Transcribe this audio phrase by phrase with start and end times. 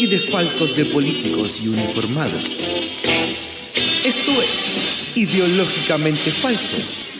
[0.00, 2.44] y desfalcos de políticos y uniformados.
[4.02, 7.10] Esto es Ideológicamente Falsos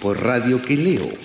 [0.00, 1.18] por radioqueleo.cl.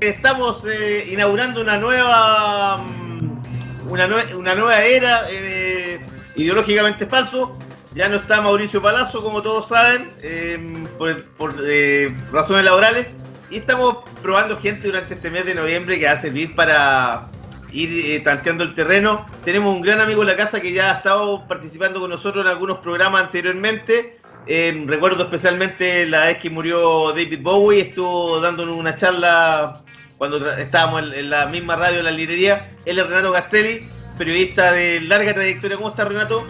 [0.00, 6.00] Estamos eh, inaugurando una nueva mm, una, nue- una nueva era eh,
[6.34, 7.56] ideológicamente falso.
[7.94, 10.58] Ya no está Mauricio Palazzo, como todos saben, eh,
[10.96, 13.06] por, eh, razones laborales.
[13.50, 17.28] Y estamos probando gente durante este mes de noviembre que va a servir para
[17.70, 19.26] ir eh, tanteando el terreno.
[19.44, 22.50] Tenemos un gran amigo en la casa que ya ha estado participando con nosotros en
[22.50, 24.18] algunos programas anteriormente.
[24.46, 29.80] Eh, recuerdo especialmente la vez que murió David Bowie, estuvo dándonos una charla
[30.16, 32.70] cuando estábamos en, en la misma radio, en la librería.
[32.86, 33.86] Él es Renato Castelli,
[34.16, 35.76] periodista de larga trayectoria.
[35.76, 36.46] ¿Cómo está Renato?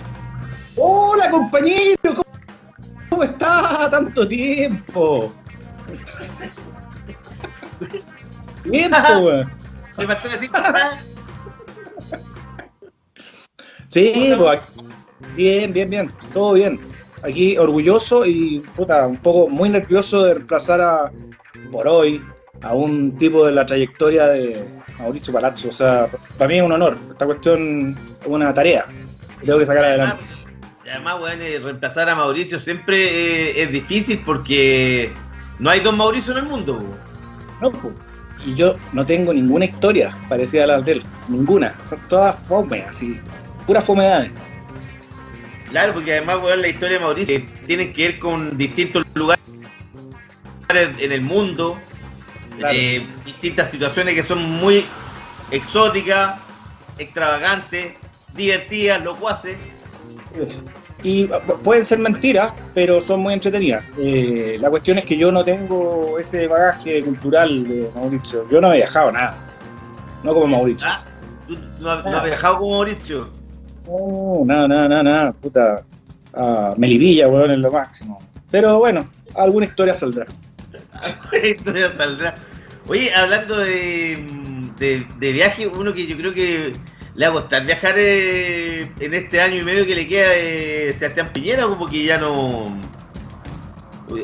[0.77, 2.25] Hola compañero, ¿cómo,
[3.11, 3.91] cómo estás?
[3.91, 5.33] Tanto tiempo.
[8.63, 9.51] Tiempo, weón.
[9.99, 10.51] Me faltó decir
[13.89, 14.61] Sí, pues,
[15.37, 16.81] bien, bien, bien, todo bien.
[17.23, 21.13] Aquí orgulloso y puta, un poco muy nervioso de reemplazar a
[21.71, 22.23] por hoy
[22.63, 24.67] a un tipo de la trayectoria de
[24.99, 25.69] Mauricio Palazzo.
[25.69, 26.97] O sea, para mí es un honor.
[27.11, 28.87] Esta cuestión es una tarea.
[29.45, 30.25] Tengo que sacar adelante.
[30.93, 35.11] Además, weón, eh, reemplazar a Mauricio siempre eh, es difícil porque
[35.59, 36.85] no hay dos Mauricio en el mundo.
[37.63, 37.73] No.
[38.45, 41.03] Y yo no tengo ninguna historia parecida a la de él.
[41.29, 41.75] Ninguna.
[41.89, 43.19] Son todas fome, así.
[43.67, 44.31] Puras fomedades.
[45.71, 49.43] Claro, porque además, weón, la historia de Mauricio eh, tiene que ver con distintos lugares
[50.69, 51.79] en el mundo,
[52.59, 52.77] Claro.
[52.77, 54.85] eh, distintas situaciones que son muy
[55.51, 56.39] exóticas,
[56.99, 57.95] extravagantes,
[58.35, 59.57] divertidas, locuaces.
[61.03, 63.85] Y pu- pueden ser mentiras, pero son muy entretenidas.
[63.99, 68.49] Eh, la cuestión es que yo no tengo ese bagaje cultural de Mauricio.
[68.51, 69.35] Yo no he viajado nada.
[70.23, 70.87] No como Mauricio.
[70.89, 71.03] Ah,
[71.49, 73.29] ¿tú no, has- no has viajado con Mauricio?
[73.87, 75.33] No, nada, nada, nada, nada.
[75.33, 75.83] Puta.
[76.35, 78.21] Ah, Melivilla, weón, es lo máximo.
[78.51, 80.27] Pero bueno, alguna historia saldrá.
[81.03, 82.35] Alguna historia saldrá.
[82.87, 84.25] Oye, hablando de,
[84.79, 86.73] de, de viaje, uno que yo creo que
[87.15, 90.95] le va a costar viajar eh, en este año y medio que le queda eh,
[90.99, 92.81] Sebastián Piñera, como que ya no.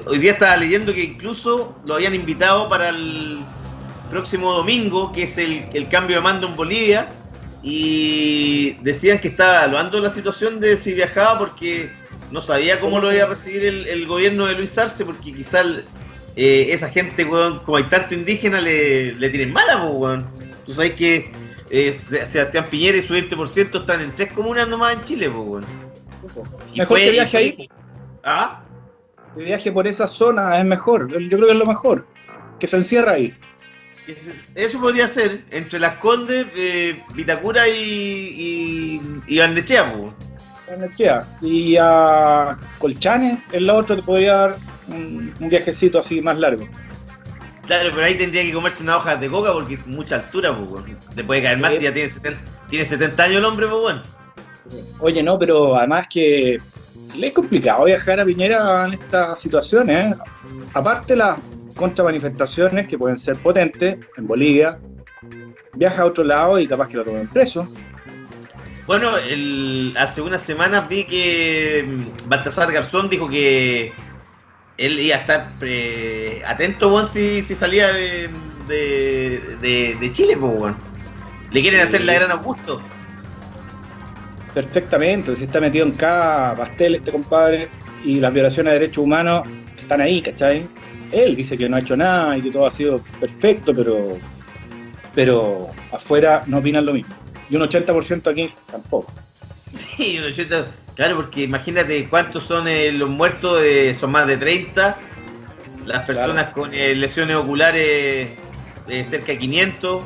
[0.07, 3.41] Hoy, día estaba leyendo que incluso lo habían invitado para el
[4.11, 7.09] próximo domingo, que es el, cambio de mando en Bolivia,
[7.63, 11.91] y decían que estaba evaluando la situación de si viajaba porque
[12.31, 15.67] no sabía cómo lo iba a recibir el, gobierno de Luis Arce, porque quizás
[16.37, 20.27] eh, esa gente, como hay tanto indígena, le, le tienen mala, weón.
[20.67, 21.33] Tú sabes que
[21.71, 25.27] eh, Se- Sebastián Piñera y su 20% están en tres comunas nomás en Chile.
[26.73, 27.71] Y Mejor fue- que viaje y fue- ahí.
[28.25, 28.61] ¿Ah?
[29.37, 31.09] Que viaje por esa zona es mejor.
[31.11, 32.07] Yo creo que es lo mejor.
[32.59, 33.35] Que se encierra ahí.
[34.55, 40.15] Eso podría ser entre Las Condes, eh, Vitacura y, y, y Barnechea, po.
[40.67, 41.27] Barnechea.
[41.43, 44.57] Y a Colchane, el la otro te podría dar
[44.89, 46.67] un, un viajecito así más largo.
[47.69, 50.63] Claro, pero ahí tendría que comerse una hoja de coca porque es mucha altura, po,
[50.63, 50.99] weón.
[51.15, 52.41] Le puede caer más si ya tiene 70,
[52.71, 54.03] tiene 70 años el hombre, pues bueno.
[55.01, 56.59] Oye, no, pero además que
[57.15, 60.15] le es complicado viajar a Piñera en estas situaciones.
[60.15, 60.19] ¿eh?
[60.73, 61.37] Aparte las
[61.77, 64.79] contramanifestaciones que pueden ser potentes en Bolivia,
[65.75, 67.69] viaja a otro lado y capaz que lo tomen preso.
[68.87, 71.87] Bueno, el, hace unas semanas vi que
[72.29, 73.93] Baltasar Garzón dijo que
[74.79, 78.31] él iba a estar eh, atento, weón, si, si salía de,
[78.69, 80.75] de, de- de Chile, pues.
[81.51, 82.81] Le quieren hacer la gran Augusto.
[84.55, 87.69] Perfectamente, si está metido en cada pastel este compadre
[88.05, 89.47] y las violaciones de derechos humanos
[89.79, 90.67] están ahí, ¿cachai?
[91.13, 94.19] Él dice que no ha hecho nada y que todo ha sido perfecto, pero,
[95.15, 97.15] pero afuera no opinan lo mismo.
[97.51, 99.13] Y un 80% aquí tampoco.
[99.97, 100.67] Sí, un 80,
[100.99, 104.99] claro, porque imagínate cuántos son eh, los muertos, eh, son más de 30.
[105.87, 108.29] Las personas con eh, lesiones oculares,
[109.07, 110.03] cerca de 500.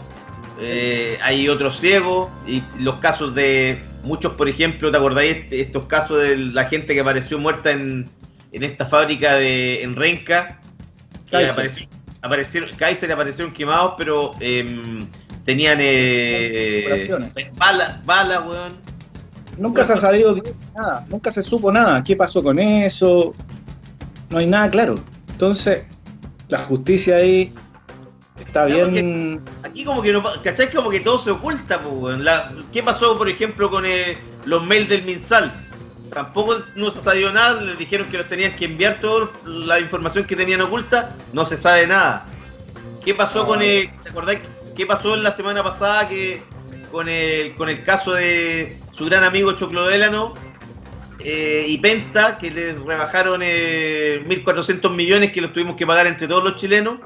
[0.61, 2.31] eh, hay otros ciegos.
[2.47, 5.39] Y los casos de muchos, por ejemplo, ¿te acordáis?
[5.51, 8.09] Estos casos de la gente que apareció muerta en,
[8.53, 10.61] en esta fábrica de en Renca.
[11.31, 11.51] Kaiser.
[11.51, 11.87] apareció,
[12.21, 15.01] aparecieron, Kaiser aparecieron quemados, pero em,
[15.45, 17.09] tenían eh,
[17.57, 18.92] balas, balas, weón.
[19.63, 22.03] Nunca se ha sabido bien nada, nunca se supo nada.
[22.03, 23.33] ¿Qué pasó con eso?
[24.31, 24.97] No hay nada claro.
[25.31, 25.83] Entonces,
[26.49, 27.53] la justicia ahí
[28.41, 29.41] está bien.
[29.63, 30.71] Aquí como que no, ¿cachai?
[30.71, 32.19] Como que todo se oculta, pues.
[32.19, 35.53] La- ¿Qué pasó, por ejemplo, con eh, los mails del MinSal?
[36.13, 40.25] Tampoco no se sabió nada, les dijeron que los tenían que enviar toda la información
[40.25, 42.27] que tenían oculta, no se sabe nada.
[43.05, 43.47] ¿Qué pasó Ah.
[43.47, 44.37] con el, ¿te acordás
[44.77, 46.43] qué pasó la semana pasada que
[46.91, 50.35] con el, con el caso de su gran amigo Choclo Délano
[51.25, 56.29] eh, y Penta, que le rebajaron eh, 1.400 millones que los tuvimos que pagar entre
[56.29, 56.99] todos los chilenos?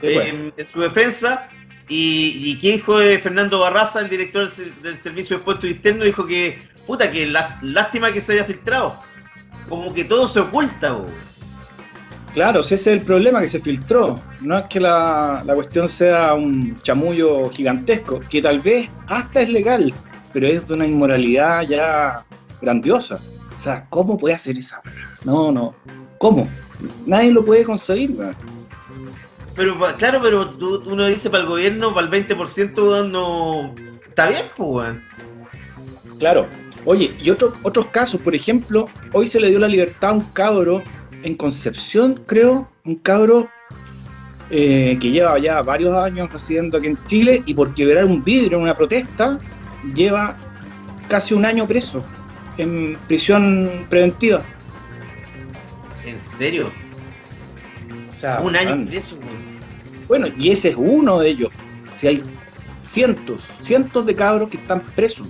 [0.00, 0.28] Sí, pues.
[0.28, 1.48] en, en su defensa.
[1.88, 5.70] Y, y que dijo de Fernando Barraza, el director del, ser- del Servicio de Puestos
[5.70, 8.96] Internos, dijo que, puta, que lá- lástima que se haya filtrado.
[9.68, 11.06] Como que todo se oculta, bo.
[12.34, 14.20] Claro, si ese es el problema que se filtró.
[14.42, 19.48] No es que la, la cuestión sea un chamullo gigantesco, que tal vez hasta es
[19.50, 19.94] legal,
[20.36, 22.22] pero es de una inmoralidad ya
[22.60, 23.18] grandiosa.
[23.56, 24.82] O sea, ¿cómo puede hacer esa?
[25.24, 25.74] No, no.
[26.18, 26.46] ¿Cómo?
[27.06, 28.36] Nadie lo puede conseguir, weón.
[29.54, 33.74] Pero claro, pero tú- uno dice para el gobierno, para el 20%, weón, no.
[34.06, 35.02] Está bien, pues, weón.
[36.18, 36.46] Claro.
[36.84, 40.20] Oye, y otro- otros casos, por ejemplo, hoy se le dio la libertad a un
[40.34, 40.82] cabro
[41.22, 43.48] en Concepción, creo, un cabro
[44.50, 48.58] eh, que lleva ya varios años residiendo aquí en Chile y por quebrar un vidrio
[48.58, 49.40] en una protesta
[49.94, 50.36] lleva
[51.08, 52.04] casi un año preso
[52.58, 54.42] en prisión preventiva.
[56.04, 56.70] En serio.
[58.10, 59.16] O sea, Un año man, preso.
[60.08, 61.50] Bueno, y ese es uno de ellos.
[61.92, 62.22] Si hay
[62.84, 65.26] cientos, cientos de cabros que están presos,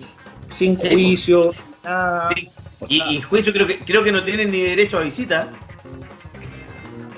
[0.52, 1.52] sin Sí, juicio,
[1.82, 2.28] nada.
[2.34, 2.48] Sí.
[2.88, 5.48] Y, y juicio creo que creo que no tienen ni derecho a visita.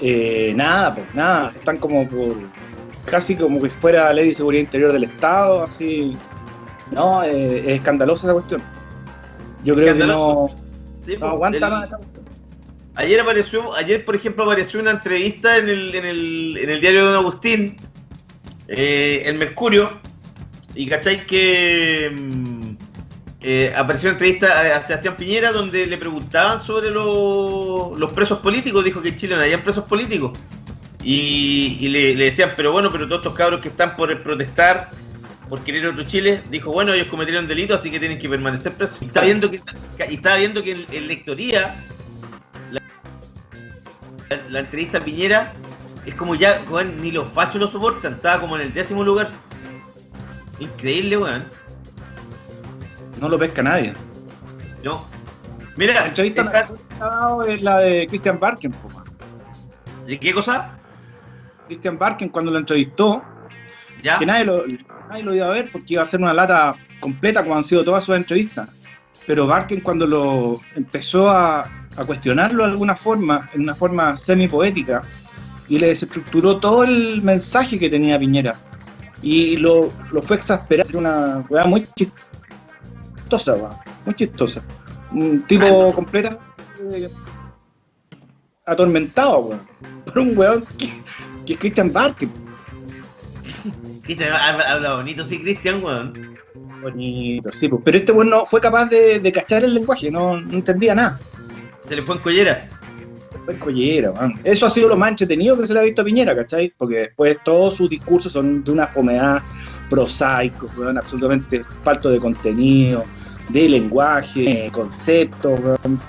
[0.01, 2.37] Eh, nada, pues nada, están como por
[3.05, 6.17] casi como que fuera ley de seguridad interior del Estado, así.
[6.93, 8.63] No, eh, es escandalosa esa cuestión.
[9.65, 10.49] Yo creo que no,
[11.03, 12.25] Sí, no pues, aguanta más esa cuestión.
[12.95, 17.07] Ayer apareció, ayer por ejemplo apareció una entrevista en el, en el, en el diario
[17.07, 17.77] de Don Agustín,
[18.67, 20.01] eh, el Mercurio,
[20.75, 22.71] y cachai que mm,
[23.41, 28.85] eh, apareció una entrevista a, Sebastián Piñera donde le preguntaban sobre lo- los presos políticos,
[28.85, 30.37] dijo que en Chile no había presos políticos.
[31.03, 34.91] Y, y le, le decían, pero bueno, pero todos estos cabros que están por protestar,
[35.49, 39.01] por querer otro Chile, dijo, bueno, ellos cometieron delito, así que tienen que permanecer presos.
[39.03, 39.61] Y estaba viendo que,
[40.11, 41.75] y estaba viendo que en, en lectoría
[42.71, 42.81] la,
[44.51, 45.53] la entrevista a Piñera
[46.07, 49.31] es como ya, weón, ni los fachos lo soportan, estaba como en el décimo lugar.
[50.59, 51.45] Increíble, weón.
[53.21, 53.93] No lo pesca nadie.
[54.85, 55.05] No.
[55.77, 56.69] Mira, La entrevista está-
[57.49, 58.75] es la de Christian Barken.
[60.07, 60.79] ¿de qué cosa?
[61.67, 63.23] Christian Barken cuando lo entrevistó,
[64.03, 64.19] ¿Ya?
[64.19, 64.65] que nadie lo,
[65.09, 67.85] nadie lo iba a ver porque iba a ser una lata completa como han sido
[67.85, 68.69] todas sus entrevistas.
[69.27, 71.61] Pero Barken cuando lo empezó a,
[71.97, 75.03] a cuestionarlo de alguna forma, en una forma semi-poética,
[75.69, 78.57] y le desestructuró todo el mensaje que tenía Piñera.
[79.21, 80.87] Y lo, lo fue exasperar.
[80.89, 83.75] Era una weá muy chistosa, weón,
[84.07, 84.63] muy chistosa.
[85.13, 85.93] Un tipo Ah, no.
[85.93, 86.41] completamente
[88.65, 89.61] atormentado, weón,
[90.07, 90.91] por un weón que,
[91.45, 92.31] que es Christian Barken.
[94.09, 96.39] Cristian, habla, bonito, sí, Cristian, weón.
[96.81, 100.41] Bonito, sí, pues, pero este weón no fue capaz de, de cachar el lenguaje, no,
[100.41, 101.19] no entendía nada.
[101.87, 102.67] Se le fue en collera.
[103.45, 104.41] Fue collera, man.
[104.45, 106.73] Eso ha sido lo más entretenido que se le ha visto a Piñera, ¿cachai?
[106.75, 109.43] Porque después todos sus discursos son de una fomedad
[109.91, 113.05] prosaico, weón, absolutamente falto de contenido,
[113.51, 116.01] de lenguaje, de conceptos, weón.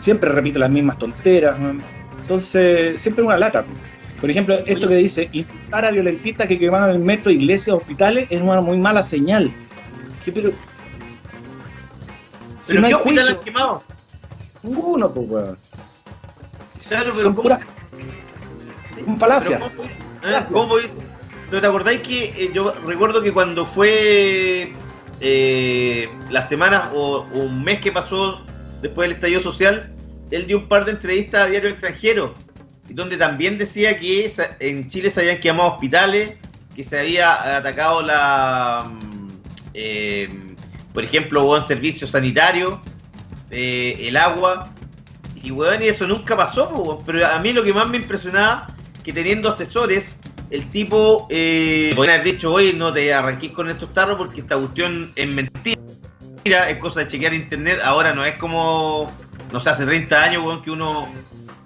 [0.00, 1.80] Siempre repite las mismas tonteras, weón.
[2.22, 3.64] Entonces, siempre es una lata.
[4.20, 8.40] Por ejemplo, esto que dice, insultar a violentistas que quemaron el metro, iglesias, hospitales, es
[8.42, 9.50] una muy mala señal.
[10.24, 10.50] ¿Qué, pero,
[12.64, 13.82] si ¿Pero no qué hospital han quemado?
[14.62, 15.58] ninguno, pues, weón.
[16.88, 17.60] Claro, pero Son ¿cómo- puras
[18.94, 19.62] Sí, son falacias.
[20.20, 20.60] pero ¿cómo.
[20.60, 20.98] ¿Cómo es?
[21.48, 24.72] ¿Pero te acordáis que eh, yo recuerdo que cuando fue
[25.20, 28.40] eh, la semana o, o un mes que pasó
[28.82, 29.90] después del estallido social,
[30.30, 32.49] él dio un par de entrevistas a Diario Extranjero, y
[32.94, 36.34] donde también decía que en Chile se habían quemado hospitales,
[36.74, 39.28] que se había atacado la, mm,
[39.74, 40.28] eh,
[40.92, 42.80] por ejemplo, hubo servicio sanitario,
[43.50, 44.72] eh, el agua,
[45.42, 49.12] y weón, y eso nunca pasó, pero a mí lo que más me impresionaba, que
[49.12, 50.20] teniendo asesores,
[50.50, 54.56] el tipo eh, podría haber dicho, oye, no te arranquís con estos tarros porque esta
[54.56, 59.12] cuestión es mentira, es cosa de chequear internet, ahora no es como
[59.52, 61.08] no sé, hace 30 años, weón, que uno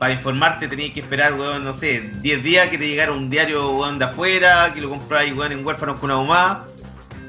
[0.05, 3.71] para informarte tenías que esperar, weón, no sé, 10 días que te llegara un diario,
[3.71, 6.67] weón, de afuera, que lo compráis, weón, en huérfanos con una mamá.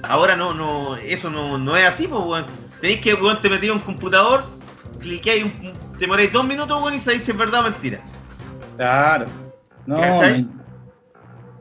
[0.03, 2.45] Ahora no, no, eso no, no es así, pues, weón.
[2.81, 4.43] Tenéis que, weón, te metías en un computador,
[4.99, 8.01] cliqueáis, un, te demoráis dos minutos, weón, y sabéis si es verdad o mentira.
[8.75, 9.27] Claro.
[9.85, 9.95] No,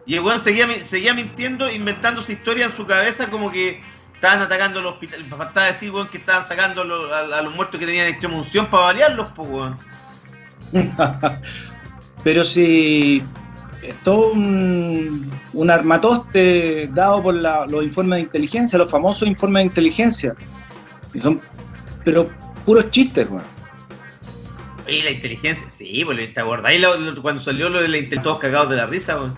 [0.07, 3.81] Y el weón seguía, seguía mintiendo, inventándose historia en su cabeza como que
[4.17, 5.29] estaban atacando los hospitales.
[5.31, 8.09] Me faltaba decir, weón, que estaban sacando a, los- a- a los muertos que tenían
[8.09, 9.79] extrema unción para variarlos, pues, weón.
[12.25, 13.23] Pero si
[13.83, 19.63] es todo un, un armatoste dado por la- los informes de inteligencia, los famosos informes
[19.63, 20.35] de inteligencia.
[21.13, 21.41] Y son,
[22.05, 22.29] pero
[22.65, 23.45] puros chistes, weón.
[24.87, 26.85] Oye, la inteligencia, sí, pues, ¿te acordáis
[27.23, 28.23] cuando salió lo de la inteligencia?
[28.23, 29.37] Todos cagados de la risa, weón.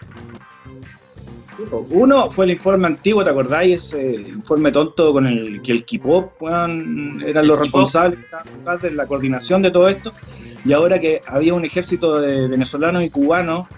[1.91, 3.85] Uno fue el informe antiguo, ¿te acordáis?
[3.87, 9.07] Ese informe tonto con el que el K-pop weón, eran los responsables que de la
[9.07, 10.13] coordinación de todo esto.
[10.67, 13.69] Y ahora que había un ejército de venezolanos y cubanos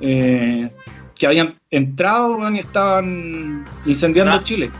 [0.00, 0.70] eh,
[1.14, 4.70] que habían entrado y estaban incendiando Ah, Chile.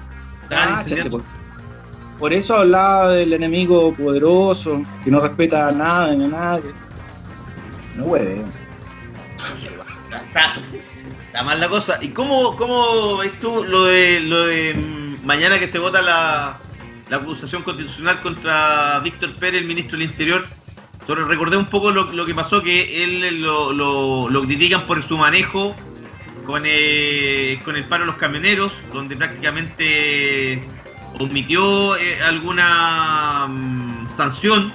[0.48, 1.18] Cáchate, incendiando.
[1.18, 1.26] por,
[2.18, 6.70] por eso hablaba del enemigo poderoso, que no respeta nada ni a nadie.
[7.96, 8.42] No hueve.
[10.28, 10.54] Está,
[11.26, 11.98] está mal la cosa.
[12.00, 16.56] ¿Y cómo, cómo ves tú lo de, lo de mm, mañana que se vota la,
[17.10, 20.46] la acusación constitucional contra Víctor Pérez, el ministro del Interior?
[21.06, 25.16] Sobre, recordé un poco lo, que pasó, que él lo, lo- lo critican por su
[25.18, 25.76] manejo
[26.44, 30.72] con, eh, con el paro de los camioneros, donde prácticamente
[31.18, 34.72] omitió eh, alguna mm, sanción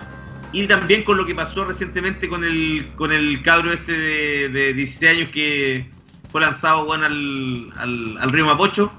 [0.51, 4.73] y también con lo que pasó recientemente con el con el cabro este de, de
[4.73, 5.91] 16 años que
[6.29, 8.91] fue lanzado bueno, al, al, al río Mapocho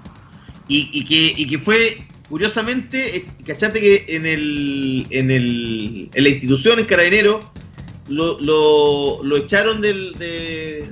[0.66, 6.28] y que, y que fue curiosamente, eh, cachate que en el en el en la
[6.28, 7.40] institución en Carabinero
[8.08, 10.90] lo, lo, lo echaron del, de,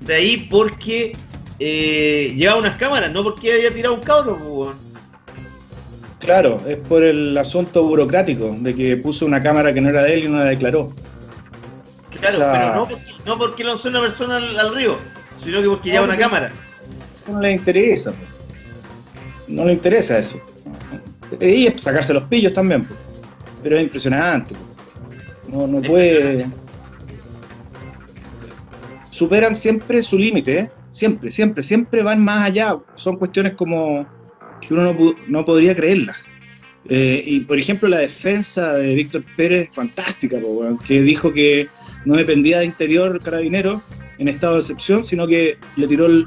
[0.00, 1.12] de ahí porque
[1.58, 4.76] eh, llevaba unas cámaras, no porque había tirado un cabro, pues.
[6.18, 10.14] Claro, es por el asunto burocrático, de que puso una cámara que no era de
[10.14, 10.92] él y no la declaró.
[12.20, 14.96] Claro, O sea- pero no porque, no porque lanzó una persona al, al río,
[15.42, 16.50] sino que porque lleva una cámara.
[17.30, 18.28] No le interesa, pues.
[19.50, 20.40] No le interesa eso.
[21.40, 22.86] Y es sacarse los pillos también,
[23.62, 24.54] pero es impresionante.
[25.48, 26.46] No, no puede.
[29.10, 30.70] Superan siempre su límite, ¿eh?
[30.90, 32.76] siempre, siempre, siempre van más allá.
[32.94, 34.06] Son cuestiones como
[34.60, 36.16] que uno no, no podría creerlas.
[36.88, 41.68] Eh, y por ejemplo, la defensa de Víctor Pérez, fantástica, po, que dijo que
[42.04, 43.82] no dependía de interior carabinero
[44.18, 46.26] en estado de excepción, sino que le tiró el,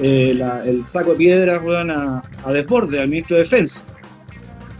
[0.00, 3.82] eh, la- el saco de piedras weón, a, a desborde al ministro de Defensa.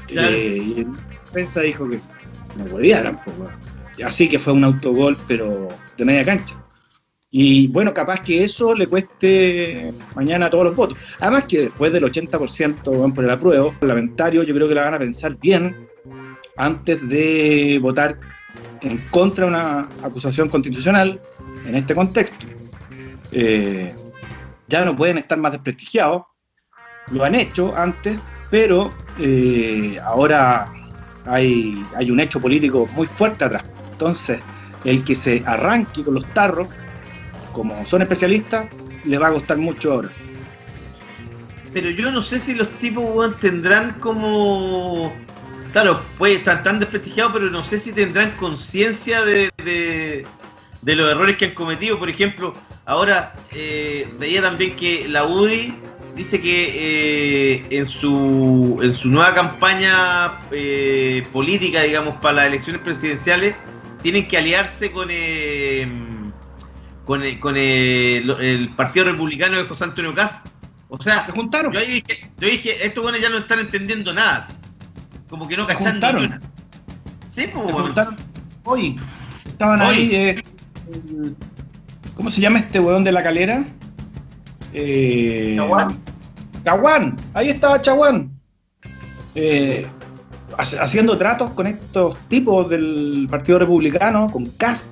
[0.07, 0.35] Claro.
[0.37, 0.87] Eh, y el
[1.26, 1.99] defensa dijo que
[2.57, 3.37] no huevearan, pues,
[4.04, 6.54] Así que fue un autogol, pero de media cancha.
[7.31, 10.99] Y bueno, capaz que eso le cueste mañana todos los votos.
[11.21, 14.95] Además que después del 80% weón, por el apruebo parlamentario, yo creo que la van
[14.95, 15.88] a pensar bien
[16.57, 18.19] antes de votar
[18.83, 21.21] en contra de una acusación constitucional
[21.66, 22.45] en este contexto.
[23.31, 23.95] Eh,
[24.72, 26.22] ya no pueden estar más desprestigiados.
[27.10, 28.18] Lo han hecho antes,
[28.50, 30.72] pero eh, ahora
[31.26, 33.64] hay, hay un hecho político muy fuerte atrás.
[33.92, 34.40] Entonces,
[34.84, 36.68] el que se arranque con los tarros,
[37.52, 38.66] como son especialistas,
[39.04, 40.08] les va a costar mucho ahora.
[41.74, 45.12] Pero yo no sé si los tipos tendrán como.
[45.72, 49.50] Claro, puede estar tan desprestigiados, pero no sé si tendrán conciencia de,
[50.82, 51.98] de los errores que han cometido.
[51.98, 52.54] Por ejemplo,
[52.86, 55.74] ahora eh, veía también que la UDI
[56.16, 62.82] dice que eh, en, su, en su nueva campaña eh, política, digamos, para las elecciones
[62.82, 63.54] presidenciales,
[64.02, 65.88] tienen que aliarse con, eh,
[67.04, 70.44] con, el- con el, el Partido Republicano de José Antonio Cast.
[70.88, 71.72] O sea, Se juntaron.
[71.72, 74.46] yo ahí dije, yo dije, estos buenos ya no están entendiendo nada.
[75.30, 76.16] Como que no Se cachando juntaron.
[76.20, 76.40] ni una.
[77.28, 78.16] Sí, pues, juntaron
[78.64, 78.96] hoy.
[79.46, 80.14] Estaban Hoy.
[80.14, 80.42] ahí.
[82.16, 83.64] ¿Cómo se llama este weón de la calera?
[84.73, 85.99] Eh, Chaguán.
[86.64, 87.16] Chaguán.
[87.35, 88.31] Ahí estaba Chaguán.
[89.35, 89.87] Eh,
[90.57, 94.87] haciendo tratos con estos tipos del Partido Republicano, con Cast.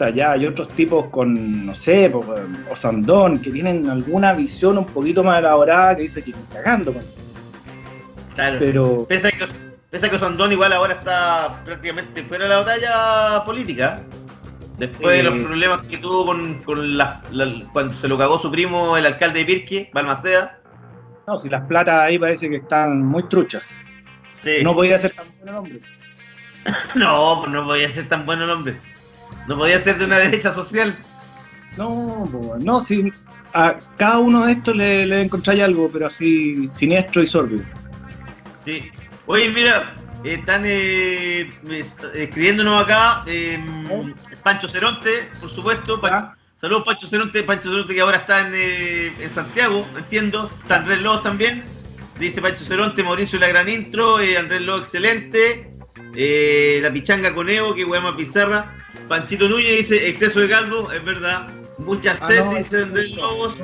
[0.00, 2.24] Allá hay otros tipos con, no sé, po,
[2.70, 6.92] Osandón, que tienen alguna visión un poquito más elaborada que dice que están cagando.
[6.92, 7.02] con-
[8.36, 8.56] Claro.
[8.60, 9.44] Pero Pese a que,
[9.90, 14.00] pese a que Osandón igual ahora está prácticamente fuera de la batalla política.
[14.78, 18.50] Después de los problemas que tuvo con, con la- la- cuando se lo cagó su
[18.50, 20.60] primo, el alcalde de Pirque, Balmaceda.
[21.26, 23.62] no, si las platas ahí parece que están muy truchas.
[24.42, 24.58] Sí.
[24.62, 25.80] No podía ser tan buen hombre.
[26.94, 28.76] no, pues no podía ser tan bueno el hombre.
[29.48, 30.96] No podía ser de una derecha social.
[31.76, 32.28] No,
[32.60, 33.12] no, si
[33.54, 37.64] a cada uno de estos le, le encontráis algo, pero así siniestro y sórdido.
[38.64, 38.90] Sí.
[39.26, 39.94] Oye, mira,
[40.24, 41.50] están eh,
[42.14, 43.62] escribiéndonos acá eh,
[44.42, 46.00] Pancho Ceronte, por supuesto.
[46.60, 50.50] saludos Pancho Ceronte, Pancho Ceronte que ahora está en, eh, en Santiago, entiendo.
[50.62, 51.64] Está Andrés López también.
[52.18, 55.70] Dice Pancho Ceronte, Mauricio la gran intro, Andrés López excelente.
[56.82, 58.74] la pichanga con Evo, que más Pizarra.
[59.08, 61.48] Panchito Núñez dice exceso de caldo, es verdad.
[61.78, 63.62] Muchas ah, sed, dice Andrés Lobos.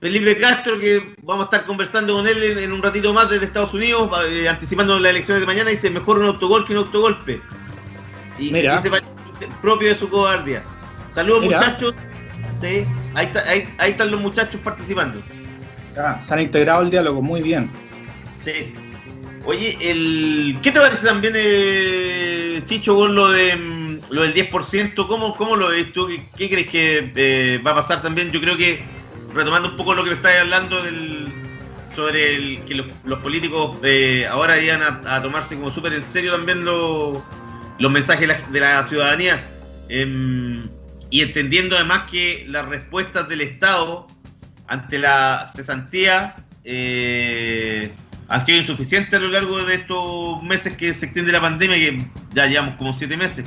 [0.00, 3.74] Felipe Castro, que vamos a estar conversando con él en, un ratito más desde Estados
[3.74, 7.40] Unidos, eh, anticipando las elecciones de mañana, dice mejor un autogol que un autogolpe.
[8.38, 8.76] Y Mira.
[8.76, 8.90] dice
[9.60, 10.62] propio de su cobardía.
[11.10, 11.96] Saludos muchachos.
[12.54, 13.30] Sí, ahí,
[13.78, 15.20] ahí, están los muchachos participando.
[15.96, 17.68] Ah, se han integrado el diálogo, muy bien.
[18.38, 18.72] Sí.
[19.44, 25.06] Oye, el, ¿qué te parece también, eh, Chicho, con lo de mm, lo del 10%?
[25.06, 26.08] ¿Cómo, cómo lo ves tú?
[26.36, 28.30] ¿Qué, crees que eh, va a pasar también?
[28.30, 28.80] Yo creo que
[29.38, 30.82] retomando un poco lo que me estáis hablando
[31.94, 33.78] sobre el, que los, políticos
[34.30, 37.22] ahora iban a, tomarse como súper en serio también los
[37.78, 39.44] mensajes de la, ciudadanía
[39.88, 40.68] em,
[41.10, 44.08] y entendiendo además que las respuestas del Estado
[44.66, 47.94] ante la cesantía eh,
[48.28, 51.98] han sido insuficientes a lo largo de estos meses que se extiende la pandemia, que
[52.34, 53.46] ya llevamos como siete meses.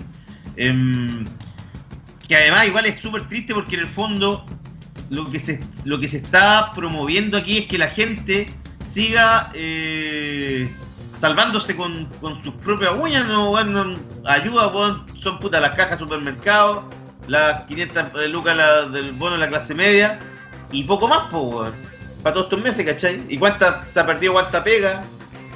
[0.56, 1.26] Em,
[2.28, 4.46] que además igual es súper triste porque en el fondo
[5.12, 8.48] lo que se, lo que se está promoviendo aquí es que la gente
[8.92, 10.74] siga eh,
[11.20, 12.08] salvándose con,
[12.42, 14.72] sus propias uñas, no, bueno, ayuda,
[15.22, 16.90] son putas las cajas de supermercado,
[17.28, 20.18] las 500 lucas del bono de la clase media
[20.72, 21.72] y poco más, pues,
[22.24, 23.22] para todos estos meses, ¿cachai?
[23.28, 25.04] ¿Y cuánta se ha perdido, cuánta pega?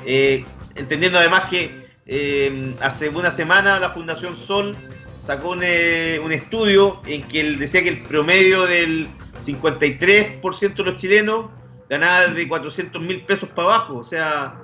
[0.06, 0.44] Eh,
[0.76, 4.76] entendiendo además que eh, hace una semana la Fundación Sol
[5.22, 9.08] sacó un, un estudio en que él decía que el promedio del
[9.40, 11.50] 53% de los chilenos
[11.90, 13.98] ganaban de 400 mil pesos para abajo.
[13.98, 14.56] O sea,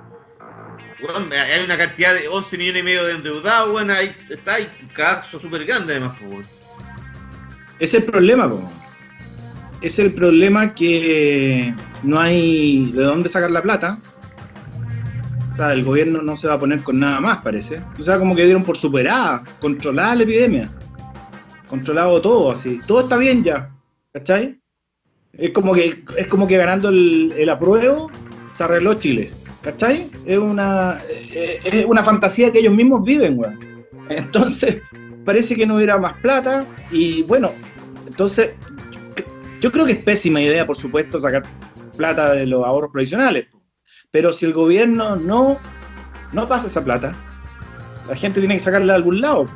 [1.08, 3.70] hay una cantidad de 11 millones y medio de endeudados.
[3.70, 6.16] Bueno, ahí está, hay un caso súper grande además.
[7.78, 8.50] Es el problema,
[9.80, 13.98] es el problema que no hay de dónde sacar la plata.
[15.52, 17.80] O sea, el gobierno no se va a poner con nada más, parece.
[17.98, 20.70] O sea, como que dieron por superada, controlada la epidemia.
[21.68, 22.80] Controlado todo, así.
[22.86, 23.68] Todo está bien ya.
[24.12, 24.61] ¿Cachai?
[25.32, 28.10] Es como que, es como que ganando el, el apruebo
[28.52, 29.30] se arregló Chile.
[29.62, 30.10] ¿Cachai?
[30.26, 33.84] Es una, eh, es una fantasía que ellos mismos viven, weón.
[34.08, 34.82] Entonces,
[35.24, 37.52] parece que no hubiera más plata y bueno,
[38.06, 38.54] entonces
[39.60, 41.44] yo creo que es pésima idea, por supuesto, sacar
[41.96, 43.46] plata de los ahorros provisionales.
[44.10, 45.58] Pero si el gobierno no,
[46.32, 47.12] no pasa esa plata,
[48.08, 49.46] la gente tiene que sacarla de algún lado.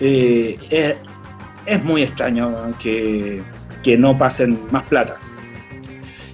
[0.00, 0.96] Eh, es,
[1.66, 2.52] es, muy extraño
[2.82, 3.40] que,
[3.84, 5.16] que no pasen más plata.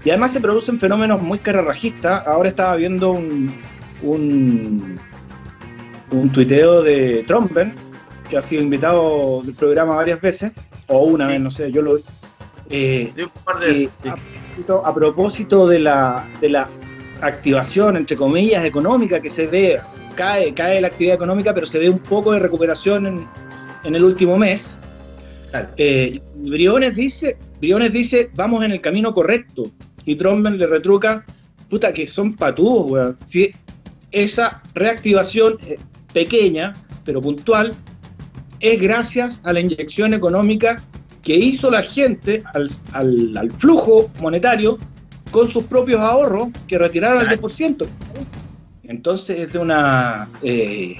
[0.02, 2.26] Y además se producen fenómenos muy cararrajistas.
[2.26, 3.52] Ahora estaba viendo un,
[4.02, 4.98] un,
[6.10, 7.74] un tuiteo de Trumpen,
[8.30, 10.52] que ha sido invitado del programa varias veces,
[10.86, 11.98] o una vez, no sé, yo lo
[12.70, 13.12] eh,
[14.84, 16.68] a, propósito, de la, de la
[17.20, 19.80] activación, entre comillas, económica que se ve,
[20.14, 23.26] cae, cae la actividad económica, pero se ve un poco de recuperación en,
[23.84, 24.78] en el último mes.
[25.76, 29.70] Eh, Briones dice, Briones dice, vamos en el camino correcto.
[30.04, 31.24] Y Tromben le retruca,
[31.68, 33.16] puta, que son patudos, weón.
[33.24, 33.50] Si
[34.10, 35.78] esa reactivación eh,
[36.12, 37.74] pequeña, pero puntual,
[38.60, 40.82] es gracias a la inyección económica
[41.22, 44.78] que hizo la gente al, flujo monetario
[45.30, 47.86] con sus propios ahorros que retiraron al 10%.
[48.84, 50.96] Entonces es de una eh,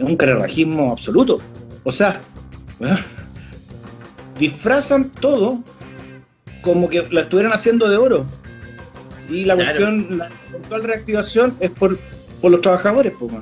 [0.00, 1.40] un carerrajismo absoluto.
[1.84, 2.20] O sea,
[4.38, 5.62] disfrazan todo
[6.62, 8.26] como que lo estuvieran haciendo de oro.
[9.28, 11.98] Y la cuestión, la actual reactivación es por,
[12.42, 13.32] los trabajadores, pues,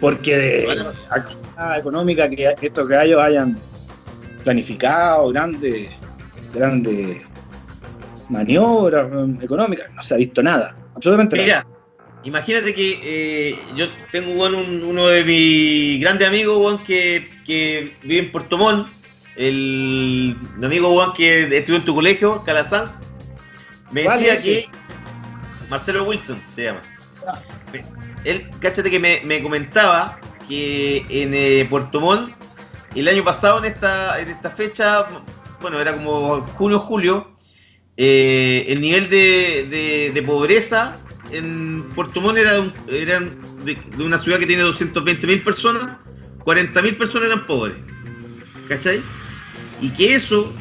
[0.00, 3.58] porque de actividad económica que estos gallos hayan
[4.42, 5.90] planificado, grandes,
[6.54, 7.22] grandes
[8.28, 9.06] maniobras
[9.42, 11.66] económicas, no se ha visto nada, absolutamente nada.
[12.22, 18.58] Imagínate que eh, yo tengo uno de mis grandes amigos que, que vive en Puerto
[18.58, 18.88] Montt,
[19.36, 23.00] el amigo Juan que estuvo en tu colegio, Calasanz,
[23.90, 24.68] me decía que
[25.68, 26.80] Marcelo Wilson se llama.
[27.26, 27.38] Ah.
[28.24, 32.34] Él, cáchate que me, comentaba que en eh, Puerto Montt,
[32.94, 35.06] el año pasado en esta, en esta fecha,
[35.60, 37.30] bueno, era como junio, julio,
[37.96, 40.96] eh, el nivel de, de, pobreza
[41.30, 43.30] en Puerto Montt era, eran
[43.64, 45.98] de, de una ciudad que tiene 220.000 personas,
[46.44, 47.76] 40.000 personas eran pobres.
[48.70, 49.02] ¿Cachai?
[49.80, 50.54] Y que eso,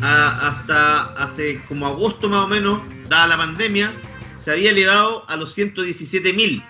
[0.00, 3.92] hasta hace como agosto más o menos, dada la pandemia,
[4.36, 6.64] se había elevado a los 117.000.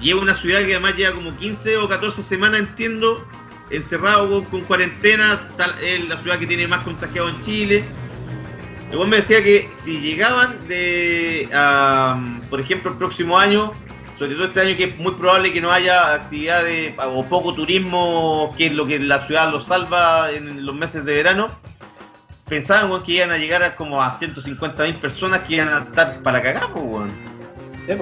[0.00, 3.22] Y es una ciudad que además lleva como 15 o 14 semanas, entiendo,
[3.68, 5.46] encerrado con, cuarentena.
[5.58, 7.84] Tal, es la ciudad que tiene más contagiados en Chile.
[8.90, 11.50] Igual me decía que si llegaban de,
[12.48, 13.74] por ejemplo, el próximo año,
[14.18, 17.54] sobre todo este año que es muy probable que no haya actividad de, o poco
[17.54, 21.48] turismo, que es lo que la ciudad lo salva en los meses de verano,
[22.48, 26.22] pensaban que iban a llegar a como a 150 mil personas que iban a estar
[26.22, 27.10] para cagar, pues, weón.
[27.86, 27.92] Sí.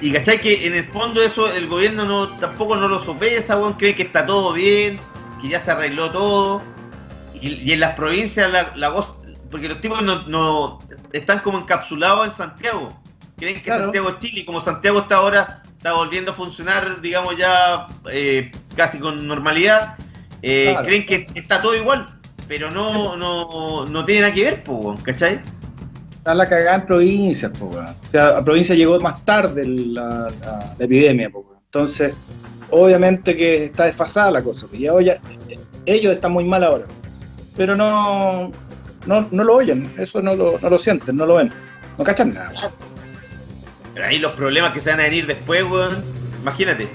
[0.00, 3.56] Y, y cachai que en el fondo eso el gobierno no tampoco no lo sopesa,
[3.56, 4.98] weón, cree que está todo bien,
[5.40, 6.62] que ya se arregló todo.
[7.40, 9.14] Y, y en las provincias la, la voz,
[9.50, 10.78] porque los tipos no, no-
[11.12, 12.98] están como encapsulados en Santiago.
[13.36, 13.84] Creen que Claro.
[13.84, 18.50] Santiago es Chile, y como Santiago está ahora, está volviendo a funcionar, digamos ya eh,
[18.76, 19.96] casi con normalidad,
[20.42, 20.86] eh, Claro.
[20.86, 22.10] creen que está todo igual.
[22.46, 24.64] Pero no, no, no tiene nada que ver,
[25.02, 25.40] ¿cachai?
[26.18, 27.66] Está la cagada en provincias, po.
[27.70, 31.54] O sea, a provincia llegó más tarde la, la- la epidemia, po.
[31.64, 32.12] Entonces,
[32.70, 34.66] obviamente que está desfasada la cosa.
[34.68, 35.18] pues, ya
[35.86, 36.84] ellos están muy mal ahora.
[37.56, 38.52] Pero no,
[39.06, 41.50] no, no lo oyen, eso no lo, no lo sienten, no lo ven.
[41.96, 42.52] No cachan nada.
[43.94, 46.02] Pero ahí los problemas que se van a venir después, weón.
[46.42, 46.88] Imagínate.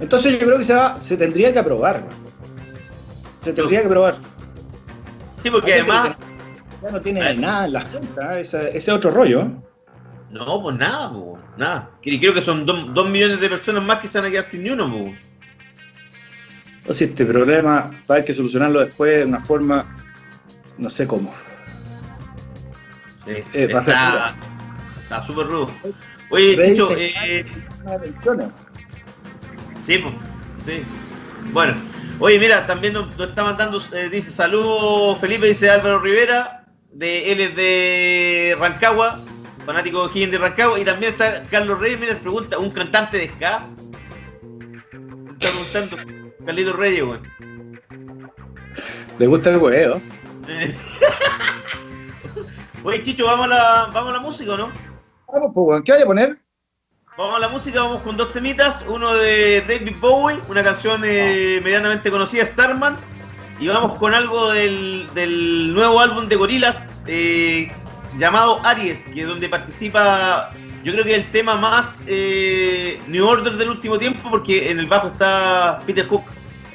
[0.00, 2.22] Entonces yo creo que se, va, se tendría que aprobar, weón.
[3.44, 4.16] Se tendría que aprobar.
[5.36, 6.16] Sí, porque Hay además.
[6.82, 9.42] Ya no tiene nada en la junta, ese, ese otro rollo.
[9.42, 9.50] ¿eh?
[10.30, 11.90] No, pues nada, po, nada.
[12.02, 14.44] Y creo que son dos, dos millones de personas más que se van a quedar
[14.44, 15.14] sin ni uno, po.
[16.88, 19.84] O este problema va a haber que solucionarlo después de una forma,
[20.78, 21.32] no sé cómo.
[23.24, 24.34] Sí, Eh, está
[25.12, 25.70] está súper rudo.
[26.30, 27.44] Oye, Rey Chicho, eh,
[27.86, 28.48] elecciones.
[29.82, 30.14] sí, pues,
[30.64, 30.82] sí.
[31.52, 31.74] Bueno,
[32.18, 37.32] oye, mira, también nos, nos está mandando, eh, dice saludos Felipe, dice Álvaro Rivera, de,
[37.32, 39.20] él es de Rancagua,
[39.66, 43.28] fanático de Higgins de Rancagua, y también está Carlos Reyes, mira, pregunta, ¿un cantante de
[43.28, 43.66] ska?
[45.32, 45.96] Está preguntando
[46.46, 47.30] Carlito Reyes, weón.
[49.18, 50.00] Le gusta el huevo.
[52.84, 54.91] Oye, Chicho, ¿vamos a, la, ¿vamos a la música o no?
[55.32, 55.82] Vamos, pues.
[55.84, 56.38] ¿qué vaya a poner?
[57.16, 58.84] Vamos a la música, vamos con dos temitas.
[58.86, 62.96] Uno de David Bowie, una canción eh, medianamente conocida, Starman.
[63.58, 66.90] Y vamos con algo del, del nuevo álbum de Gorilas
[68.18, 70.52] llamado Aries, que es donde participa,
[70.84, 74.86] yo creo que el tema más eh, New Order del último tiempo, porque en el
[74.86, 76.24] bajo está Peter Hook.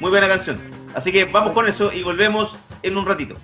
[0.00, 0.58] Muy buena canción.
[0.94, 3.36] Así que vamos con eso y volvemos en un ratito.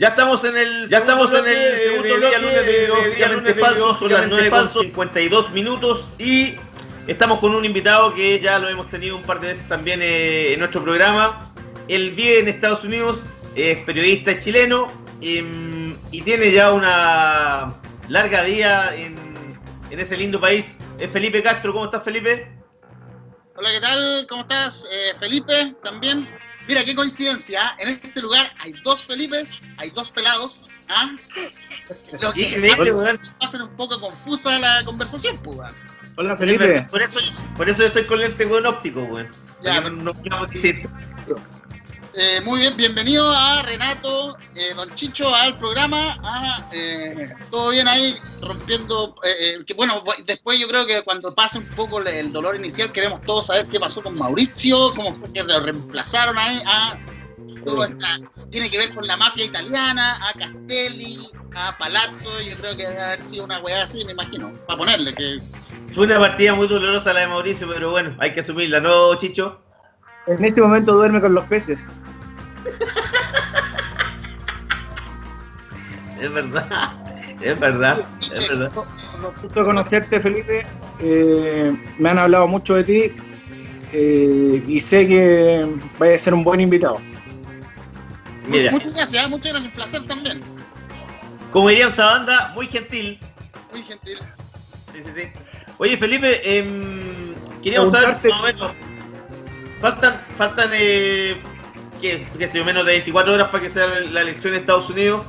[0.00, 4.12] Ya estamos en el ya estamos en el segundo día lunes de oficialmente falso, son
[4.12, 6.54] las 9 con 52 minutos y
[7.08, 10.52] estamos con un invitado que ya lo hemos tenido un par de veces también eh,
[10.52, 11.52] en nuestro programa.
[11.88, 13.24] Él vive en Estados Unidos,
[13.56, 14.86] es periodista es chileno
[15.20, 17.74] em, y tiene ya una
[18.08, 19.16] larga vida en,
[19.90, 20.76] en ese lindo país.
[21.00, 22.48] Es Felipe Castro, ¿cómo estás Felipe?
[23.56, 24.26] Hola, ¿qué tal?
[24.28, 24.86] ¿Cómo estás?
[24.92, 26.37] Eh, Felipe, también.
[26.68, 27.60] Mira, qué coincidencia.
[27.62, 27.76] ¿ah?
[27.78, 30.68] En este lugar hay dos Felipes, hay dos pelados.
[30.88, 31.16] ¿ah?
[32.20, 33.20] Lo que Increíble, weón.
[33.40, 35.56] hace un poco confusa la conversación, pues.
[35.56, 35.74] weón.
[36.16, 36.86] Hola verdad, Felipe.
[36.90, 37.20] Por eso,
[37.56, 39.28] por eso yo estoy con lente weón óptico, weón.
[39.62, 40.88] Ya, Porque no, no, no existe.
[42.20, 46.18] Eh, muy bien, bienvenido a Renato, eh, Don Chicho, al programa.
[46.24, 49.14] Ah, eh, todo bien ahí, rompiendo.
[49.22, 52.56] eh, eh, que bueno, después yo creo que cuando pase un poco el, el dolor
[52.56, 56.60] inicial, queremos todos saber qué pasó con Mauricio, cómo fue que lo reemplazaron ahí.
[56.66, 56.96] Ah,
[57.64, 58.18] todo está-
[58.50, 61.18] tiene que ver con la mafia italiana, a Castelli,
[61.54, 62.40] a Palazzo.
[62.40, 65.38] Yo creo que debe haber sido una weá así, me imagino, para ponerle que.
[65.94, 69.60] Fue una partida muy dolorosa la de Mauricio, pero bueno, hay que asumirla, ¿no, Chicho?
[70.26, 71.78] En este momento duerme con los peces.
[76.20, 76.92] Es verdad,
[77.40, 78.72] es verdad, es verdad.
[79.40, 80.66] Gusto conocerte, Felipe.
[81.00, 83.12] Eh, me han hablado mucho de ti
[83.92, 85.64] eh, y sé que
[85.98, 86.98] vaya a ser un buen invitado.
[88.48, 89.28] Mira, Muchas gracias, ¿ah?
[89.28, 90.40] muchas gracias, un placer también.
[91.52, 93.20] como diría esa banda, muy gentil.
[93.70, 94.18] Muy gentil.
[94.92, 95.28] Sí, sí, sí.
[95.78, 98.72] Oye, Felipe, em, queríamos saber más o menos.
[99.80, 101.36] Faltan, faltan eh,
[102.00, 104.88] ¿qué, qué sé yo, menos de 24 horas para que sea la elección en Estados
[104.90, 105.24] Unidos.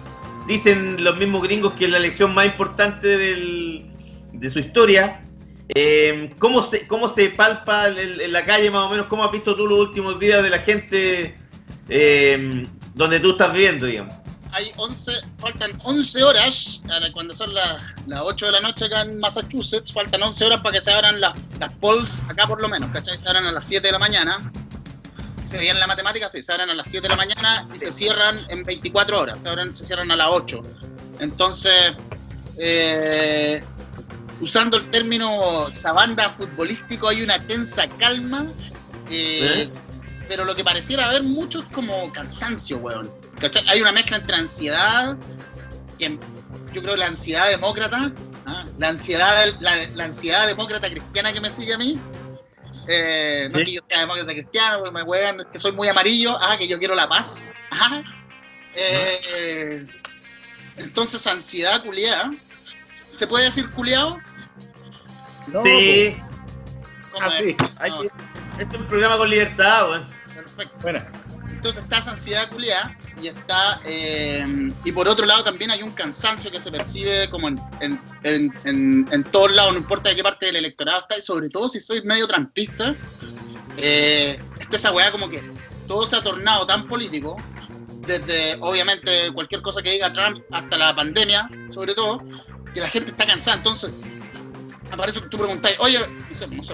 [0.48, 3.86] Dicen los mismos gringos que es la elección más importante del-
[4.34, 5.24] de su historia.
[5.70, 9.06] Em, ¿cómo, se, ¿Cómo se palpa en, la calle más o menos?
[9.08, 11.38] ¿Cómo has visto tú los últimos días de la gente
[11.90, 14.16] em, donde tú estás viviendo, digamos?
[14.52, 16.82] hay 11, faltan 11 horas,
[17.14, 20.74] cuando son las, las 8 de la noche acá en Massachusetts, faltan 11 horas para
[20.76, 23.16] que se abran las, las polls, acá por lo menos, ¿cachai?
[23.18, 24.52] Se abran a las 7 de la mañana.
[25.50, 27.92] Se veían la matemática, sí, se abran a las 7 de la mañana y se
[27.92, 30.64] cierran en 24 horas, se, abren- se cierran a las 8.
[31.20, 31.94] Entonces,
[32.58, 33.64] eh,
[34.42, 38.46] usando el término sabanda futbolístico, hay una tensa calma.
[39.10, 39.72] eh, ¿Eh?
[40.28, 43.10] Pero lo que pareciera haber mucho es como cansancio, weón.
[43.42, 43.64] ¿Cachai?
[43.68, 45.18] Hay una mezcla entre ansiedad,
[45.98, 46.20] que
[46.74, 48.12] yo creo la ansiedad demócrata,
[48.46, 48.66] ¿ah?
[48.78, 52.00] la ansiedad la, la ansiedad demócrata cristiana que me sigue a mí.
[52.92, 53.66] Eh, no Sí.
[53.66, 56.80] que yo sea demócrata cristiano, porque me juegan, que soy muy amarillo, ah, que yo
[56.80, 57.54] quiero la paz.
[57.70, 58.02] Ajá.
[58.76, 59.86] Eh,
[60.78, 62.32] entonces, ansiedad culiada.
[63.16, 64.18] ¿Se puede decir culiado?
[65.48, 66.16] No, sí,
[67.12, 67.46] ¿Cómo Ah, es?
[67.48, 67.58] sí.
[67.80, 68.08] hay No, que-
[68.60, 70.08] este es un programa con libertad, weón.
[70.36, 70.76] perfecto.
[70.82, 71.02] Bueno,
[71.60, 73.82] Entonces está esa ansiedad culiada y está.
[73.84, 78.00] eh, y por otro lado también hay un cansancio que se percibe como en, en,
[78.64, 81.68] en, en- todos lados, no importa de qué parte del electorado está, y sobre todo
[81.68, 82.96] si soy medio trampista,
[83.76, 85.44] eh, está esa weá como que
[85.86, 87.36] todo se ha tornado tan político,
[88.08, 92.24] desde obviamente cualquier cosa que diga Trump hasta la pandemia, sobre todo,
[92.74, 93.58] que la gente está cansada.
[93.58, 93.92] Entonces,
[94.92, 96.00] aparece que tú preguntáis, oye,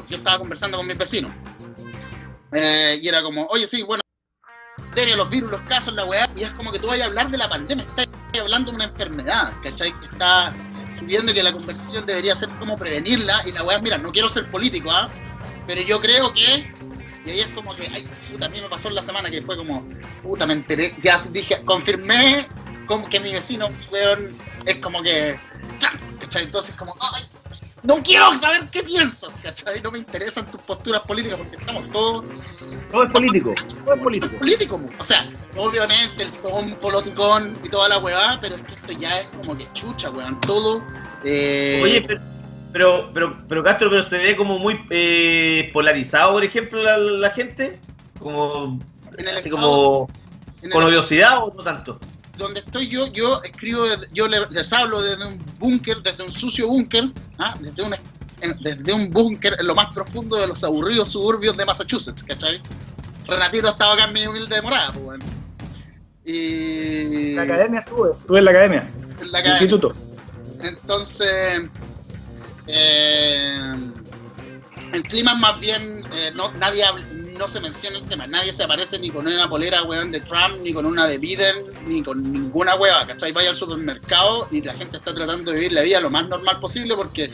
[0.07, 1.31] yo estaba conversando con mis vecinos,
[2.53, 4.04] eh, y era como, oye, sí, bueno
[4.95, 7.29] pandemia, los virus, los casos, la weá, y es como que tú vayas a hablar
[7.29, 8.07] de la pandemia, estás
[8.39, 9.91] hablando de una enfermedad, ¿cachai?
[9.99, 10.53] Que está
[10.97, 14.29] subiendo y que la conversación debería ser cómo prevenirla, y la weá, mira, no quiero
[14.29, 15.09] ser político, ¿ah?
[15.67, 16.73] Pero yo creo que,
[17.25, 19.41] y ahí es como que, ay, puta, a mí me pasó en la semana que
[19.41, 19.85] fue como,
[20.23, 22.47] puta, me enteré, ya dije, confirmé
[22.87, 25.37] como que mi vecino, weón, es como que,
[26.21, 26.43] ¿cachai?
[26.43, 27.25] Entonces, como, ay,
[27.83, 29.81] no quiero saber qué piensas, ¿cachai?
[29.81, 32.23] No me interesan tus posturas políticas porque estamos todos
[32.95, 33.53] Todo es político.
[33.83, 34.37] Todo es político.
[34.37, 34.77] político.
[34.77, 34.89] po.
[34.99, 35.27] O sea,
[35.57, 39.57] obviamente el son politicón y toda la weá, pero es que esto ya es como
[39.57, 40.39] que chucha, weón.
[40.41, 40.81] Todo.
[41.23, 42.21] eh, Oye, pero,
[42.71, 47.29] pero, pero, pero Castro, pero se ve como muy eh, polarizado, por ejemplo, la, la
[47.31, 47.79] gente.
[48.19, 48.79] Como,
[49.17, 50.09] en el así estado- como
[50.61, 51.99] en el con odiosidad o no tanto.
[52.37, 56.31] donde estoy yo, yo escribo, desde- yo le- les hablo desde un búnker, desde un
[56.31, 57.55] sucio búnker, ¿ah?
[57.59, 61.65] desde, un, en- desde un búnker en lo más profundo de los aburridos suburbios de
[61.65, 62.61] Massachusetts, ¿cachai?
[63.27, 65.25] Renatito estaba acá en mi humilde morada, pues, bueno.
[66.23, 67.29] Y.
[67.31, 68.11] En la academia estuve.
[68.11, 68.89] Estuve en la academia.
[69.21, 69.61] en la academia.
[69.61, 69.95] instituto.
[70.61, 71.69] Entonces,
[72.67, 73.75] eh,
[74.93, 76.83] el clima es más bien, eh, no, nadie
[77.37, 80.61] no se menciona el tema, nadie se aparece ni con una polera, weón, de Trump,
[80.61, 83.31] ni con una de Biden, ni con ninguna hueva, ¿cachai?
[83.31, 86.59] Vaya al supermercado y la gente está tratando de vivir la vida lo más normal
[86.59, 87.29] posible porque,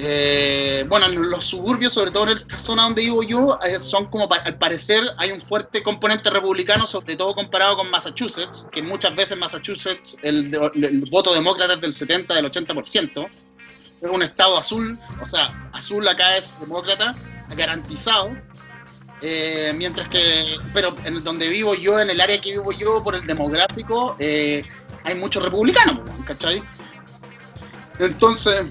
[0.00, 4.06] eh, bueno, en los suburbios, sobre todo en esta zona donde vivo yo, eh, son
[4.06, 9.16] como, al parecer, hay un fuerte componente republicano, sobre todo comparado con Massachusetts, que muchas
[9.16, 13.28] veces Massachusetts el, el voto demócrata es del 70, del 80%.
[14.00, 17.16] Es un estado azul, o sea, azul acá es demócrata,
[17.56, 18.36] garantizado.
[19.20, 23.16] Eh, mientras que, pero en donde vivo yo, en el área que vivo yo, por
[23.16, 24.62] el demográfico, eh,
[25.02, 26.62] hay muchos republicanos, ¿cachai?
[27.98, 28.66] Entonces,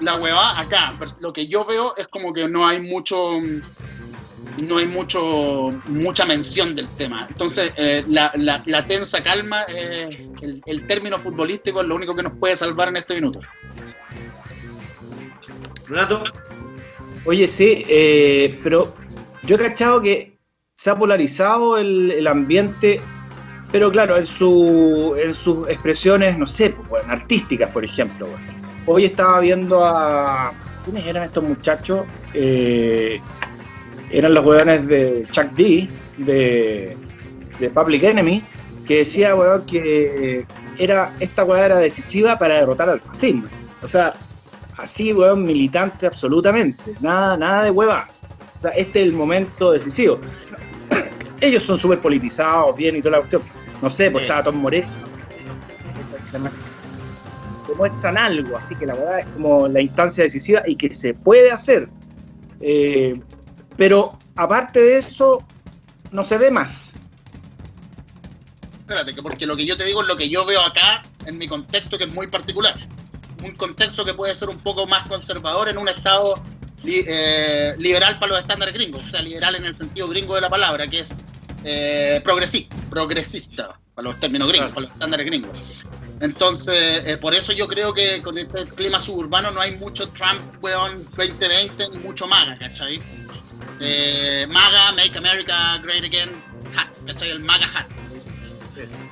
[0.00, 3.40] la hueva acá, pero lo que yo veo es como que no hay mucho,
[4.58, 7.26] no hay mucho, mucha mención del tema.
[7.28, 12.14] Entonces, eh, la, la- la tensa calma, eh, el, el término futbolístico es lo único
[12.14, 13.40] que nos puede salvar en este minuto.
[15.88, 16.24] Renato,
[17.24, 18.94] Oye, sí, eh, pero
[19.44, 20.38] yo he cachado que
[20.76, 23.00] se ha polarizado el, el ambiente,
[23.72, 28.26] pero claro, en, su, en sus expresiones, no sé, pues, bueno, artísticas, por ejemplo.
[28.28, 28.57] bueno.
[28.90, 30.50] Hoy estaba viendo a.
[30.84, 32.06] ¿Quiénes eran estos muchachos?
[32.32, 33.20] Eh,
[34.10, 35.86] eran los weones de Chuck D,
[36.16, 36.96] de,
[37.58, 38.42] de Public Enemy,
[38.86, 40.46] que decía, weón, que
[40.78, 43.44] era, esta weá era decisiva para derrotar al fascismo.
[43.82, 44.14] O sea,
[44.78, 46.94] así, weón, militante absolutamente.
[47.02, 48.08] Nada, nada de hueva.
[48.58, 50.18] O sea, este es el momento decisivo.
[51.42, 53.42] Ellos son súper politizados, bien y toda la cuestión.
[53.82, 54.30] No sé, pues Sí.
[54.30, 54.88] estaba Tom Moreno.
[57.78, 61.52] Demuestran algo, así que la verdad es como la instancia decisiva y que se puede
[61.52, 61.88] hacer.
[62.60, 63.20] Eh,
[63.76, 65.44] pero aparte de eso,
[66.10, 66.72] no se ve más.
[68.80, 71.38] Espérate, que porque lo que yo te digo es lo que yo veo acá, en
[71.38, 72.76] mi contexto, que es muy particular.
[73.44, 76.42] Un contexto que puede ser un poco más conservador en un estado
[76.82, 79.06] li- eh, liberal para los estándares gringos.
[79.06, 81.16] O sea, liberal en el sentido gringo de la palabra, que es
[81.62, 85.56] eh, progresista, progresista, para los términos gringos, para los estándares gringos.
[86.20, 90.40] Entonces, eh, por eso yo creo que con este clima suburbano no hay mucho Trump,
[90.62, 93.00] weón, 2020, ni mucho MAGA, ¿cachai?
[93.80, 96.30] Eh, MAGA, Make America Great Again,
[96.76, 97.30] hat, ¿cachai?
[97.30, 97.86] El MAGA hat.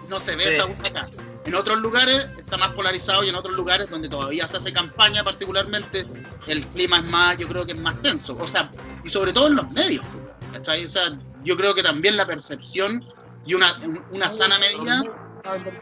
[0.09, 0.51] No se ve Sí.
[0.55, 1.09] esa aún acá.
[1.45, 5.23] En otros lugares está más polarizado y en otros lugares donde todavía se hace campaña
[5.23, 6.05] particularmente,
[6.49, 8.37] el clima es más, yo creo que es más tenso.
[8.41, 8.71] O sea,
[9.05, 10.05] y sobre todo en los medios,
[10.53, 10.85] ¿cachai?
[10.85, 13.05] O sea, yo creo que también la percepción
[13.45, 13.77] y una,
[14.11, 15.03] una sana medida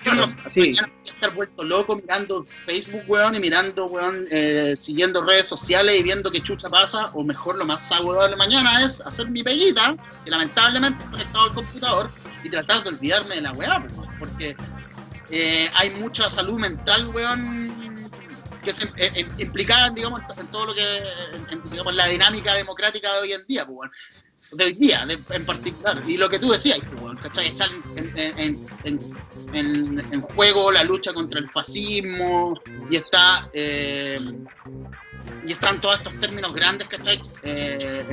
[0.04, 0.60] yo no sé, Así.
[0.60, 5.46] mañana voy a estar vuelto loco mirando Facebook, weón, y mirando, weón, eh, siguiendo redes
[5.46, 9.42] sociales y viendo qué chucha pasa, o mejor lo más saludable mañana es hacer mi
[9.42, 12.10] peguita, que lamentablemente he conectado al computador,
[12.42, 14.56] y tratar de olvidarme de la weá, weón, porque
[15.30, 17.72] eh, hay mucha salud mental, weón,
[18.62, 20.98] que es eh, eh, implicada, digamos, en to- en todo lo que,
[21.50, 23.90] en, digamos, la dinámica democrática de hoy en día, weón
[24.52, 26.00] de hoy día de- en particular.
[26.06, 27.48] Y lo que tú decías, weón, ¿cachai?
[27.48, 29.16] Está en, en- en-
[29.54, 34.20] en- juego la lucha contra el fascismo y está eh,
[35.46, 37.20] y están todos estos términos grandes, ¿cachai?
[37.42, 38.04] Eh,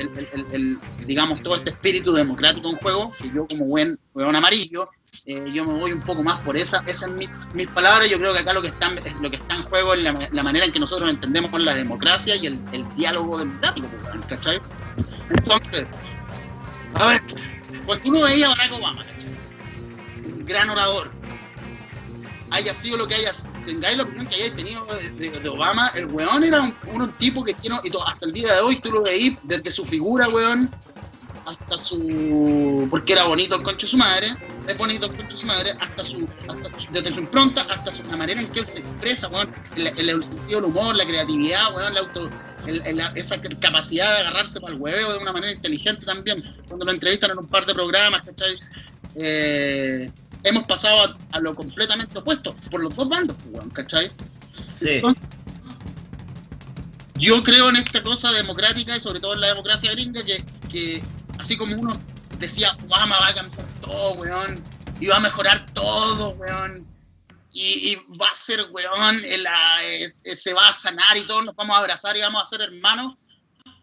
[0.52, 4.88] el, digamos, todo este espíritu democrático en juego, que yo como buen weón amarillo,
[5.24, 8.18] eh, yo me voy un poco más por esa, esas son mis, mis palabras, yo
[8.18, 10.28] creo que acá lo que está, en- es- lo que está en juego es la,
[10.30, 12.62] la manera en que nosotros entendemos la democracia y el,
[12.96, 13.86] diálogo democrático,
[14.28, 14.60] ¿cachai?
[15.30, 15.86] Entonces,
[16.94, 17.22] a ver,
[17.86, 19.30] cuando uno veía Barack Obama, ¿cachai?
[20.26, 21.10] Un gran orador,
[22.52, 23.32] haya sido lo que haya,
[23.64, 27.76] tengáis la opinión que hayáis tenido de, Obama, el weón era un, tipo que tiene,
[27.82, 30.70] y to- hasta el día de hoy tú lo veís desde su figura, weón,
[31.46, 32.86] hasta su.
[32.90, 34.36] porque era bonito el concho de su madre,
[34.66, 36.28] es bonito el concho de su madre, hasta su.
[36.46, 39.50] hasta su- desde su impronta hasta su, la manera en que él se expresa, weón,
[39.74, 42.30] el, sentido del humor, la creatividad, weón, la auto.
[42.66, 46.44] el- la- esa capacidad de agarrarse para el hueveo de una manera inteligente también.
[46.68, 48.56] Cuando lo entrevistan en un par de programas, ¿cachai?
[49.14, 50.12] Eh,
[50.44, 54.10] hemos pasado a, a lo completamente opuesto, por los dos bandos, pues, weón, ¿cachai?
[54.68, 55.00] Sí.
[57.16, 61.02] Yo creo en esta cosa democrática y sobre todo en la democracia gringa que, que
[61.38, 62.00] así como uno
[62.38, 64.62] decía, Obama va a cambiar todo, weón,
[65.00, 66.86] y va a mejorar todo, weón,
[67.52, 71.44] y, y va a ser, weón, el, ah, eh, se va a sanar y todos
[71.44, 73.16] nos vamos a abrazar y vamos a ser hermanos.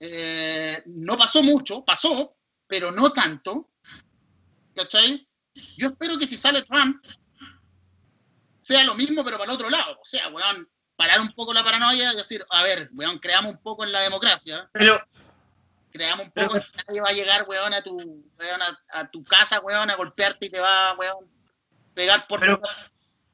[0.02, 2.36] Eh, no pasó mucho, pasó,
[2.68, 3.70] pero no tanto,
[4.76, 5.29] ¿cachai?
[5.78, 7.04] Yo espero que si sale Trump
[8.62, 9.94] sea lo mismo, pero para el otro lado.
[10.02, 13.62] O sea, weón, parar un poco la paranoia y decir, a ver, weón, creamos un
[13.62, 15.02] poco en la democracia, Pero,
[15.92, 19.00] creamos un Pero- poco en que nadie va a llegar, weón, a tu, weón, a,
[19.00, 21.26] a tu casa, weón, a golpearte y te va, weón,
[21.94, 22.40] pegar por...
[22.40, 22.62] pero,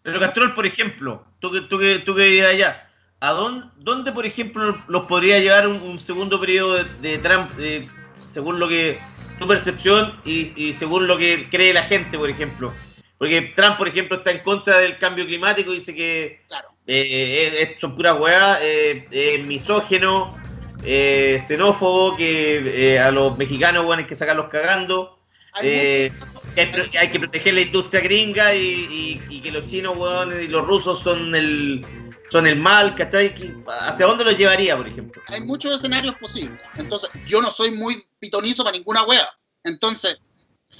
[0.03, 2.87] pero Castrol, por ejemplo, tú que, tú que, tú que allá,
[3.19, 7.51] ¿a dónde, dónde, por ejemplo, los podría llevar un, un segundo periodo de, de Trump,
[7.59, 7.89] eh,
[8.25, 8.99] según lo que
[9.39, 12.73] tu percepción y, y según lo que cree la gente, por ejemplo?
[13.17, 16.69] Porque Trump, por ejemplo, está en contra del cambio climático, dice que Claro.
[16.87, 20.37] eh, es- es- son puras weas, eh, eh, misógeno,
[20.83, 25.17] eh, xenófobo, que eh, a los mexicanos weón, hay que sacarlos cagando.
[25.53, 26.11] Hay Eh,
[26.53, 29.95] que hay, que hay que proteger la industria gringa y, y- y que los chinos
[29.97, 31.85] weón, y los rusos son el
[32.29, 33.33] son el mal, ¿cachai?
[33.67, 35.21] ¿Hacia dónde los llevaría, por ejemplo?
[35.27, 36.59] hay muchos escenarios posibles.
[36.75, 39.27] Entonces, yo no soy muy pitonizo para ninguna wea.
[39.63, 40.17] Entonces,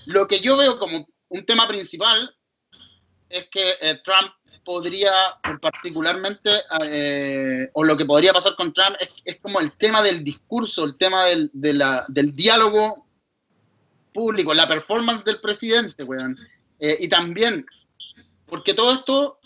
[0.05, 2.35] lo que yo veo como un tema principal
[3.29, 4.31] es que eh, Trump
[4.63, 5.11] podría,
[5.43, 6.49] en particularmente,
[6.83, 10.83] eh, o lo que podría pasar con Trump es, es como el tema del discurso,
[10.83, 13.07] el tema del, del diálogo
[14.13, 16.37] público, la performance del presidente, weón.
[16.79, 17.65] Eh, y también,
[18.47, 19.39] porque todo esto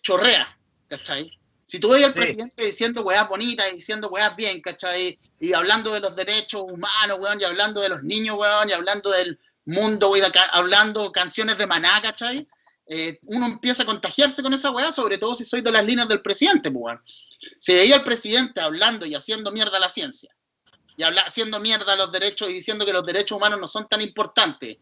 [0.00, 0.58] chorrea,
[0.92, 1.30] ¿cachai?
[1.64, 2.18] Si tú ves al Sí.
[2.18, 5.18] presidente diciendo weas bonitas y diciendo weas bien, ¿cachai?
[5.40, 9.10] Y hablando de los derechos humanos, weón, y hablando de los niños, weón, y hablando
[9.10, 12.46] del mundo, weón, hablando canciones de maná, ¿cachai?
[12.86, 16.08] Eh, uno empieza a contagiarse con esa weá, sobre todo si soy de las líneas
[16.08, 17.00] del presidente, pues, weón.
[17.58, 20.30] Si veía al presidente hablando y haciendo mierda a la ciencia,
[20.94, 23.88] y habla, haciendo mierda a los derechos y diciendo que los derechos humanos no son
[23.88, 24.76] tan importantes,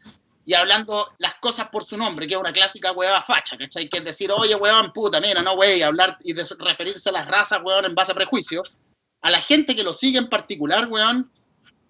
[0.47, 3.89] y hablando las cosas por su nombre, que es una clásica hueva facha, ¿cachai?
[3.89, 7.13] Que es decir, oye, huevón, puta, mira, no, wey, y hablar y de- referirse a
[7.13, 8.63] las razas, huevón, en base a prejuicios.
[9.23, 11.31] A la gente que lo sigue en particular, huevón,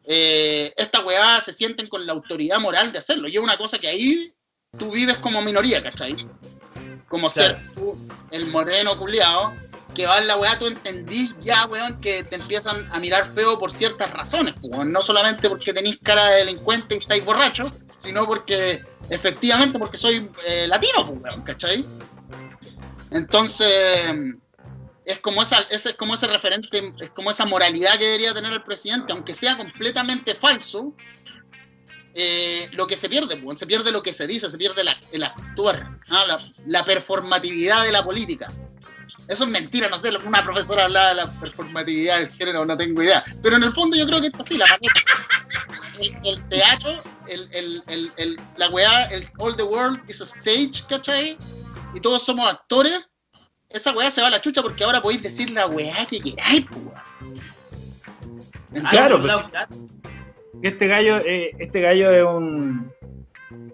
[0.05, 3.29] eh, esta huevada se sienten con la autoridad moral de hacerlo.
[3.29, 4.33] Y es una cosa que ahí
[4.79, 6.17] tú vives como minoría, ¿cachai?
[7.09, 7.57] Como Claro.
[7.59, 7.97] ser tú,
[8.31, 9.55] el moreno culiao,
[9.95, 13.59] que va en la weá, tú entendís ya, weón, que te empiezan a mirar feo
[13.59, 14.93] por ciertas razones, pues, weón.
[14.93, 20.29] no solamente porque tenéis cara de delincuente y estáis borrachos, sino porque, efectivamente, porque soy
[20.47, 21.85] eh, latino, pues, ¿cachai?
[23.11, 23.69] Entonces,
[25.05, 28.53] es como esa, ese, es como ese referente, es como esa moralidad que debería tener
[28.53, 30.93] el presidente, aunque sea completamente falso,
[32.15, 34.99] eh, lo que se pierde, pues, se pierde lo que se dice, se pierde la-
[35.13, 36.25] el actuar, ¿ah?
[36.27, 38.53] la, la performatividad de la política.
[39.31, 43.01] Eso es mentira, no sé, una profesora hablaba de la performatividad del género, no tengo
[43.03, 43.23] idea.
[43.43, 44.67] Pero en el fondo yo creo que esto sí, la.
[46.01, 50.25] El, el teatro, el, el, el, el- la weá, el All the World is a
[50.25, 51.39] stage, ¿cachai?
[51.95, 52.99] Y todos somos actores.
[53.69, 56.67] Esa weá se va a la chucha porque ahora podéis decir la weá que queráis.
[58.73, 59.37] Entonces, Claro, pues,
[60.61, 62.93] que este gallo, eh, este gallo es un,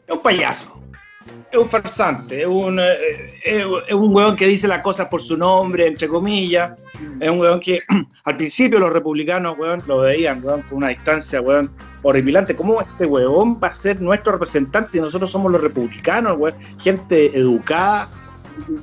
[0.06, 0.75] es un payaso,
[1.50, 5.36] es un farsante, es un, eh, es, un weón que dice las cosas por su
[5.36, 6.72] nombre, entre comillas,
[7.20, 7.80] es un weón que
[8.24, 11.70] al principio los republicanos, weón, lo veían, weón, con una distancia, weón,
[12.02, 12.54] horripilante.
[12.54, 16.54] ¿Cómo este weón va a ser nuestro representante si nosotros somos los republicanos, weón?
[16.80, 18.08] Gente educada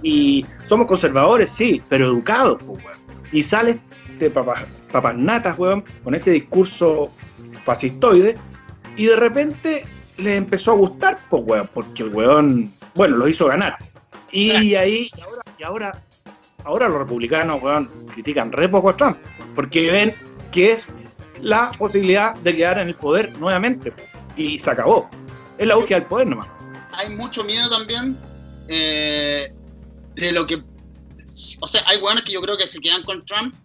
[0.01, 2.97] y somos conservadores, sí, pero educados, pues, weón.
[3.31, 3.79] Y sale
[4.11, 7.11] este papá, papas natas, weón, con ese discurso
[7.65, 8.35] fascistoide,
[8.95, 9.85] y de repente
[10.17, 13.77] le empezó a gustar, pues, weón, porque el weón, bueno, lo hizo ganar.
[14.31, 16.03] Y ahí, y ahora, y ahora,
[16.63, 19.17] ahora los republicanos, weón, critican re poco a Trump,
[19.55, 20.15] porque ven
[20.51, 20.87] que es
[21.41, 23.93] la posibilidad de quedar en el poder nuevamente,
[24.35, 25.09] y se acabó.
[25.57, 26.47] Es la búsqueda del poder nomás.
[26.93, 28.17] hay mucho miedo también
[28.67, 29.53] eh,
[30.15, 30.63] de lo que.
[31.61, 33.55] O sea, hay hueones que yo creo que se quedan con Trump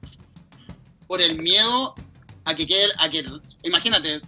[1.06, 1.94] por el miedo
[2.44, 2.88] a que quede.
[2.98, 3.24] A que,
[3.62, 4.20] imagínate,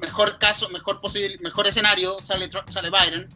[0.00, 3.28] mejor caso, mejor posible, mejor escenario, sale, sale Biden.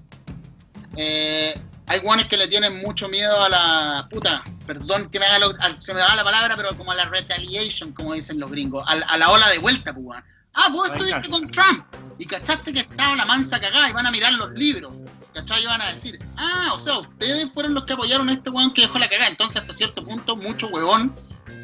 [0.97, 1.55] Eh,
[1.87, 4.07] hay hueones que le tienen mucho miedo a la.
[4.11, 6.95] Puta, perdón que me haga lo- a- se me da la palabra, pero como a
[6.95, 10.23] la retaliation, como dicen los gringos, a, la- a la ola de vuelta, pues.
[10.57, 11.85] Ah, vos estuviste con Trump
[12.17, 14.95] y cachaste que estaba la mansa cagada y van a mirar los libros.
[15.35, 15.65] ¿Cachai?
[15.65, 18.73] Y van a decir, ah, o sea, ustedes fueron los que apoyaron a este weón
[18.73, 19.29] que dejó la cagada.
[19.31, 21.13] Entonces, hasta cierto punto, mucho huevón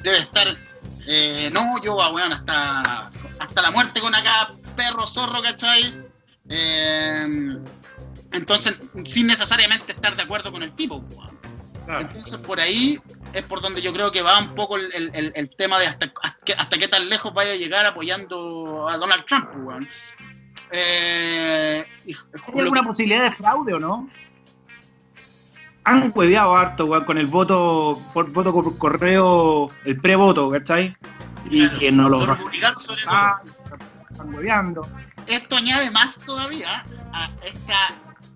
[0.02, 0.56] debe estar,
[1.06, 6.02] eh, no, yo, weón, hasta, hasta la muerte con acá, perro, zorro, ¿cachai?
[6.48, 7.56] Eh,
[8.32, 11.04] Entonces, sin necesariamente estar de acuerdo con el tipo.
[11.84, 12.00] Claro.
[12.02, 12.98] Entonces, por ahí
[13.32, 15.86] es por donde yo creo que va un poco el, el- el- el tema de
[15.88, 19.48] hasta, hasta, qué- hasta qué tan lejos vaya a llegar apoyando a Donald Trump.
[19.64, 19.88] weón.
[20.70, 24.08] Eh, y- ¿Hay alguna posibilidad de fraude o no?
[25.84, 30.94] Han hueveado harto, weón, con el voto por voto por correo, el prevoto, ¿cachai?
[31.50, 33.12] Y Claro, que no lo Los republicanos sobre todo.
[33.14, 33.42] Ah,
[34.20, 34.88] están hueveando.
[35.26, 37.94] esto añade más todavía a esta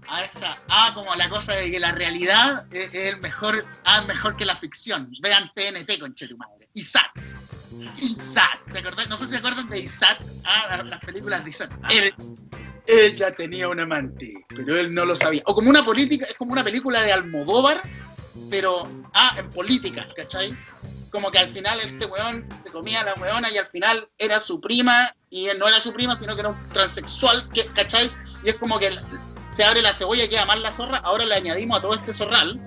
[0.08, 4.02] a esta ah como la cosa de que la realidad es, es el mejor ah,
[4.06, 7.10] mejor que la ficción vean TNT con tu madre Isaac
[8.00, 9.08] Isaac ¿te acordás?
[9.08, 12.14] no sé si se acuerdan de Isaac ah las, las películas de Isaac Él-
[12.86, 16.52] ella tenía un amante pero él no lo sabía o como una política es como
[16.52, 17.82] una película de Almodóvar
[18.50, 20.54] pero ah en política ¿cachai?
[21.14, 24.40] Como que al final este weón se comía a la weona y al final era
[24.40, 28.10] su prima y él no era su prima, sino que era un transexual, ¿cachai?
[28.42, 28.98] Y es como que
[29.52, 32.12] se abre la cebolla y queda mal la zorra, ahora le añadimos a todo este
[32.12, 32.60] zorral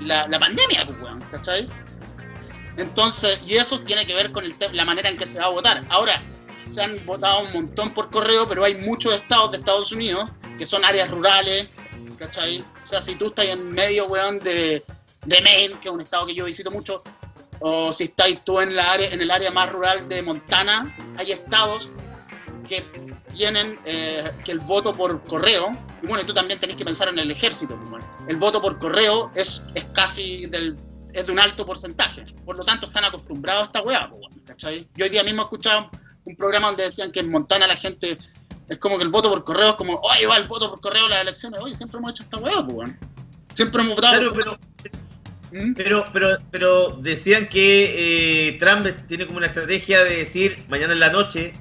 [0.00, 1.68] la, la pandemia, pues, weón, ¿cachai?
[2.78, 5.50] Entonces, y eso tiene que ver con el la manera en que se va a
[5.50, 5.84] votar.
[5.90, 6.22] Ahora,
[6.64, 10.24] se han votado un montón por correo, pero hay muchos estados de Estados Unidos
[10.56, 11.68] que son áreas rurales,
[12.18, 12.64] ¿cachai?
[12.82, 14.82] O sea, si tú estás en medio, weón, de,
[15.26, 17.02] de Maine, que es un estado que yo visito mucho,
[17.60, 21.32] o si estáis tú en, la área, en el área más rural de Montana, hay
[21.32, 21.92] estados
[22.68, 22.84] que
[23.34, 27.18] tienen eh, que el voto por correo, y bueno, tú también tenés que pensar en
[27.18, 30.76] el ejército, pues, bueno, el voto por correo es, es casi del,
[31.12, 34.88] es de un alto porcentaje, por lo tanto están acostumbrados a esta weá, pues, ¿cachai?
[34.94, 35.90] Yo hoy día mismo escuchaba
[36.24, 38.18] un programa donde decían que en Montana la gente
[38.68, 41.06] es como que el voto por correo es como, oye, va el voto por correo
[41.06, 42.96] a las elecciones, oye, siempre hemos hecho esta weá, pues, bueno.
[43.54, 44.18] Siempre hemos votado.
[44.18, 44.58] Claro, pero,
[45.52, 45.72] ¿Mm?
[45.74, 51.00] pero, pero, pero decían que eh, Trump tiene como una estrategia de decir mañana en
[51.00, 51.54] la noche,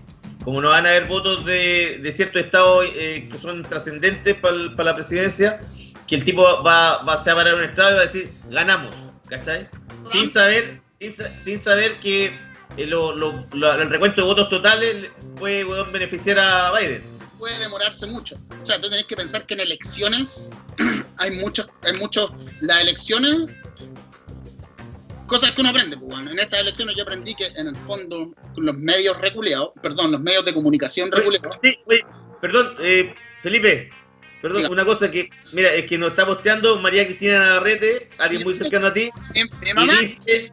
[0.44, 4.84] como no van a haber votos de, de ciertos estados eh, que son trascendentes para
[4.84, 5.60] la presidencia,
[6.08, 8.30] que el tipo va, va, se va a parar un estado y va a decir,
[8.50, 8.96] ganamos,
[9.30, 9.68] ¿cachai?
[10.12, 11.12] Sin saber, sin,
[11.42, 12.26] sin saber que
[12.78, 15.08] eh, lo- lo- lo- el recuento de votos totales
[15.38, 17.04] puede beneficiar a Biden.
[17.38, 18.38] puede demorarse mucho.
[18.62, 20.50] O sea, tú tenés que pensar que en elecciones
[21.18, 22.32] hay muchos, hay muchos,
[22.62, 23.50] las elecciones,
[25.28, 25.98] cosas que uno aprende.
[25.98, 30.12] Pues, bueno, en estas elecciones yo aprendí que en el fondo los medios reculeados, perdón,
[30.12, 32.06] los medios de comunicación reculeados, Sí, oye,
[32.42, 33.14] perdón, eh,
[33.44, 33.92] Felipe,
[34.42, 38.56] perdón, una cosa que, mira, es que nos está posteando María Cristina Navarrete, alguien muy
[38.56, 40.52] cercano a ti, mi, mi y mamá, dice,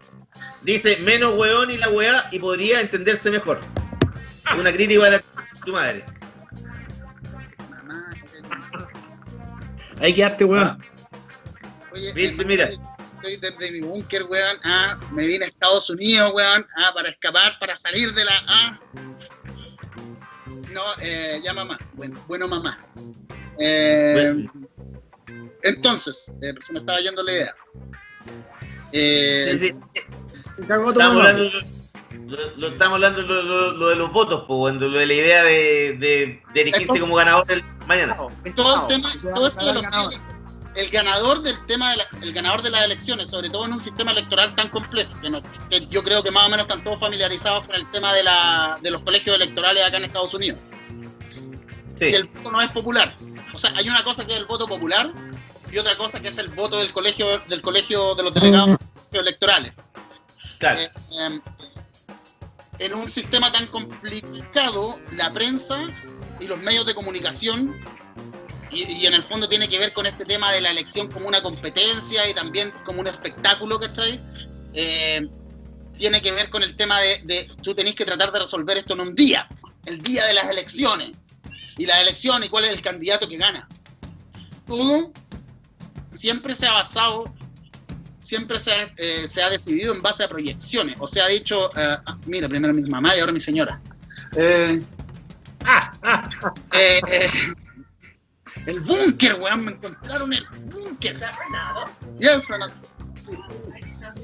[0.62, 3.60] dice menos hueón y la weá y podría entenderse mejor.
[4.58, 5.22] Una crítica para
[5.64, 6.04] tu madre.
[7.70, 8.10] mamá,
[10.00, 10.64] Hay que darte, weón.
[10.64, 10.78] Ah.
[11.92, 12.93] oye, Mira, hermano, mira.
[13.28, 17.58] Estoy desde mi búnker, weón, ah, me vine a Estados Unidos, weón, ah, para escapar,
[17.58, 18.80] para salir de la, ah,
[20.72, 22.78] no, eh, ya mamá, bueno, bueno mamá.
[23.58, 24.52] Eh, Bueno.
[25.62, 27.54] Entonces, eh, se me estaba yendo la idea.
[28.92, 29.74] Eh, Sí,
[30.60, 31.44] Estamos hablando,
[32.28, 35.42] lo, lo- estamos hablando lo, lo- lo de los votos, cuando lo de la idea
[35.44, 38.16] de, de, de erigirse Entonces- como ganador el mañana.
[38.54, 39.82] todo el tema, esto de los ganador.
[39.90, 40.22] medios,
[40.76, 43.80] el ganador del tema de la- el ganador de las elecciones, sobre todo en un
[43.80, 46.98] sistema electoral tan complejo, que, no- que yo creo que más o menos están todos
[47.00, 50.58] familiarizados con el tema de, la, de los colegios electorales acá en Estados Unidos.
[51.96, 53.12] Sí, que el voto no es popular.
[53.52, 55.12] O sea, hay una cosa que es el voto popular
[55.70, 58.76] y otra cosa que es el voto del colegio del colegio de los delegados
[59.12, 59.72] electorales.
[60.58, 60.80] claro.
[60.80, 61.40] Eh, eh,
[62.80, 65.78] en un sistema tan complicado, la prensa
[66.40, 67.76] y los medios de comunicación,
[68.70, 71.28] y, y en el fondo tiene que ver con este tema de la elección como
[71.28, 74.20] una competencia y también como un espectáculo, ¿cachai?
[74.72, 75.26] Eh,
[75.96, 78.94] tiene que ver con el tema de, de tú tenés que tratar de resolver esto
[78.94, 79.48] en un día,
[79.84, 81.12] el día de las elecciones.
[81.76, 83.68] Y las elecciones, y cuál es el candidato que gana.
[84.66, 85.12] Todo
[86.12, 87.32] siempre se ha basado
[88.24, 90.96] siempre se ha, eh, se ha decidido en base a proyecciones.
[90.98, 93.80] O se ha dicho, eh, ah, mira, primero mi mamá y ahora mi señora.
[94.36, 94.82] Eh,
[96.72, 97.28] eh, eh,
[98.66, 101.18] el búnker, weón, me encontraron el búnker.
[102.18, 102.74] Yes, Fernando.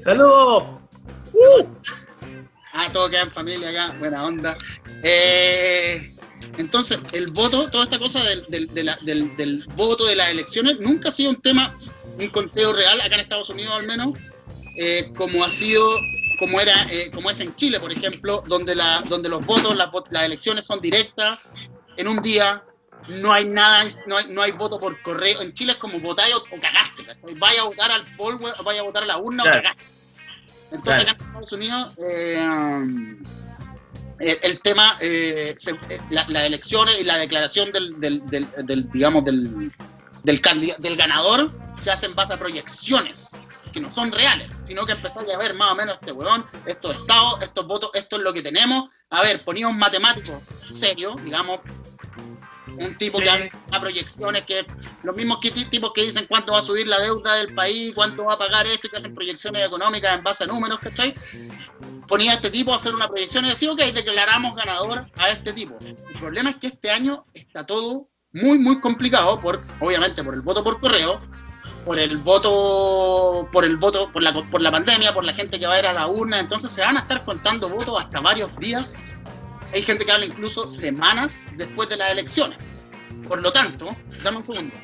[0.03, 0.63] ¡Saludos!
[2.73, 4.57] Ah, todo queda en familia acá, buena onda.
[5.03, 6.13] Eh,
[6.57, 10.29] entonces, el voto, toda esta cosa del, del- de la- del- del voto de las
[10.29, 11.75] elecciones nunca ha sido un tema,
[12.17, 14.17] un conteo real, acá en Estados Unidos al menos,
[14.77, 15.85] eh, como ha sido,
[16.39, 19.87] como era, eh, como es en Chile, por ejemplo, donde, la, donde los votos, las,
[19.89, 21.39] vot- las elecciones son directas,
[21.97, 22.63] en un día,
[23.07, 25.41] no hay nada, no hay, no hay voto por correo.
[25.41, 27.33] En Chile es como votáis o, o cagaste, ¿cachai?
[27.35, 29.59] Vaya a votar al polvo, vaya a votar a la urna Claro.
[29.59, 29.83] o cagaste.
[30.71, 31.11] Entonces, Claro.
[31.11, 33.23] acá en Estados Unidos, eh, um,
[34.19, 38.47] el, el tema, eh, se- eh, la- las elecciones y la declaración del, del, del-
[38.65, 39.71] del, digamos, del,
[40.23, 40.41] del,
[40.79, 43.31] del ganador se hace en base a proyecciones
[43.73, 46.95] que no son reales, sino que empezáis a ver más o menos este weón, estos
[46.97, 48.89] estados, estos votos, esto es lo que tenemos.
[49.09, 50.41] A ver, ponía un matemático
[50.73, 51.59] serio, digamos,
[52.85, 53.23] un tipo Sí.
[53.25, 54.65] que haga proyecciones, que
[55.03, 58.25] los mismos que- tipos que dicen cuánto va a subir la deuda del país, cuánto
[58.25, 61.13] va a pagar esto, y que hacen proyecciones económicas en base a números, ¿cachai?
[62.07, 65.53] Ponía a este tipo a hacer una proyección y decía, ok, declaramos ganador a este
[65.53, 65.77] tipo.
[65.85, 70.41] El problema es que este año está todo muy, muy complicado, por, obviamente por el
[70.41, 71.21] voto por correo,
[71.85, 75.65] por el voto, por el voto, por la, por la pandemia, por la gente que
[75.67, 78.55] va a ir a la urna, entonces se van a estar contando votos hasta varios
[78.57, 78.95] días.
[79.73, 82.57] Hay gente que habla incluso semanas después de las elecciones.
[83.27, 84.75] Por lo tanto, dame un segundo.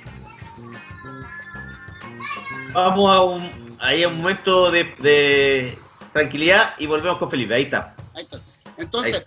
[2.73, 5.77] Vamos a un, ahí a un momento de, de
[6.13, 7.53] tranquilidad y volvemos con Felipe.
[7.53, 7.95] Ahí está.
[8.15, 8.39] Ahí está.
[8.77, 9.25] Entonces,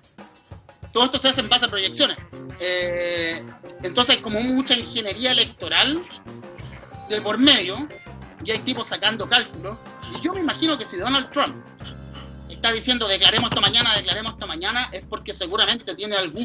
[0.92, 2.16] todo esto se hace en base a proyecciones.
[2.60, 3.44] Eh,
[3.82, 6.04] entonces hay como mucha ingeniería electoral
[7.08, 7.88] de por medio
[8.44, 9.76] y hay tipos sacando cálculos.
[10.14, 11.56] Y yo me imagino que si Donald Trump
[12.48, 16.44] está diciendo declaremos esta mañana, declaremos esta mañana, es porque seguramente tiene algún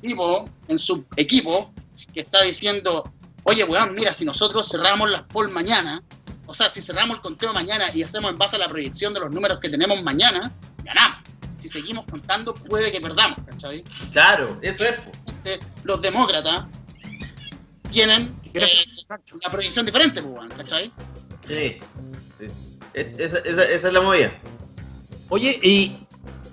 [0.00, 1.72] tipo en su equipo
[2.12, 3.12] que está diciendo,
[3.44, 6.02] oye, weón, mira, si nosotros cerramos las polls mañana,
[6.46, 9.20] o sea, si cerramos el conteo mañana y hacemos en base a la proyección de
[9.20, 10.52] los números que tenemos mañana,
[10.84, 11.18] ganamos.
[11.58, 13.82] Si seguimos contando, puede que perdamos, ¿cachai?
[14.12, 14.94] Claro, eso es.
[15.44, 16.66] Eh, Los demócratas
[17.90, 18.66] tienen eh,
[19.32, 20.92] una proyección diferente, weón, ¿cachai?
[21.46, 21.78] Sí.
[22.38, 22.46] Sí.
[22.94, 24.32] Es- esa, esa- esa es la movida.
[25.28, 25.96] Oye, y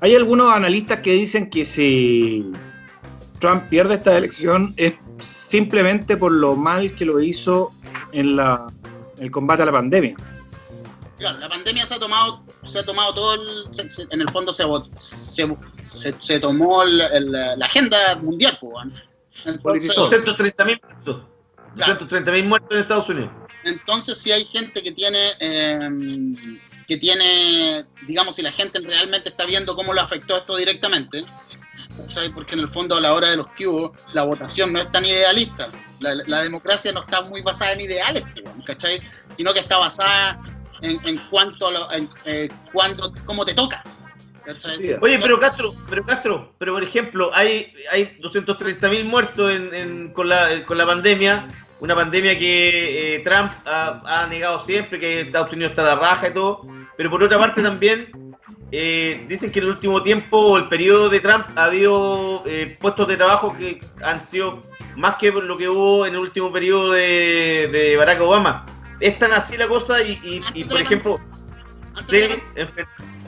[0.01, 2.51] hay algunos analistas que dicen que si
[3.39, 4.93] Trump pierde esta elección es
[5.57, 7.71] simplemente por lo mal que lo hizo
[8.11, 8.71] en la,
[9.19, 10.15] el combate a la pandemia.
[11.19, 14.29] Claro, la pandemia se ha tomado, se ha tomado todo el, se- se- en el
[14.31, 14.63] fondo se,
[14.97, 15.47] se,
[15.83, 18.93] se, se tomó el- el- la agenda mundial, pues, weón.
[19.45, 20.01] Entonces, Politizó.
[20.01, 21.15] 230 mil muertos.
[21.75, 21.93] Claro.
[21.93, 23.29] 230 mil muertos en Estados Unidos.
[23.65, 25.79] entonces si hay gente que tiene, eh,
[26.87, 31.23] que tiene, digamos, si la gente realmente está viendo cómo lo afectó esto directamente,
[31.97, 32.29] ¿cachai?
[32.29, 35.05] porque en el fondo a la hora de los hubo, la votación no es tan
[35.05, 35.69] idealista.
[35.99, 39.01] La, la democracia no está muy basada en ideales, pues, ¿cachai?
[39.37, 40.39] Sino que está basada
[40.81, 43.83] en, en cuanto a lo, en, eh, cuando, cómo te toca.
[44.45, 44.97] ¿cachai?
[45.01, 50.11] Oye, pero Castro, pero Castro, pero por ejemplo, hay, hay 230 mil muertos en, en-
[50.13, 51.47] con, la, con la pandemia,
[51.79, 56.27] una pandemia que eh, Trump ha, ha negado siempre, que Estados Unidos está de raja
[56.27, 56.67] y todo,
[56.97, 58.09] pero por otra parte también
[58.75, 62.75] eh, dicen que en el último tiempo, o el periodo de Trump, ha habido eh,
[62.81, 64.63] puestos de trabajo que han sido
[64.95, 68.65] más que lo que hubo en el último periodo de, de Barack Obama.
[68.99, 71.19] Es tan así la cosa y, y- y, por ejemplo,
[72.09, 72.23] sí,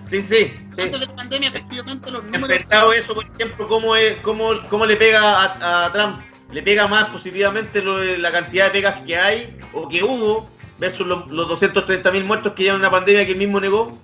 [0.04, 0.82] sí, sí, sí.
[0.82, 2.50] antes de la pandemia, efectivamente, los números...
[2.50, 6.22] enfrentado eso, por ejemplo, cómo, es, cómo, cómo le pega a, a Trump,
[6.52, 10.50] le pega más positivamente lo de la cantidad de pegas que hay o que hubo
[10.80, 13.96] versus los, los 230 mil muertos que ya en una pandemia que él mismo negó.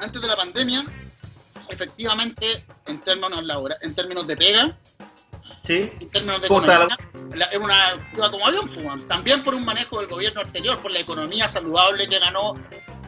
[0.00, 0.84] Antes de la pandemia,
[1.68, 4.76] efectivamente, en términos labora- en términos de pega,
[5.64, 5.90] ¿Sí?
[6.00, 7.76] en términos de ¿Cómo está economía, la- es una
[8.14, 12.08] iba como avión, pues, también por un manejo del gobierno anterior, por la economía saludable
[12.08, 12.54] que ganó,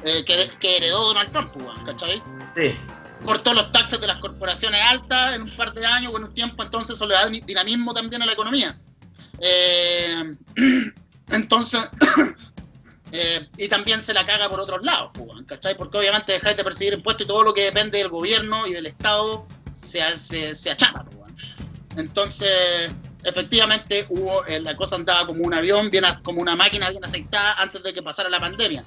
[0.04, 2.22] eh, que, que heredó Donald Trump, pues, ¿cachai?
[2.56, 2.76] Sí.
[3.24, 6.34] Cortó los taxes de las corporaciones altas en un par de años o en un
[6.34, 8.78] tiempo, entonces eso le da di- dinamismo también a la economía.
[9.40, 10.36] Eh,
[11.30, 11.80] entonces,
[13.12, 15.76] eh, y también se la caga por otros lados, pues, ¿cachai?
[15.76, 18.86] Porque obviamente dejáis de percibir impuestos y todo lo que depende del gobierno y del
[18.86, 21.32] Estado se, se, se achapa, pues.
[21.96, 22.90] Entonces,
[23.24, 27.54] efectivamente, hubo, eh, la cosa andaba como un avión, bien, como una máquina bien aceitada
[27.54, 28.84] antes de que pasara la pandemia.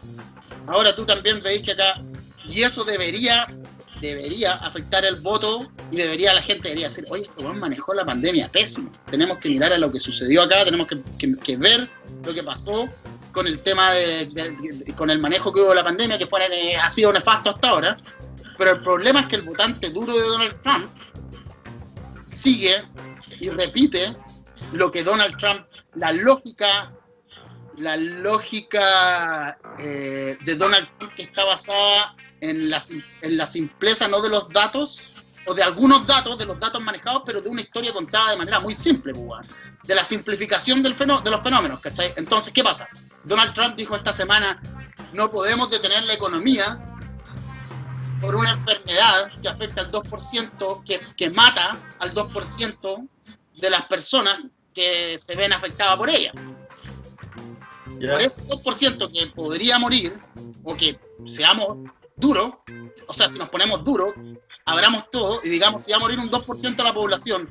[0.68, 2.02] Ahora tú también veis que acá,
[2.46, 3.46] y eso debería,
[4.00, 8.06] debería afectar el voto y debería la gente debería decir, oye, este weón manejó la
[8.06, 8.92] pandemia pésimo.
[9.12, 11.90] Tenemos que mirar a lo que sucedió acá, tenemos que- que ver
[12.24, 12.88] lo que pasó
[13.34, 14.52] con el tema de, de-
[14.86, 17.50] de- con el manejo que hubo de la pandemia, que fuera, eh, ha sido nefasto
[17.50, 17.98] hasta ahora.
[18.58, 20.90] Pero el problema es que el votante duro de Donald Trump
[22.28, 22.84] sigue
[23.40, 24.16] y repite
[24.72, 25.66] lo que Donald Trump,
[25.96, 26.92] la lógica,
[27.78, 32.82] la lógica eh, de Donald Trump que está basada en la,
[33.22, 35.10] en la simpleza no de los datos,
[35.46, 38.60] o de algunos datos, de los datos manejados, pero de una historia contada de manera
[38.62, 39.46] muy simple, pues,
[39.84, 42.14] de la simplificación del fenó- de los fenómenos, ¿cachai?
[42.16, 42.88] Entonces, ¿qué pasa?
[43.24, 44.62] Donald Trump dijo esta semana,
[45.14, 46.80] no podemos detener la economía
[48.22, 53.08] por una enfermedad que afecta al 2%, que, que mata al 2%
[53.60, 54.40] de las personas
[54.74, 56.32] que se ven afectadas por ella.
[57.86, 60.20] Por ese 2% que podría morir,
[60.64, 62.54] o que seamos duros,
[63.08, 64.14] o sea, si nos ponemos duros,
[64.66, 67.50] abramos todo y digamos, si va a morir un 2% de la población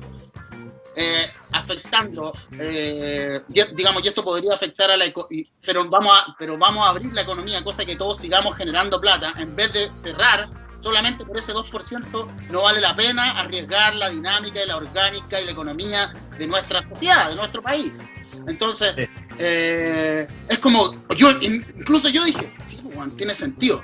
[0.95, 3.41] eh, afectando, eh,
[3.73, 6.89] digamos, y esto podría afectar a la eco- y- pero vamos a, pero vamos a
[6.89, 10.49] abrir la economía, cosa que todos sigamos generando plata, en vez de cerrar
[10.81, 15.45] solamente por ese 2%, no vale la pena arriesgar la dinámica y la orgánica y
[15.45, 18.01] la economía de nuestra sociedad, de nuestro país.
[18.47, 18.93] Entonces,
[19.39, 23.81] eh, es como, yo, incluso yo dije, sí, weón, tiene sentido.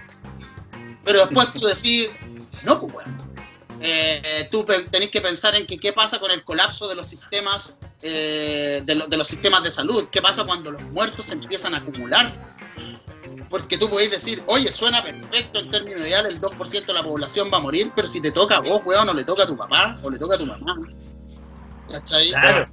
[1.06, 2.10] Pero después tú decís,
[2.64, 3.19] no, pues bueno.
[3.82, 7.80] Eh, tú tenés que pensar en que qué pasa con el colapso de los sistemas
[8.02, 11.74] eh, de, lo- de los sistemas de salud, qué pasa cuando los muertos se empiezan
[11.74, 12.34] a acumular.
[13.50, 17.50] Porque tú podéis decir, oye, suena perfecto en términos ideales, el 2% de la población
[17.52, 19.58] va a morir, pero si te toca a vos, weón, o le toca a tu
[19.58, 20.78] papá, o le toca a tu mamá.
[21.90, 22.30] ¿Cachai?
[22.30, 22.70] Claro.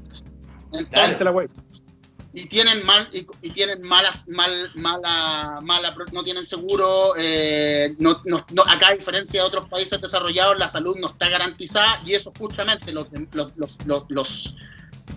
[0.72, 1.48] Entonces, wey.
[2.36, 8.44] Y tienen mal y, tienen malas mal mala mala no tienen seguro eh, no, no-
[8.52, 12.34] no- acá a diferencia de otros países desarrollados la salud no está garantizada y eso
[12.38, 14.56] justamente los los los los, los,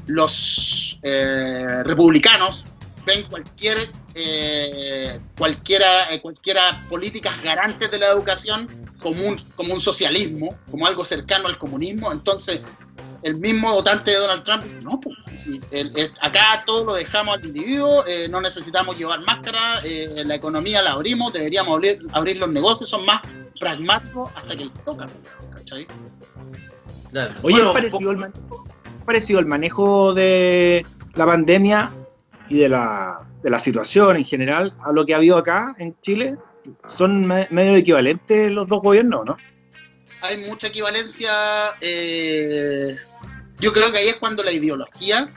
[0.07, 2.63] los, eh, republicanos
[3.05, 8.69] ven cualquier eh, cualquiera eh, cualquiera políticas garantes de la educación
[9.01, 12.13] como un como un socialismo como algo cercano al comunismo.
[12.13, 12.61] Entonces
[13.23, 16.93] el mismo votante de Donald Trump dice, no, pues, si el- el- acá todo lo
[16.95, 21.99] dejamos al individuo, eh, no necesitamos llevar máscara, eh, la economía la abrimos, deberíamos abrir,
[22.13, 23.21] abrir los negocios, son más
[23.59, 25.07] pragmáticos hasta que toca,
[25.53, 25.87] ¿cachai?
[27.11, 27.33] Claro.
[27.41, 28.65] Oye, Bueno, ¿es parecido, el manejo,
[28.99, 30.85] es parecido el manejo de
[31.15, 31.91] la pandemia
[32.49, 35.95] y de la, de la situación en general a lo que ha habido acá en
[36.01, 36.37] Chile?
[36.87, 39.37] ¿Son me- medio equivalentes los dos gobiernos, no?
[40.21, 41.31] Hay mucha equivalencia,
[41.81, 42.95] eh,
[43.59, 45.29] yo creo que ahí es cuando la ideología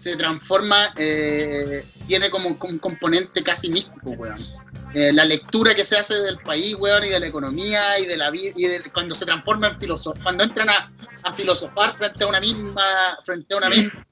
[0.00, 4.44] se transforma, eh, tiene como, un componente casi místico, weón.
[4.94, 8.16] Eh, la lectura que se hace del país, weón, y de la economía y de
[8.16, 10.90] la vida, y de, cuando se transforma en filosofía, cuando entran a,
[11.22, 12.82] a filosofar frente a una misma,
[13.22, 14.06] frente a una misma,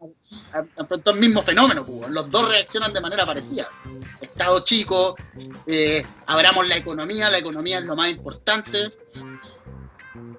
[0.86, 2.14] frente a un mismo fenómeno, pues, weón.
[2.14, 3.68] los dos reaccionan de manera parecida.
[4.20, 5.16] Estado chico,
[5.66, 8.92] eh, abramos la economía, la economía es lo más importante.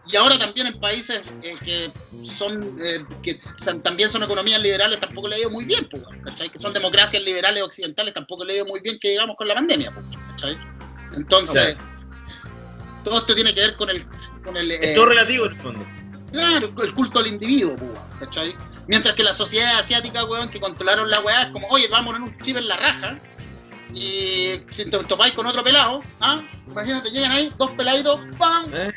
[0.06, 1.92] Y ahora también en países eh, que
[2.24, 6.02] son eh, que son- también son economías liberales tampoco le ha ido muy bien, pues,
[6.24, 6.50] ¿cachai?
[6.50, 9.56] Que son democracias liberales occidentales tampoco le ha ido muy bien que digamos con la
[9.56, 10.58] pandemia, pues, ¿cachai?
[11.16, 11.76] Entonces,
[13.04, 14.06] todo esto tiene que ver con el
[14.44, 15.86] con el Es eh, todo relativo en el fondo.
[16.32, 18.56] Claro, el culto al individuo, pues, ¿cachai?
[18.88, 22.18] Mientras que la sociedad asiática, weón, que controlaron la weá, es como, oye, vamos a
[22.20, 23.20] poner un chip en la raja.
[23.94, 26.42] Y si te topáis con otro pelado, ¿ah?
[26.68, 28.66] Imagínate, llegan ahí, dos peladitos, ¡pam!
[28.74, 28.92] ¿Eh?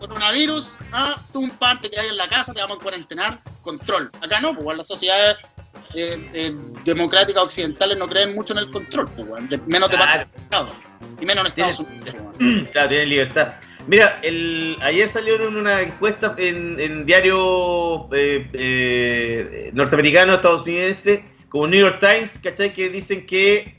[0.00, 1.20] Coronavirus, ¿ah?
[1.32, 4.10] Tú un pan, te quedas en la casa, te vamos a cuarentenar, control.
[4.20, 5.36] Acá no, pues, las sociedades
[5.94, 6.54] eh, eh,
[6.84, 10.10] democráticas occidentales no creen mucho en el control, pues, de- menos de Claro.
[10.12, 10.68] parte del Estado.
[11.20, 12.68] Y menos en Estados Unidos, weón.
[12.72, 13.54] Claro, tienen libertad.
[13.86, 21.80] Mira, el, ayer salieron una encuesta en, en diario eh, eh, norteamericano, estadounidense, como New
[21.80, 22.72] York Times, ¿cachai?
[22.72, 23.76] Que dicen que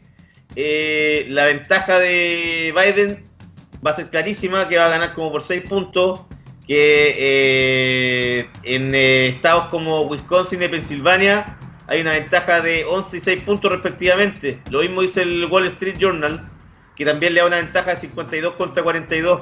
[0.56, 3.26] eh, la ventaja de Biden
[3.86, 6.22] va a ser clarísima, que va a ganar como por 6 puntos,
[6.68, 11.58] que eh, en eh, estados como Wisconsin y Pensilvania
[11.88, 14.60] hay una ventaja de 11 y 6 puntos respectivamente.
[14.72, 16.44] Lo mismo dice el Wall Street Journal,
[16.96, 19.42] que también le da una ventaja de 52 contra 42.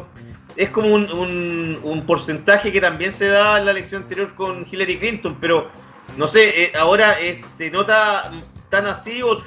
[0.58, 4.66] Es como un, un- un porcentaje que también se da en la elección anterior con
[4.70, 5.70] Hillary Clinton, pero
[6.18, 8.30] no sé, eh, ahora eh, se nota
[8.70, 9.42] tan así o,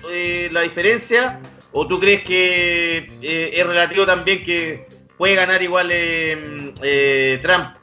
[0.50, 1.38] la diferencia,
[1.78, 4.86] o tú crees que eh, es relativo también que
[5.18, 7.76] puede ganar igual eh, eh, Trump,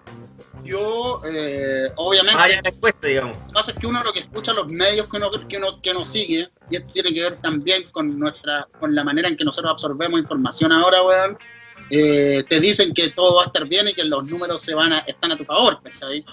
[0.64, 3.38] Yo, eh, obviamente, la encuesta, digamos.
[3.38, 5.80] Lo que pasa es que uno lo que escucha los medios que uno, que uno,
[5.80, 9.38] que uno sigue, y esto tiene que ver también con nuestra, con la manera en
[9.38, 11.38] que nosotros absorbemos información ahora, weón,
[11.90, 15.00] te dicen que todo va a estar bien y que los números se van a,
[15.00, 16.26] están a tu favor, ¿cachai?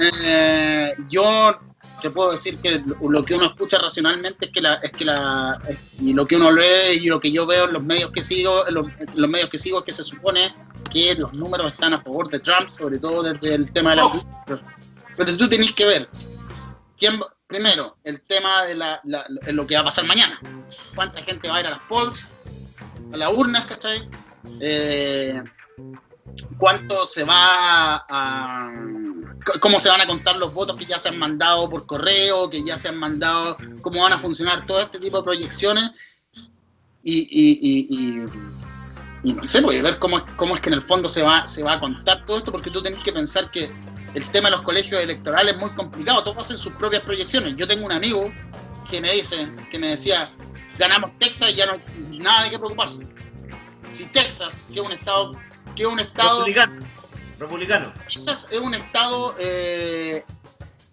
[0.00, 1.60] Eh, yo
[2.04, 5.58] te puedo decir que lo, que uno escucha racionalmente es que la, es que la,
[5.98, 8.68] y lo que uno lee y lo que yo veo en los medios que sigo,
[8.68, 10.54] en los, en los medios que sigo es que se supone
[10.92, 14.12] que los números están a favor de Trump, sobre todo desde el tema de la
[15.16, 16.10] pero tú tenés que ver
[16.98, 20.38] quién primero el tema de la, la- lo que va a pasar mañana.
[20.94, 22.28] Cuánta gente va a ir a las polls
[23.14, 24.06] a las urnas ¿cachai?
[24.60, 25.42] Eh,
[26.58, 28.70] cuánto se va a
[29.60, 32.64] cómo se van a contar los votos que ya se han mandado por correo que
[32.64, 35.90] ya se han mandado cómo van a funcionar todo este tipo de proyecciones
[37.04, 38.24] y,
[39.24, 41.62] no sé, voy a ver cómo, cómo es que en el fondo se va, se
[41.62, 43.70] va a contar todo esto, porque tú tenés que pensar que
[44.14, 47.54] el tema de los colegios electorales es muy complicado, todos hacen sus propias proyecciones.
[47.56, 48.32] Yo tengo un amigo
[48.88, 50.30] que me dice, que me decía,
[50.78, 53.06] ganamos Texas y ya no hay nada de qué preocuparse.
[53.90, 55.36] Si Texas, que es un estado,
[55.74, 56.86] que es un estado Republicano.
[57.38, 57.92] Republicano.
[58.08, 60.24] Texas es un estado, eh,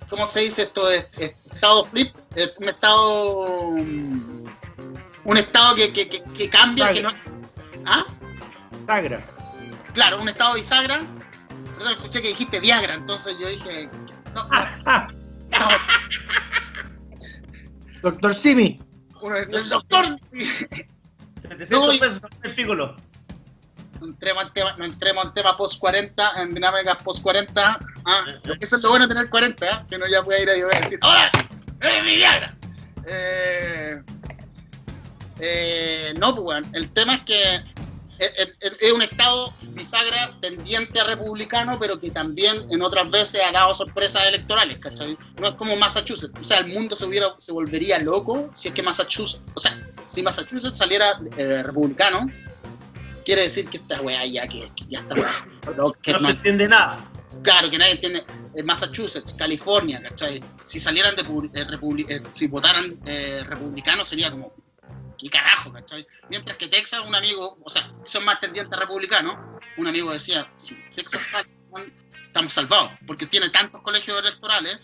[0.09, 0.89] ¿cómo se dice esto?
[0.91, 4.45] estado flip, es un estado, mm,
[5.25, 7.09] un estado que, que, que, que cambia, que no,
[7.85, 8.05] ¿ah?
[8.87, 9.21] Sagra.
[9.93, 11.01] Claro, un estado bisagra.
[11.77, 13.89] Perdón, escuché que dijiste Viagra, entonces yo dije,
[14.35, 15.07] no, no, no,
[18.01, 18.79] Doctor Simi.
[19.21, 20.05] uno- el doctor.
[21.41, 22.95] 700 pesos el pícolo.
[24.01, 27.79] No entremos en tema, no entremos en tema post 40, en dinámicas post 40.
[28.05, 28.25] Ah,
[28.59, 29.69] eso es lo bueno de tener 40, ¿eh?
[29.89, 31.31] que uno ya puede ir ahí y voy a decir, ¡Hola!
[31.79, 32.55] ¡Es mi Viagra!
[33.05, 34.01] Eh,
[35.39, 37.55] eh, no, pues bueno, el tema es que
[38.19, 43.41] es, es- es un estado bisagra tendiente a republicano, pero que también en otras veces
[43.47, 45.17] ha dado sorpresas electorales, ¿cachai?
[45.39, 48.73] No es como Massachusetts, o sea, el mundo se, hubiera, se volvería loco si es
[48.75, 52.27] que Massachusetts, o sea, si Massachusetts saliera eh, republicano,
[53.31, 55.15] quiere decir que esta weá ya, que, que ya está
[55.77, 55.93] ¿no?
[55.93, 56.99] que No se entiende nada.
[57.43, 58.25] Claro, que nadie entiende.
[58.53, 60.43] eh, Massachusetts, California, ¿cachai?
[60.65, 61.65] Si salieran de eh,
[62.09, 64.53] eh, si votaran eh, republicanos sería como,
[65.17, 66.05] ¿qué carajo, cachai?
[66.29, 69.37] Mientras que Texas, un amigo, o sea, son más tendientes republicanos,
[69.77, 71.47] un amigo decía, si Texas sale,
[72.27, 74.77] estamos salvados, porque tiene tantos colegios electorales,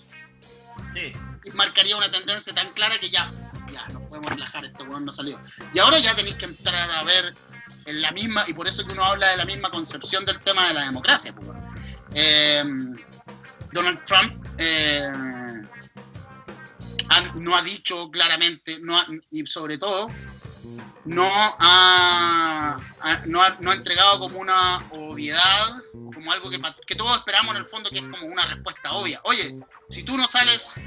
[0.94, 1.12] Sí.
[1.44, 3.30] y marcaría una tendencia tan clara que ya,
[3.74, 5.38] ya, nos podemos relajar, este weón no salió.
[5.74, 7.36] Y ahora ya tenéis que entrar a ver
[7.88, 10.68] en la misma, y por eso que uno habla de la misma concepción del tema
[10.68, 11.34] de la democracia.
[11.34, 11.48] pues.
[12.14, 12.64] Eh,
[13.72, 15.10] Donald Trump eh,
[17.36, 20.10] no ha dicho claramente, no y sobre todo,
[21.06, 22.78] no ha,
[23.26, 27.66] no, ha, no entregado como una obviedad, como algo que, que todos esperamos en el
[27.66, 29.22] fondo, que es como una respuesta obvia.
[29.24, 29.60] Oye,
[29.90, 30.82] si tú no sales,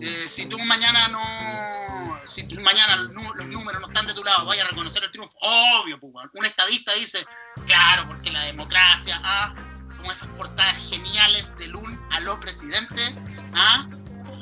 [0.00, 4.46] eh, si tú mañana no, si tú mañana los números no están de tu lado,
[4.46, 7.24] vaya a reconocer el triunfo, obvio, pues, un estadista dice,
[7.66, 9.54] claro, porque la democracia, ah,
[9.96, 13.14] como esas portadas geniales de Lun a los presidentes,
[13.54, 13.86] ah,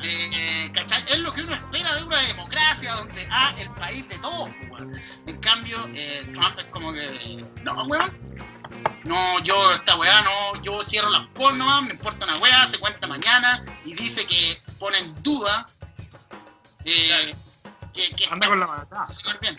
[0.02, 1.02] eh, ¿cachai?
[1.08, 4.82] Es lo que uno espera de una democracia donde, ah, el país de todos, pues.
[5.26, 8.10] En cambio, eh, Trump es como que, no, weón,
[9.04, 11.26] no, yo esta weá no, yo cierro las
[11.56, 15.68] nomás, me importa una weá, se cuenta mañana y dice que pone en duda
[16.84, 17.34] eh,
[17.92, 18.86] que, que Anda con la
[19.40, 19.56] bien.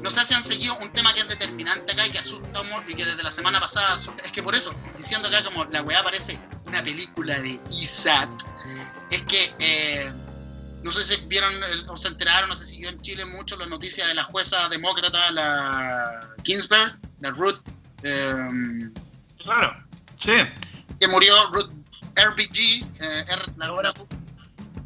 [0.00, 2.94] No sé si han seguido un tema que es determinante acá y que asusta y
[2.94, 4.22] que desde la semana pasada asusta.
[4.24, 8.28] Es que por eso, diciendo acá como la weá parece una película de ISAT,
[9.10, 10.12] es que eh,
[10.82, 11.52] no sé si vieron
[11.88, 14.68] o se enteraron, no sé si siguió en Chile mucho la noticia de la jueza
[14.68, 17.60] demócrata, la Ginsburg, la Ruth,
[18.02, 18.90] eh,
[19.42, 19.84] Claro.
[20.18, 20.32] Sí.
[21.00, 21.70] que murió, Ruth
[22.16, 23.92] RBG, eh, R- la- Ahora,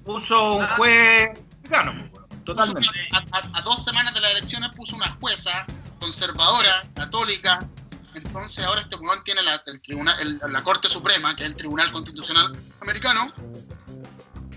[0.09, 0.75] Puso un Ah.
[0.79, 1.29] juez
[1.63, 2.89] mexicano, pues, Totalmente.
[3.13, 5.67] a, a- a dos semanas de las elecciones puso una jueza
[6.01, 7.69] conservadora, católica.
[8.15, 11.57] Entonces ahora este weón tiene la, el tribunal, el- la Corte Suprema, que es el
[11.57, 13.35] Tribunal Constitucional Americano.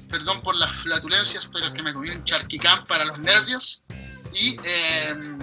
[0.09, 3.81] Perdón por las flatulencias, pero es que me comí un charquicán para los nervios.
[4.33, 5.37] Y, eh,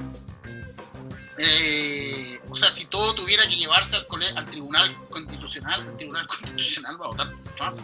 [1.36, 6.26] eh, o sea, si todo tuviera que llevarse al, cole- al Tribunal Constitucional, el Tribunal
[6.28, 7.80] Constitucional va a votar por Trump.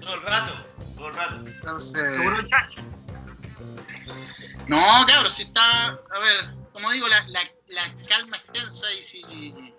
[0.00, 0.52] todo el rato,
[1.00, 1.34] todo el rato.
[1.46, 2.02] Entonces.
[4.68, 5.62] No, cabrón, si está.
[5.62, 9.74] A ver, como digo, la, la, la calma es tensa y si.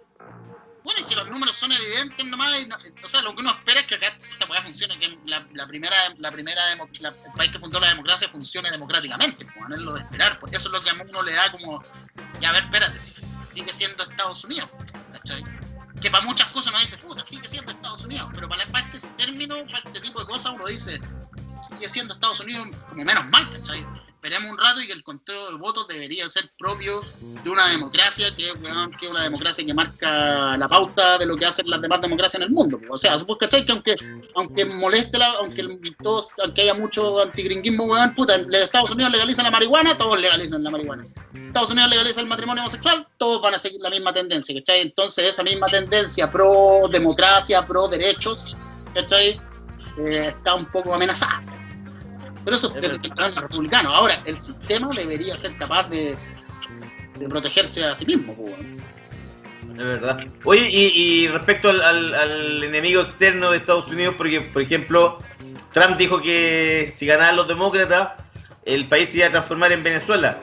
[0.83, 3.51] Bueno, y si los números son evidentes nomás, y no- o sea, lo que uno
[3.51, 6.59] espera es que acá esta weá funcione, que la, la primera, la primera
[6.99, 10.57] la- el país que fundó la democracia funcione democráticamente, pues, es lo de esperar, porque
[10.57, 11.83] eso es lo que a uno le da como,
[12.39, 13.13] ya a ver, espérate, si-
[13.53, 14.69] sigue siendo Estados Unidos,
[15.11, 15.43] ¿cachai?
[16.01, 19.55] Que para muchas cosas uno dice, puta, sigue siendo Estados Unidos, pero para, este término,
[19.67, 20.99] para este tipo de cosas, uno dice,
[21.61, 23.85] sigue siendo Estados Unidos como menos mal, ¿cachai?
[24.23, 27.01] Esperemos un rato y que el conteo de votos debería ser propio
[27.43, 31.35] de una democracia que, weón, que es una democracia que marca la pauta de lo
[31.35, 32.79] que hacen las demás democracias en el mundo.
[32.91, 33.39] O sea, supongo.
[33.39, 33.95] Que aunque,
[34.35, 39.11] aunque moleste, la, aunque, el- todos, aunque haya mucho antigringuismo, weón, puta, en Estados Unidos
[39.11, 41.03] legalizan la marihuana, todos legalizan la marihuana.
[41.33, 44.81] Estados Unidos legaliza el matrimonio homosexual, todos van a seguir la misma tendencia, ¿cachai?
[44.81, 48.55] Entonces esa misma tendencia pro democracia, pro derechos,
[48.93, 49.41] ¿cachai?
[49.97, 51.41] Eh, está un poco amenazada.
[52.43, 53.93] Pero eso es el republicano.
[53.93, 56.17] Ahora, el sistema debería ser capaz de,
[57.19, 58.81] de protegerse a sí mismo, pues, weón.
[59.77, 60.19] Es verdad.
[60.43, 60.87] Oye, y,
[61.23, 65.19] y respecto al, al- al enemigo externo de Estados Unidos, porque, por ejemplo,
[65.73, 68.13] Trump dijo que si ganaban los demócratas,
[68.65, 70.37] el país se iba a transformar en Venezuela.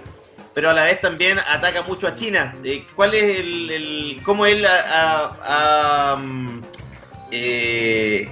[0.54, 2.54] Pero a la vez también ataca mucho a China.
[2.64, 4.64] Eh, ¿Cuál es el, el- cómo él
[7.30, 8.28] eh,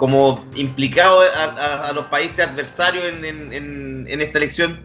[0.00, 4.80] como implicado a, a- a los países adversarios en, en- en- en esta elección?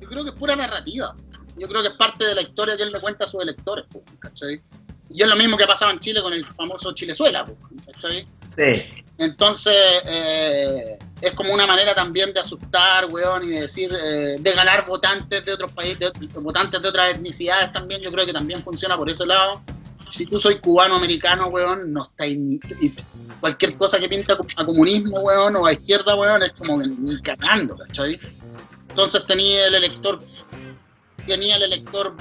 [0.00, 1.14] Yo creo que es pura narrativa.
[1.56, 3.86] Yo creo que es parte de la historia que él le cuenta a sus electores,
[4.18, 4.60] ¿cachai?
[5.08, 7.44] Y es lo mismo que ha pasado en Chile con el famoso Chilezuela,
[7.86, 8.26] ¿cachai?
[8.54, 9.04] Sí.
[9.18, 14.52] Entonces, eh, es como una manera también de asustar, weón, y de decir, eh, de
[14.52, 18.32] ganar votantes de otros países, de ot- votantes de otras etnicidades también, yo creo que
[18.32, 19.62] también funciona por ese lado.
[20.10, 22.60] Si tú soy cubano-americano, weón, no estáis ni...
[22.80, 22.94] y
[23.40, 27.20] cualquier cosa que pinta a comunismo, weón, o a izquierda, weón, es como que ni
[27.20, 28.18] cagando, ¿cachai?
[28.88, 30.20] Entonces tenía el elector,
[31.26, 32.16] tenía el elector,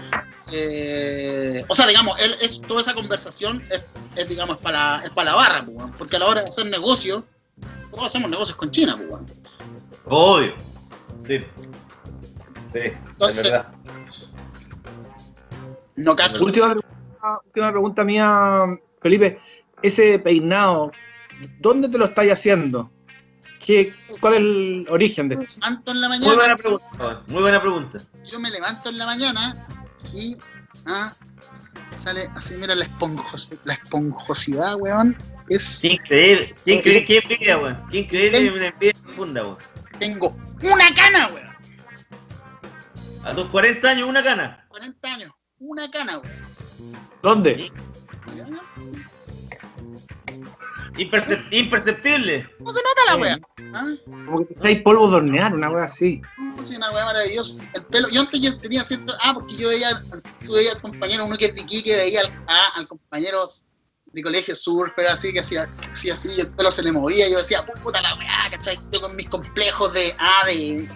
[0.52, 3.82] eh, o sea, digamos, él, es, toda esa conversación es,
[4.16, 7.24] es, digamos, para, es para la barra, weón, porque a la hora de hacer negocios,
[7.92, 9.26] todos hacemos negocios con China, weón.
[10.06, 10.56] Obvio.
[11.26, 11.40] Sí.
[12.74, 13.72] Sí, Entonces- es verdad.
[15.96, 16.44] No cacho.
[16.44, 16.85] Última pregunta,
[17.46, 18.66] última pregunta mía,
[19.02, 19.40] Felipe.
[19.82, 20.92] Ese peinado,
[21.60, 22.92] ¿dónde te lo estáis haciendo?
[23.66, 25.60] ¿Qué, ¿Cuál es el origen de esto?
[25.60, 27.24] levanto en la Muy mañana, buena pregunta, weón.
[27.28, 28.00] Muy buena pregunta.
[28.32, 29.68] yo me levanto en la mañana
[30.14, 30.38] y
[30.86, 31.14] ah,
[31.98, 35.18] sale así, mira la, esponjos, la esponjosidad, weón.
[35.50, 36.56] Es, increíble.
[36.64, 37.06] Qué increíble.
[37.06, 37.88] Qué envidia, weón.
[37.90, 38.52] Qué increíble.
[38.52, 39.58] Una envidia profunda, weón.
[39.98, 41.50] tengo una cana, weón.
[43.24, 44.66] A tus 40 años, una cana.
[44.70, 46.45] 40 años, una cana, weón.
[47.22, 47.72] ¿Dónde?
[50.98, 52.50] Impercep- imperceptible.
[52.58, 53.46] ¿Cómo se nota la weón?
[53.74, 53.92] ¿Ah?
[54.06, 56.22] Como que te echáis polvo de hornear, una wea así.
[56.38, 57.60] No, sí, una weá maravillosa.
[57.74, 59.14] El pelo, yo antes yo tenía cierto.
[59.22, 59.90] Ah, porque yo veía,
[60.42, 63.44] yo veía al compañero, uno que es de Iquique, veía al, ah, al compañero
[64.06, 67.28] de colegio surfer, así, que hacía, que hacía así, y el pelo se le movía.
[67.28, 68.80] y Yo decía, puta la weá, ¿cachai?
[68.94, 70.88] Yo con mis complejos de, ah, de,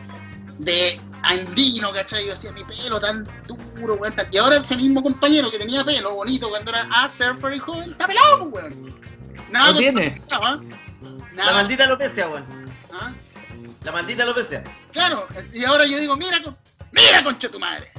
[0.60, 2.26] de andino, ¿cachai?
[2.26, 3.28] Yo decía, mi pelo tan
[3.76, 4.14] duro, weón.
[4.32, 7.92] Y ahora ese mismo compañero que tenía pelo bonito cuando era, ah, surfer y joven,
[7.92, 9.00] está pelado, pues, weón.
[9.52, 10.22] Nada ¿No con- tiene?
[10.32, 10.60] ¿ah?
[11.36, 12.46] La maldita alopecia, weón.
[12.94, 13.12] ¿ah?
[13.84, 14.64] La maldita alopecia.
[14.92, 16.58] Claro, y ahora yo digo, mira, con-
[16.92, 17.92] mira, concha tu madre.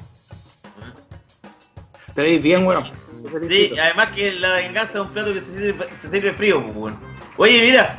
[2.14, 2.84] Te veis bien, weón.
[3.48, 6.76] Sí, además que la venganza es un plato que se sirve, se sirve frío, pues,
[6.76, 7.00] weón.
[7.36, 7.98] Oye, mira,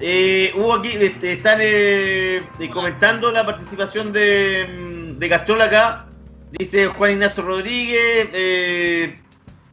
[0.00, 6.06] eh, hubo aquí, este, están eh, eh, comentando la participación de, mm, de Castrol acá.
[6.52, 9.18] Dice Juan Ignacio Rodríguez, eh,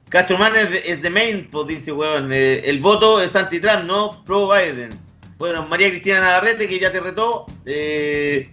[0.09, 2.31] Castromán es de, es pues dice, weón.
[2.31, 4.91] eh, el voto es anti-Trump, no pro-Biden.
[5.37, 7.45] Bueno, María Cristina Navarrete, que ya te retó.
[7.65, 8.49] eh,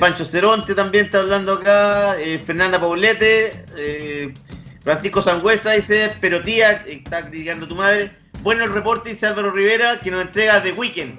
[0.00, 2.16] Pancho Ceronte también está hablando acá.
[2.44, 3.64] Fernanda Paulete.
[4.82, 8.19] Francisco Sangüesa dice, pero tía, está criticando tu madre.
[8.42, 11.18] Bueno el reporte, dice Álvaro Rivera, que nos entrega The Weekend.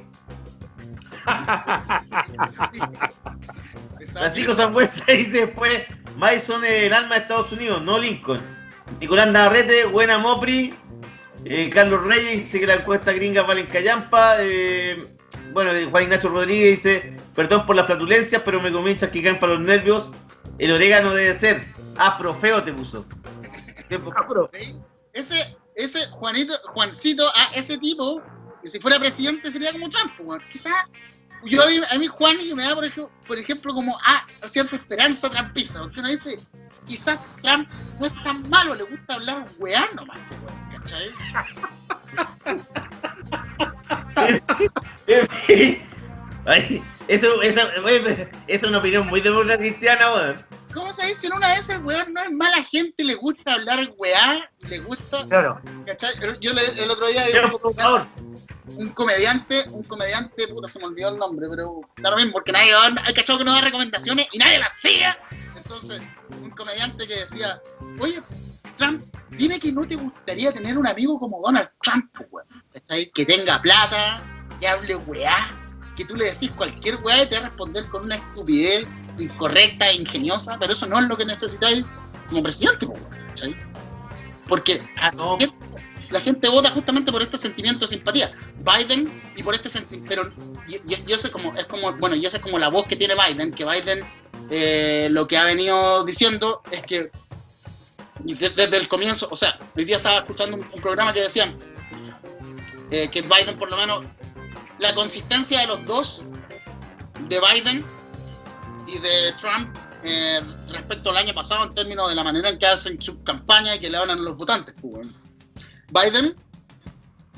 [4.12, 5.84] Francisco Sangüesa dice después,
[6.18, 8.42] Madison es el alma de Estados Unidos, no Lincoln.
[9.00, 10.74] Nicolás Navarrete, buena Mopri.
[11.46, 14.36] Eh, Carlos Reyes dice que la encuesta gringa vale en callampa.
[14.40, 14.98] Eh,
[15.54, 19.40] bueno, eh, Juan Ignacio Rodríguez dice, perdón por la flatulencia, pero me comienzan que caen
[19.40, 20.12] para los nervios.
[20.58, 21.64] El orégano debe ser.
[21.98, 23.06] Afrofeo te puso.
[24.54, 24.80] ¿Sí?
[25.14, 28.22] Ese, ese Juanito, Juancito, ah, ese tipo,
[28.62, 30.42] que si fuera presidente sería como Trump, weón.
[30.50, 30.74] Quizás,
[31.44, 34.76] yo a mí, a mí Juan me da, por ejemplo, por ejemplo, como ah, cierta
[34.76, 36.40] esperanza trampista, porque uno dice,
[36.88, 37.70] quizás Trump
[38.00, 40.20] no es tan malo, le gusta hablar weá nomás,
[40.72, 41.12] ¿cachai?
[47.08, 47.42] Eso,
[48.48, 50.46] es una opinión muy demócrata cristiana, weón.
[50.74, 51.28] ¿Cómo se dice?
[51.28, 55.26] En una vez el weón no es mala gente, le gusta hablar weá, le gusta,
[55.28, 55.62] Claro.
[55.86, 56.12] ¿cachai?
[56.40, 58.08] Yo le- el otro día vi Pero, por favor,
[58.76, 62.52] un comediante, un comediante, puta, se me olvidó el nombre, pero da lo mismo, porque
[62.52, 62.72] nadie,
[63.06, 65.08] hay cachado que no da recomendaciones y nadie las sigue.
[65.58, 67.62] Entonces, un comediante que decía,
[68.00, 68.22] oye,
[68.78, 72.48] Trump, dime que no te gustaría tener un amigo como Donald Trump, weón.
[73.14, 74.24] Que tenga plata,
[74.60, 75.36] que hable weá,
[75.96, 78.88] que tú le decís cualquier weá y te va a responder con una estupidez
[79.20, 81.84] incorrecta e ingeniosa, pero eso no es lo que necesitáis
[82.30, 82.88] como presidente.
[84.48, 85.38] Porque ah, no,
[86.10, 88.32] la gente vota justamente por este sentimiento de simpatía.
[88.60, 90.34] Biden y por este sentimiento, pero
[90.68, 92.86] y, y- y ese es como, es como, bueno, y esa es como la voz
[92.88, 94.04] que tiene Biden, que Biden
[94.50, 97.10] eh, lo que ha venido diciendo es que
[98.24, 101.56] desde el comienzo, o sea, hoy día estaba escuchando un, un programa que decían
[102.92, 104.04] eh, que Biden por lo menos,
[104.80, 106.24] la consistencia de los dos,
[107.30, 107.86] de Biden
[108.88, 112.66] y de Trump, eh, respecto al año pasado en términos de la manera en que
[112.68, 114.74] hacen su campaña y que le hablan a los votantes.
[114.82, 115.08] pues.
[115.90, 116.36] Biden,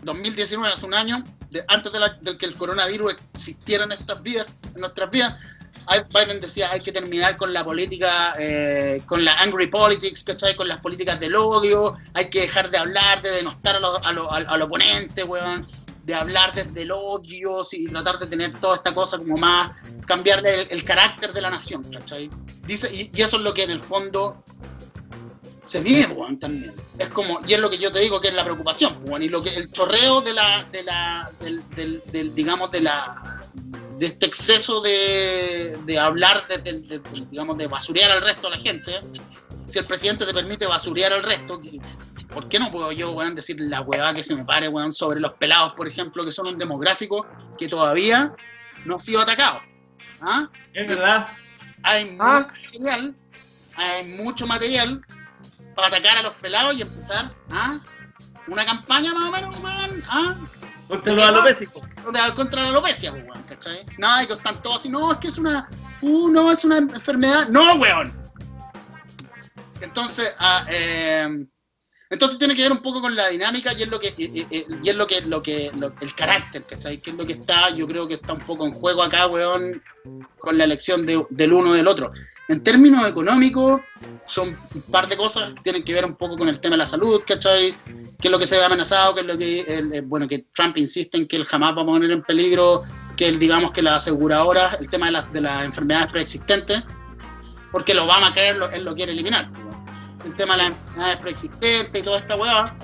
[0.03, 4.22] 2019, hace un año, de- antes de, la- de que el coronavirus existiera en estas
[4.22, 4.45] vidas,
[4.76, 5.38] en nuestras vidas,
[6.14, 10.56] Biden decía hay que terminar con la política, eh, con la angry politics, ¿cachai?
[10.56, 14.45] Con las políticas del odio, hay que dejar de hablar, de denostar a a al,
[14.48, 15.68] al oponente, weón,
[16.03, 19.71] de hablar desde el odio y tratar de tener toda esta cosa como más,
[20.05, 22.30] cambiarle el, el carácter de la nación, ¿cachai?
[22.65, 24.43] Dice, y, y eso es lo que en el fondo
[25.63, 26.73] se mide, weón, también.
[26.99, 29.30] Es como, y es lo que yo te digo que es la preocupación, weón, y
[29.30, 33.39] lo que el chorreo de la, de la, del, del- del, digamos, de la,
[33.97, 37.01] de este exceso de, de hablar, de, de-
[37.31, 38.99] digamos, de basurear al resto de la gente.
[39.67, 41.61] Si el presidente te permite basurear al resto,
[42.34, 45.19] ¿por qué no puedo yo, weón, decir la huevada que se me pare, weón, sobre
[45.19, 47.26] los pelados, por ejemplo, que son un demográfico
[47.57, 48.34] que todavía
[48.85, 49.61] no ha sido atacado?
[50.22, 50.49] ¿Ah?
[50.73, 51.27] Es verdad.
[51.84, 52.47] hay Ah.
[52.47, 53.15] mucho material,
[53.76, 55.01] hay mucho material
[55.76, 57.80] para atacar a los pelados y empezar ¿ah?
[58.47, 60.35] una campaña más o menos, weón, ¿ah?
[60.88, 61.84] Contra los alopésicos.
[61.85, 63.85] de- contra la alopecia, pues, weón, ¿cachai?
[63.97, 65.68] Nada, de que están todos así, no, es que es una,
[66.01, 68.14] uh, no, es una enfermedad, no, weón.
[69.81, 71.45] Entonces, ah, eh,
[72.14, 74.48] entonces tiene que ver un poco con la dinámica y es lo que, y, y-
[74.49, 76.98] y- y es lo que, lo que, lo- el carácter, ¿cachai?
[77.02, 79.81] Que es lo que está, yo creo que está un poco en juego acá, weón,
[80.38, 82.11] con la elección de- del uno del otro.
[82.49, 83.81] En términos económicos,
[84.26, 86.80] son un par de cosas que tienen que ver un poco con el tema de
[86.80, 87.76] la salud, ¿cachai?
[88.19, 90.45] qué es lo que se ve amenazado, qué es lo que, el- eh, bueno, que
[90.53, 92.84] Trump insiste en que él jamás va a poner en peligro,
[93.18, 96.84] que él, digamos que las aseguradoras, el tema de, las- de las enfermedades preexistentes,
[97.72, 99.49] porque el Obamacare lo, él lo quiere eliminar.
[100.25, 102.75] El tema de las enfermedades preexistentes y toda esta weá,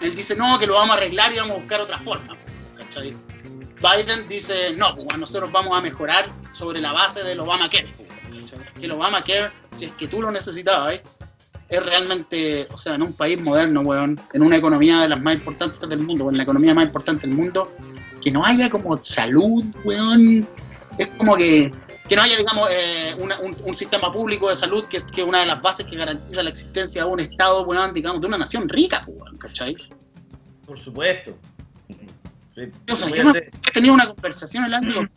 [0.00, 2.36] él dice no, que lo vamos a arreglar y vamos a buscar otra forma.
[2.76, 3.16] ¿cachai?
[3.76, 7.88] Biden dice no, pues nosotros vamos a mejorar sobre la base del Obamacare.
[8.40, 8.74] ¿cachai?
[8.74, 11.00] Que el Obamacare, si es que tú lo necesitabas,
[11.68, 15.34] es realmente, o sea, en un país moderno, weón, en una economía de las más
[15.34, 17.72] importantes del mundo, o en la economía más importante del mundo,
[18.22, 20.46] que no haya como salud, weón,
[20.98, 21.72] es como que,
[22.08, 25.22] que no haya, digamos, eh, una- un, un sistema público de salud que es que
[25.22, 28.26] es una de las bases que garantiza la existencia de un Estado, weón, digamos, de
[28.28, 29.76] una nación rica, pues, weón, ¿cachai?
[30.66, 31.36] Por supuesto.
[32.54, 32.62] Sí.
[32.90, 35.10] O sea, yo he tenido una conversación en el año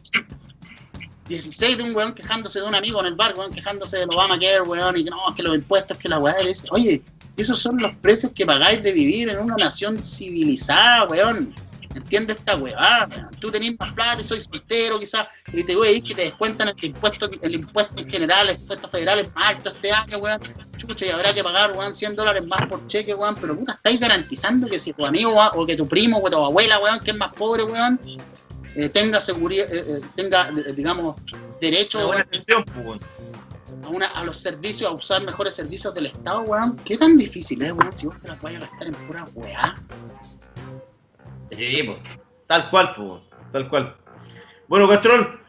[1.27, 4.61] 16 de un weón quejándose de un amigo en el bar, weón, quejándose del Obamacare,
[4.61, 6.35] weón, y que no, es que los impuestos, que la weá,
[6.71, 7.01] oye,
[7.37, 11.53] esos son los precios que pagáis de vivir en una nación civilizada, weón.
[11.95, 13.07] ¿Entiendes esta weá?
[13.09, 13.29] weón?
[13.39, 16.21] Tú tenés más plata y soy soltero, quizás, y te voy a decir que te
[16.23, 20.17] descuentan el impuesto, el impuesto en general, el impuesto federal es más alto este año,
[20.19, 20.39] weón.
[20.77, 23.99] Chucha, y habrá que pagar, weón, 100 dólares más por cheque, weón, pero puta, estáis
[23.99, 27.11] garantizando que si tu amigo weón, o que tu primo o tu abuela, weón, que
[27.11, 27.99] es más pobre, weón,
[28.75, 31.15] eh, tenga seguridad, eh, eh, tenga, digamos,
[31.59, 32.99] derecho weón, atención, pues, weón.
[33.83, 36.77] a, una, a los servicios, a usar mejores servicios del Estado, weón.
[36.85, 39.75] ¿Qué tan difícil es, weón, si vos te las vayas a gastar en pura weá?
[41.51, 41.99] Sí, pues.
[42.47, 43.21] Tal cual, pues,
[43.51, 43.95] tal cual.
[44.67, 45.39] Bueno, Castrol,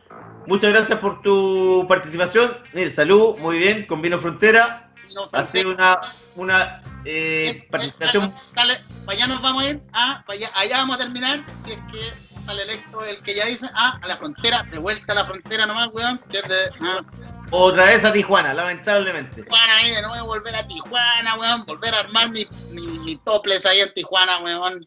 [0.47, 2.57] muchas gracias por tu participación.
[2.73, 4.91] Mire, salud, muy bien, con Vino Frontera.
[5.15, 5.27] No,
[5.71, 6.01] una,
[6.37, 8.33] una eh, participación.
[8.55, 11.73] Sale, para allá nos vamos a ir, ah, para allá, allá vamos a terminar, si
[11.73, 15.17] es que sale electo el que ya dice, ah, a la frontera, de vuelta a
[15.17, 17.03] la frontera nomás, weón, que es de, ah,
[17.51, 19.43] Otra vez a Tijuana, lamentablemente.
[19.43, 23.67] Tijuana ahí, de nuevo volver a Tijuana, weón, volver a armar mi, mi, mi toples
[23.67, 24.87] ahí en Tijuana, weón.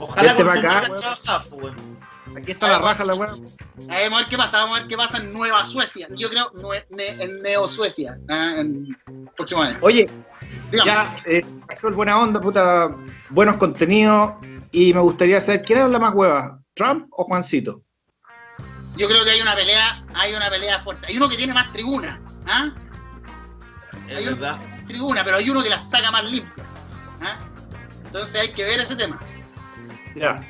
[0.00, 1.74] Ojalá Este tu acá, trabajar, pues.
[2.36, 3.28] Aquí está la raja, la weá.
[3.30, 6.08] Vamos a ver qué pasa, vamos a ver qué pasa en Nueva Suecia.
[6.16, 8.98] Yo creo nue- ne- en Neo Suecia, ah, en
[9.36, 9.78] próximo año.
[9.82, 10.08] Oye,
[10.72, 10.90] Dígame.
[10.90, 11.44] ya, eh,
[11.94, 12.90] buena onda, puta,
[13.30, 14.32] buenos contenidos.
[14.72, 16.58] Y me gustaría saber, ¿quién habla más hueva?
[16.74, 17.82] ¿Trump o Juancito?
[18.96, 21.06] Yo creo que hay una pelea, hay una pelea fuerte.
[21.08, 22.70] Hay uno que tiene más tribuna, ¿ah?
[24.08, 24.58] Es Hay uno que verdad.
[24.58, 26.64] tiene más tribuna, pero hay uno que la saca más limpia.
[27.22, 27.36] ¿ah?
[28.06, 29.18] Entonces hay que ver ese tema.
[30.14, 30.40] Ya.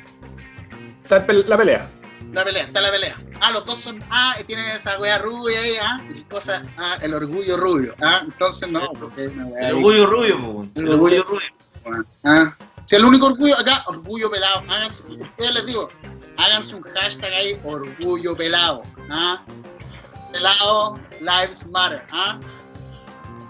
[1.03, 1.87] Está la pelea.
[2.33, 3.17] La pelea, está la pelea.
[3.39, 7.13] Ah, los dos son, ah, tienen esa wea rubia ahí, ah, y cosa, ah, el
[7.13, 10.65] orgullo rubio, ah, entonces no, porque es una wea El orgullo rubio.
[10.75, 11.51] El El orgullo orgullo-
[11.85, 12.05] rubio.
[12.23, 12.53] Ah.
[12.85, 14.59] Si el único orgullo acá, orgullo pelado.
[14.69, 15.89] Háganse, ustedes les digo,
[16.37, 18.83] háganse un hashtag ahí, orgullo pelado.
[19.09, 19.43] ¿ah?
[20.31, 22.03] Pelado Lives Matter.
[22.11, 22.39] ¿ah?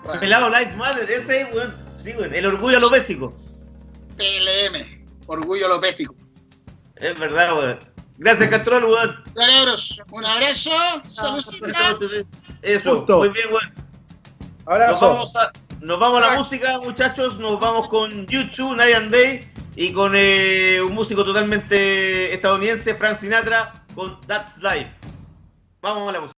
[0.03, 1.75] Bueno, Pelado Light Matter, ese, weón.
[1.95, 2.33] Sí, weón.
[2.33, 3.33] El orgullo alopésico.
[4.17, 6.15] PLM, orgullo lopésico.
[6.95, 7.80] Es verdad, weón.
[8.18, 9.23] Gracias, Castrol, weón.
[9.35, 10.69] Ya cabros, un abrazo,
[11.06, 11.73] saludcita.
[12.61, 13.18] Eso, Justo.
[13.18, 13.73] muy bien, weón.
[14.65, 14.99] Nos Abrazo.
[15.10, 17.38] vamos a, nos vamos a la música, muchachos.
[17.38, 19.52] Nos vamos con YouTube, Night and Day.
[19.76, 24.89] Y con eh, un músico totalmente estadounidense, Frank Sinatra, con That's Life.
[25.81, 26.34] Vamos a la música.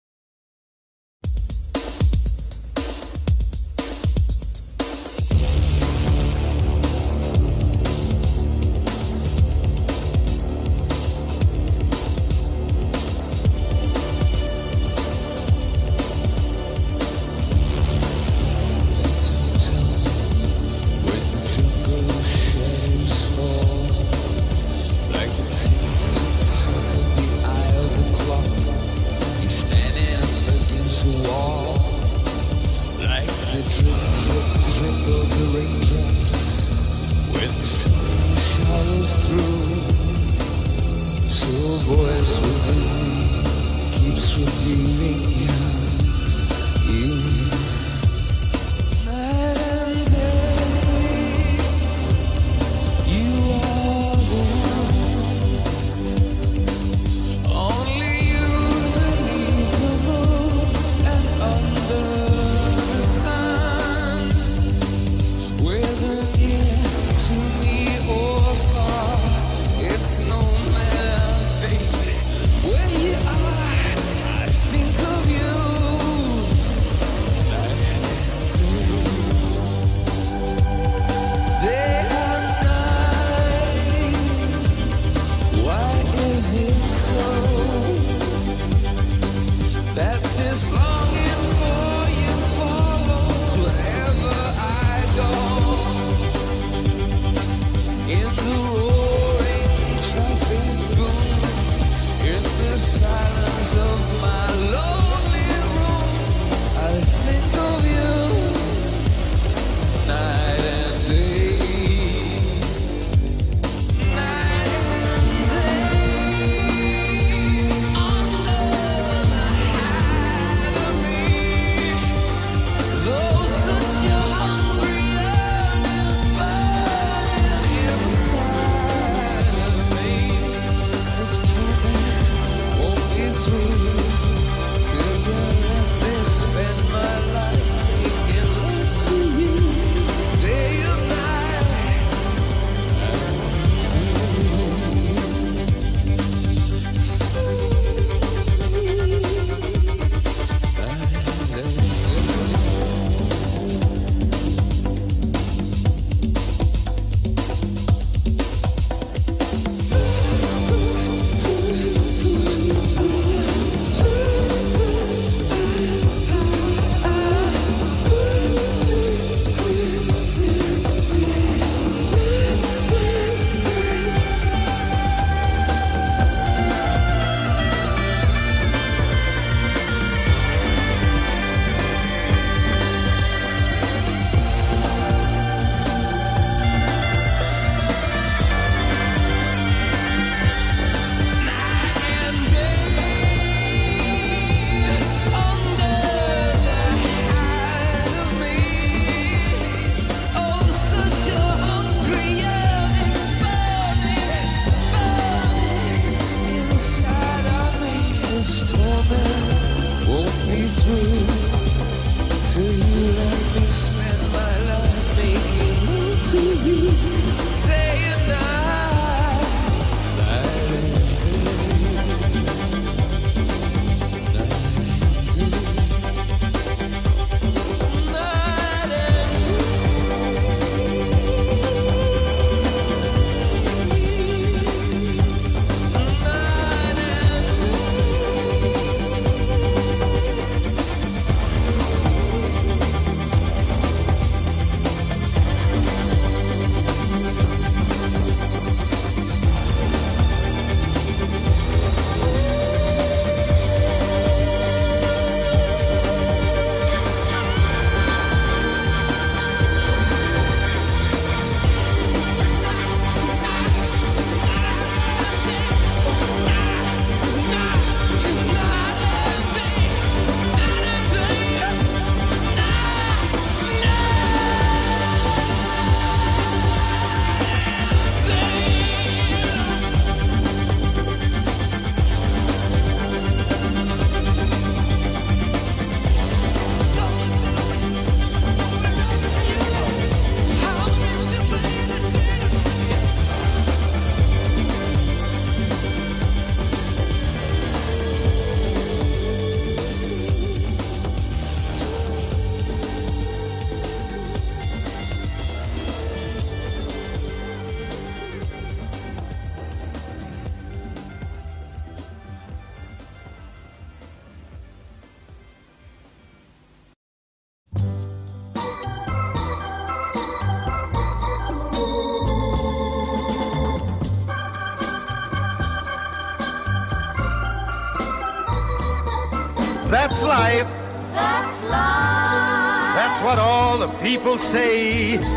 [334.18, 335.37] People say.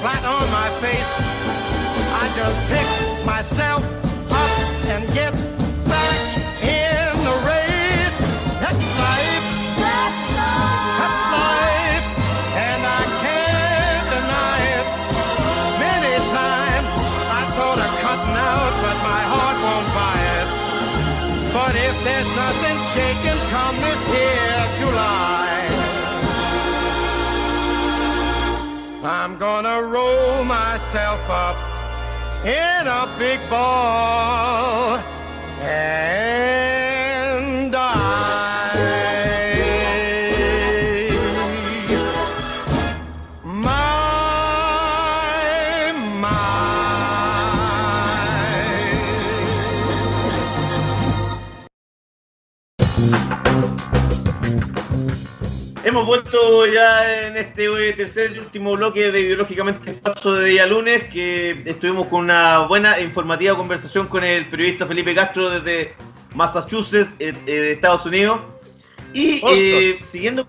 [0.00, 1.14] flat on my face,
[2.14, 3.82] I just pick myself
[4.30, 4.50] up
[4.86, 5.34] and get
[29.48, 31.56] gonna roll myself up
[32.44, 34.98] in a big ball.
[35.62, 36.77] And
[55.98, 60.64] Hemos vuelto ya en este eh, tercer y último bloque de Ideológicamente Falso de día
[60.64, 65.92] lunes, que estuvimos con una buena e informativa conversación con el periodista Felipe Castro desde
[66.36, 68.38] Massachusetts, eh, eh, de Estados Unidos.
[69.12, 70.46] Y eh, siguiendo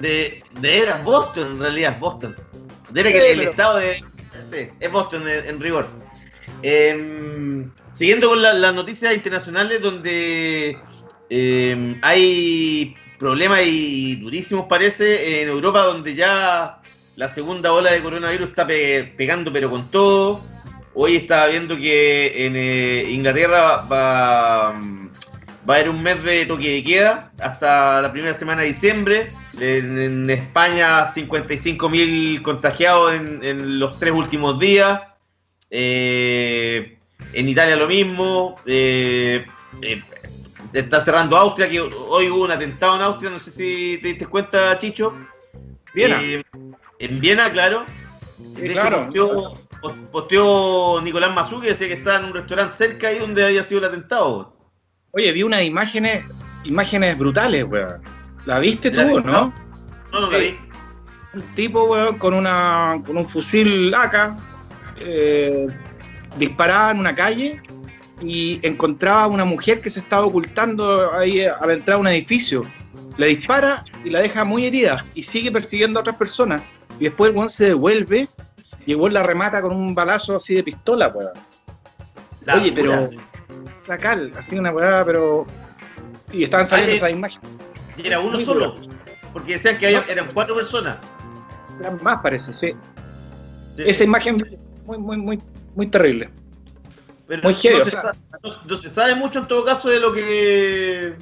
[0.00, 2.34] de, de era Boston, en realidad, Boston.
[2.90, 4.04] De era que Sí, el pero- estado de...
[4.50, 5.86] Sí, es Boston en, en rigor.
[6.62, 10.76] Em, siguiendo con la- las noticias internacionales donde
[11.30, 16.80] em, hay problemas y durísimos parece en Europa donde ya
[17.16, 20.42] la segunda ola de coronavirus está pe- pegando pero con todo.
[20.94, 24.80] Hoy estaba viendo que en eh, Inglaterra va, a
[25.68, 29.30] haber un mes de toque de queda hasta la primera semana de diciembre.
[29.60, 35.00] En, en España 55.000 contagiados en, en los tres últimos días.
[35.70, 36.96] Eh,
[37.34, 38.56] en Italia lo mismo.
[38.66, 39.44] Eh,
[40.72, 44.26] está cerrando Austria, que hoy hubo un atentado en Austria, no sé si te diste
[44.26, 45.14] cuenta, Chicho.
[45.94, 46.22] Viena.
[46.22, 46.42] Eh,
[46.98, 47.84] en Viena, claro.
[48.56, 49.04] Sí, de hecho, claro.
[49.06, 53.44] posteó, pos- posteó Nicolás Mazú que decía que estaba en un restaurante cerca ahí donde
[53.44, 54.56] había sido el atentado.
[55.12, 56.24] Oye, vi unas imágenes,
[56.64, 58.00] imágenes brutales, weón.
[58.46, 59.52] ¿La viste ¿La tú, no?
[60.12, 60.56] No, no la vi.
[61.34, 64.36] Un tipo, weón, con, una, con un fusil AK,
[65.00, 65.66] eh,
[66.36, 67.60] disparaba en una calle
[68.20, 72.08] y encontraba a una mujer que se estaba ocultando ahí a la entrada de un
[72.08, 72.64] edificio.
[73.16, 76.62] Le dispara y la deja muy herida y sigue persiguiendo a otras personas.
[76.98, 78.28] Y después el weón se devuelve
[78.86, 81.32] y el weón la remata con un balazo así de pistola, weón.
[82.54, 83.22] Oye, pero locura.
[83.88, 85.46] la cal, así una weá, pero.
[86.32, 87.50] Y estaban saliendo Ah, eh, esas imágenes.
[87.96, 88.70] Y era uno muy solo.
[88.72, 88.88] duro.
[89.32, 90.96] Porque decían que había- eran cuatro personas.
[91.78, 92.72] Eran más, parece, sí.
[93.76, 93.82] Sí.
[93.86, 94.36] Esa imagen
[94.86, 95.38] muy, muy, muy,
[95.76, 96.30] muy terrible.
[97.30, 98.00] Pero muy heavy, no, o se sea.
[98.02, 98.12] sa-
[98.42, 101.14] no- no se sabe mucho en todo caso de lo que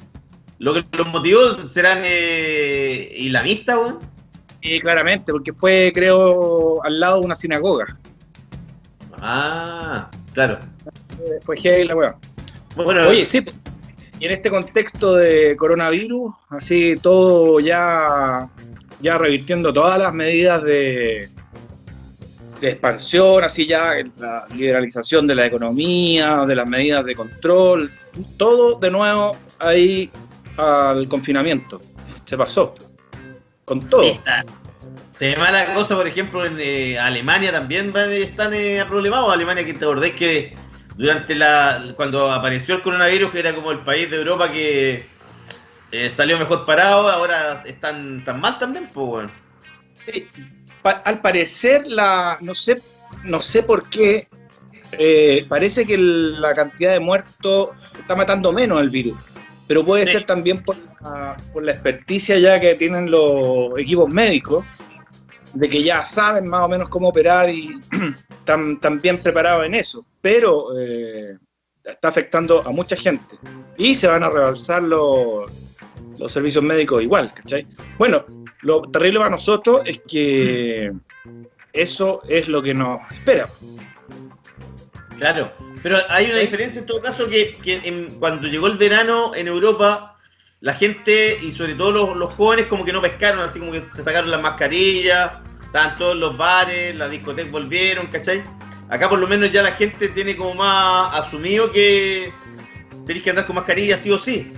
[0.57, 3.99] lo que los motivó serán eh, islamistas, weón.
[4.61, 7.85] Y claramente, porque fue, creo, al lado de una sinagoga.
[9.21, 10.59] Ah, claro.
[11.17, 12.15] fue, fue heavy la weá.
[12.75, 13.43] Bueno, Oye, sí,
[14.19, 18.49] y en este contexto de coronavirus, así todo ya,
[19.01, 21.29] ya revirtiendo todas las medidas de,
[22.59, 27.91] de expansión, así ya la liberalización de la economía, de las medidas de control,
[28.37, 30.09] todo de nuevo ahí
[30.57, 31.81] al confinamiento.
[32.25, 32.75] Se pasó.
[33.65, 34.03] Con todo.
[34.03, 34.19] Sí,
[35.11, 39.33] Se ve mala cosa, por ejemplo, en eh, Alemania también están eh, problemados.
[39.33, 40.55] Alemania, que te acordás que
[40.95, 41.93] durante la.
[41.95, 45.07] cuando apareció el coronavirus, que era como el país de Europa que
[45.91, 49.31] eh, salió mejor parado, ahora están tan mal también, pues bueno.
[50.05, 50.27] Sí,
[50.81, 52.81] pa- al parecer, la, no, sé,
[53.23, 54.27] no sé por qué,
[54.93, 57.69] eh, parece que el- la cantidad de muertos
[57.99, 59.17] está matando menos el virus,
[59.67, 60.13] pero puede Sí.
[60.13, 64.65] ser también por la, por la experticia ya que tienen los equipos médicos,
[65.53, 67.79] de que ya saben más o menos cómo operar y
[68.29, 71.37] están, están bien preparados en eso, pero eh,
[71.83, 73.35] está afectando a mucha gente
[73.77, 75.51] y se van a rebalsar los,
[76.19, 77.65] los servicios médicos igual, ¿cachai?
[77.97, 78.25] Bueno,
[78.61, 80.91] lo terrible para nosotros es que
[81.73, 83.47] eso es lo que nos espera.
[85.17, 85.51] Claro,
[85.83, 89.47] pero hay una diferencia en todo caso que, que en- cuando llegó el verano en
[89.47, 90.17] Europa,
[90.61, 93.83] la gente y sobre todo los, los jóvenes como que no pescaron, así como que
[93.93, 95.31] se sacaron las mascarillas,
[95.65, 98.43] estaban todos los bares, las discotecas volvieron, ¿cachai?
[98.89, 102.31] Acá por lo menos ya la gente tiene como más asumido que
[103.05, 104.51] tenéis que andar con mascarilla sí o sí.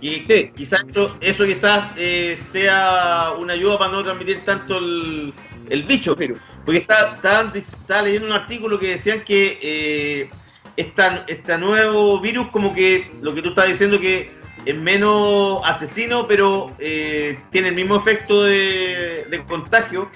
[0.00, 0.50] Y Sí.
[0.54, 5.32] quizás eso, eso quizás eh, sea una ayuda para no transmitir tanto el,
[5.70, 6.14] el bicho.
[6.14, 6.38] Virus.
[6.64, 10.28] Porque está- estaban- estaba leyendo un artículo que decían que eh,
[10.76, 14.28] esta, este nuevo virus, como que lo que tú estás diciendo, que
[14.66, 20.10] es menos asesino, pero eh, tiene el mismo efecto de, de contagio.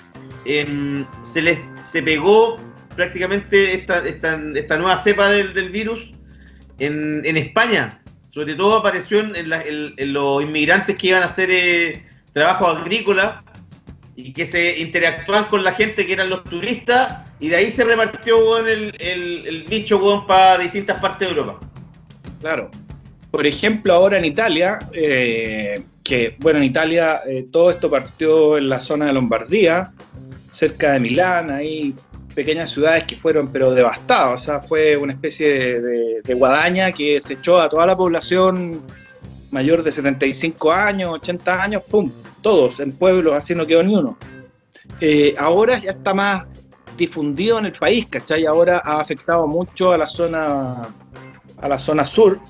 [0.44, 2.59] Em, se les se pegó
[2.97, 6.15] prácticamente esta, esta, esta nueva cepa del, del virus
[6.78, 8.00] en, en España.
[8.31, 13.43] Sobre todo apareció en, la- en- los inmigrantes que iban a hacer eh, trabajo agrícola
[14.16, 17.85] y que se interactuaban con la gente que eran los turistas y de ahí se
[17.85, 21.59] repartió el, el, el bicho para distintas partes de Europa.
[22.40, 22.70] Claro.
[23.31, 28.69] Por ejemplo, ahora en Italia, eh, que bueno, en Italia eh, todo esto partió en
[28.69, 29.93] la zona de Lombardía,
[30.51, 31.94] cerca de Milán, ahí
[32.41, 37.35] pequeñas ciudades que fueron pero devastadas, o sea, fue una especie de, guadaña que se
[37.35, 38.81] echó a toda la población
[39.51, 42.11] mayor de 75 años, 80 años, ¡pum!
[42.41, 44.17] Todos en pueblos, así no quedó ni uno.
[45.03, 46.47] Eh, ahora ya está más
[46.97, 48.47] difundido en el país, ¿cachai?
[48.47, 50.89] Ahora ha afectado mucho a la zona
[51.59, 52.41] a la zona sur,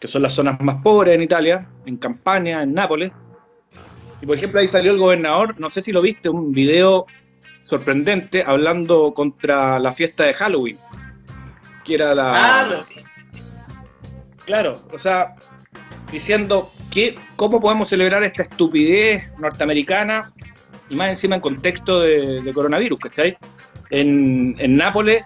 [0.00, 3.12] que son las zonas más pobres en Italia, en Campania, en Nápoles.
[4.22, 7.04] Y por ejemplo ahí salió el gobernador, no sé si lo viste, un video
[7.62, 10.78] sorprendente hablando contra la fiesta de Halloween,
[11.84, 12.32] que era la...
[12.34, 12.84] Ah,
[14.44, 15.36] Claro, o sea,
[16.10, 20.32] diciendo que cómo podemos celebrar esta estupidez norteamericana
[20.90, 23.38] y más encima en contexto de, de coronavirus, ¿cachai?
[23.90, 25.24] En, en Nápoles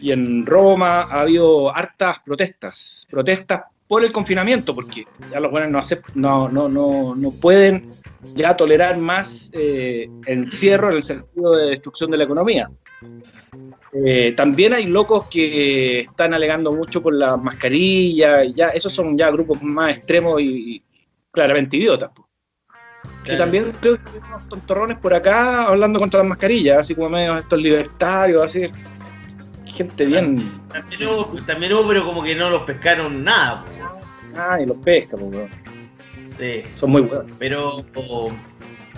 [0.00, 5.94] y en Roma ha habido hartas protestas, protestas por el confinamiento, porque ya los buenos
[6.14, 7.90] no, no, no, no pueden
[8.34, 12.70] ya tolerar más eh, encierro en el sentido de destrucción de la economía.
[13.92, 19.16] Eh, también hay locos que están alegando mucho por la mascarilla, y ya, esos son
[19.16, 20.82] ya grupos más extremos y, y
[21.30, 22.10] claramente idiotas.
[23.24, 27.10] Y también creo que hay unos tontorrones por acá hablando contra las mascarillas, así como
[27.10, 28.70] medio estos libertarios, así.
[29.66, 30.50] Gente bien.
[30.72, 33.64] También hubo, también hubo, pero como que no los pescaron nada.
[33.64, 34.40] po.
[34.40, 35.50] Ay, los pesca, po, weón.
[36.38, 36.62] Sí.
[36.76, 37.26] son muy buenos.
[37.38, 37.84] pero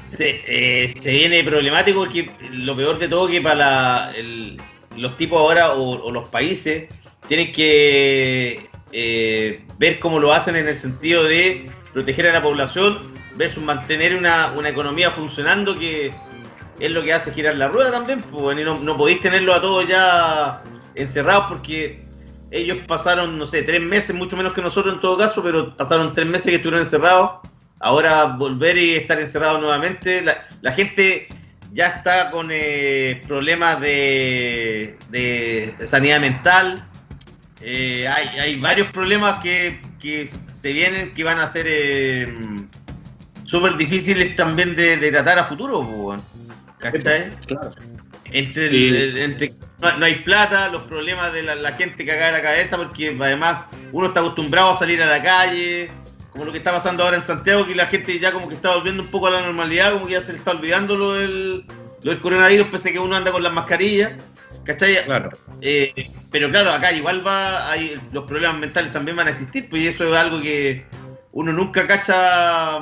[0.08, 4.56] se, eh, se viene problemático porque lo peor de todo que para la- el-
[4.96, 6.88] los tipos ahora o, o los países
[7.28, 12.98] tienen que eh, ver cómo lo hacen en el sentido de proteger a la población
[13.36, 16.10] versus mantener una, una economía funcionando que
[16.80, 19.60] es lo que hace girar la rueda también pues, y no, no podéis tenerlo a
[19.60, 20.62] todos ya
[20.96, 22.02] encerrados porque
[22.50, 26.12] ellos pasaron, no sé, tres meses, mucho menos que nosotros en todo caso, pero pasaron
[26.12, 27.32] tres meses que estuvieron encerrados.
[27.78, 31.28] Ahora volver y estar encerrados nuevamente, la, la gente
[31.72, 36.84] ya está con eh, problemas de, de sanidad mental.
[37.62, 42.34] Eh, hay, hay varios problemas que, que se vienen que van a ser eh,
[43.44, 45.80] súper difíciles también de, de tratar a futuro.
[45.80, 46.22] weón.
[46.78, 47.30] ¿Cachai?
[47.46, 47.70] Claro.
[48.32, 52.38] Entre, el- entre no, no hay plata, los problemas de la, la gente cagada de
[52.38, 55.90] la cabeza, porque además uno está acostumbrado a salir a la calle,
[56.30, 58.74] como lo que está pasando ahora en Santiago, que la gente ya como que está
[58.74, 61.64] volviendo un poco a la normalidad, como que ya se le está olvidando lo del,
[62.02, 64.12] lo del coronavirus, pese a que uno anda con las mascarillas.
[64.64, 65.04] ¿Cachai?
[65.04, 65.30] Claro.
[65.62, 69.82] Eh, pero claro, acá igual va, hay, los problemas mentales también van a existir, pues
[69.82, 70.84] y eso es algo que
[71.32, 72.76] uno nunca cacha,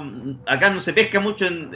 [0.47, 1.71] acá no se pesca mucho en,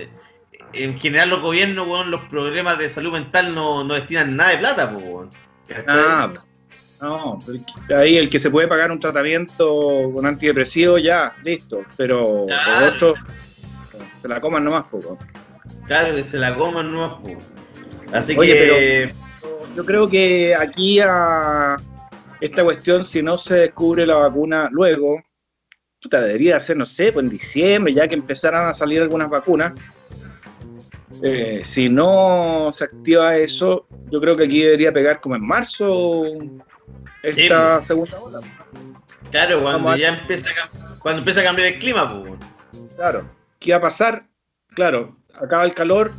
[0.72, 4.58] en general los gobiernos, weón, los problemas de salud mental no, no destinan nada de
[4.58, 5.30] plata, pues, weón.
[5.86, 6.32] Ah,
[7.00, 7.38] no,
[7.86, 11.82] pero ahí el que se puede pagar un tratamiento con antidepresivo, ya, listo.
[11.96, 12.86] Pero Claro.
[12.94, 13.18] otros
[14.20, 15.18] se la coman nomás, poco.
[15.86, 17.38] Claro, que se la coman nomás, pues.
[18.12, 19.14] Así Oye, que...
[19.74, 21.76] Yo creo que aquí a
[22.40, 25.22] esta cuestión, si no se descubre la vacuna luego,
[26.00, 29.72] puta, debería ser, no sé, pues en diciembre, ya que empezaran a salir algunas vacunas.
[31.22, 36.24] Eh, si no se activa eso, yo creo que aquí debería pegar como en marzo
[37.22, 38.40] esta segunda ola.
[39.30, 42.34] Claro, cuando Vamos a- ya empieza a, cam- cuando empieza a cambiar el clima, pues.
[42.96, 43.24] Claro.
[43.60, 44.24] ¿Qué va a pasar?
[44.74, 46.12] Claro, acaba el calor,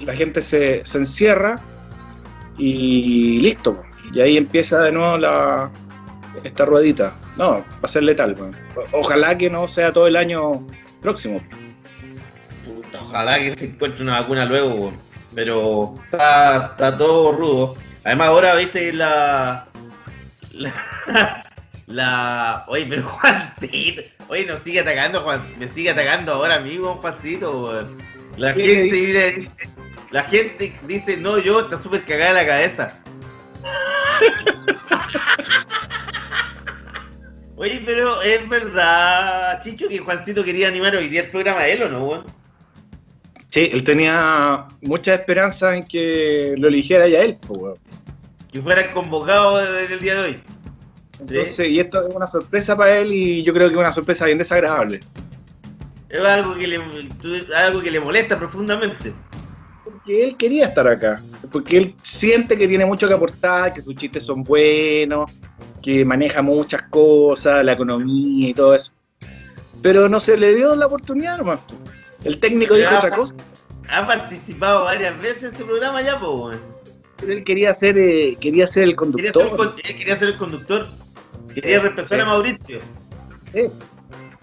[0.00, 1.58] la gente se, se encierra
[2.58, 3.76] y listo.
[3.76, 3.82] po.
[4.12, 5.70] Y ahí empieza de nuevo la,
[6.44, 7.12] esta ruedita.
[7.36, 8.36] No, va a ser letal.
[8.76, 10.66] O- Ojalá que no sea todo el año
[11.00, 11.40] próximo.
[12.98, 14.96] Ojalá que se encuentre una vacuna luego, weón.
[15.34, 17.76] pero está, está todo rudo.
[18.04, 19.66] Además, ahora viste la.
[20.52, 20.72] La.
[21.86, 24.02] la oye, pero Juancito.
[24.28, 25.42] Oye, nos sigue atacando, Juan.
[25.58, 27.98] Me sigue atacando ahora amigo, Juancito, weón.
[28.36, 29.06] La ¿Qué gente, dice?
[29.06, 29.50] mira, dice-
[30.10, 32.92] la gente dice, no, yo, está súper cagada la cabeza.
[37.56, 41.82] Oye, pero es verdad, Chicho, que Juancito quería animar hoy día el programa de él,
[41.82, 42.24] ¿o no, weón?
[43.50, 47.36] Sí, él tenía mucha esperanza en que lo eligiera ya él.
[47.36, 47.78] po, weón.
[48.52, 50.42] que fueran convocados en el día de hoy.
[51.18, 54.24] Entonces, y esto es una sorpresa para él y yo creo que es una sorpresa
[54.24, 55.00] bien desagradable.
[56.08, 56.80] Es algo que le,
[57.56, 59.12] algo que le molesta profundamente.
[59.84, 61.20] Porque él quería estar acá.
[61.52, 65.30] Porque él siente que tiene mucho que aportar, que sus chistes son buenos,
[65.82, 68.92] que maneja muchas cosas, la economía y todo eso.
[69.82, 71.58] Pero no se le dio la oportunidad nomás.
[72.24, 73.34] El técnico dijo otra cosa.
[73.88, 76.60] Ha participado varias veces en este programa ya, pues, weón.
[77.16, 79.74] Pero él quería ser, eh, quería ser el Quería ser, el, conductor.
[79.84, 80.88] él quería ser el conductor.
[81.54, 82.78] Quería Sí, reemplazar a Mauricio.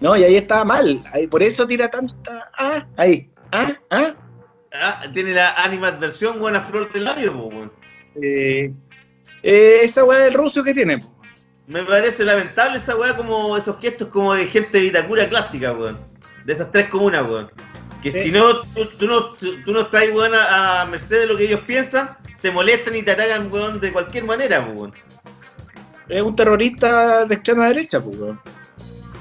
[0.00, 1.00] No, y ahí estaba mal.
[1.12, 2.50] Ahí, por eso tira tanta.
[2.56, 3.30] Ah, ahí.
[3.52, 4.14] Ah, ah.
[4.72, 7.72] Ah, tiene la animadversión buena flor del labio, pues, weón.
[8.22, 8.72] Eh,
[9.42, 10.98] eh, esa weá del ruso que tiene.
[10.98, 11.14] po.
[11.66, 15.98] Me parece lamentable esa weá como esos gestos como de gente de Vitacura clásica, weón.
[16.44, 17.50] De esas tres comunas, weón.
[18.02, 21.26] Que si no tú, tú no, tú, tú no estás, weón, a, a merced de
[21.26, 24.94] lo que ellos piensan, se molestan y te atacan, weón, de cualquier manera, pues, weón.
[26.08, 28.40] Es un terrorista de extrema derecha, pues, weón.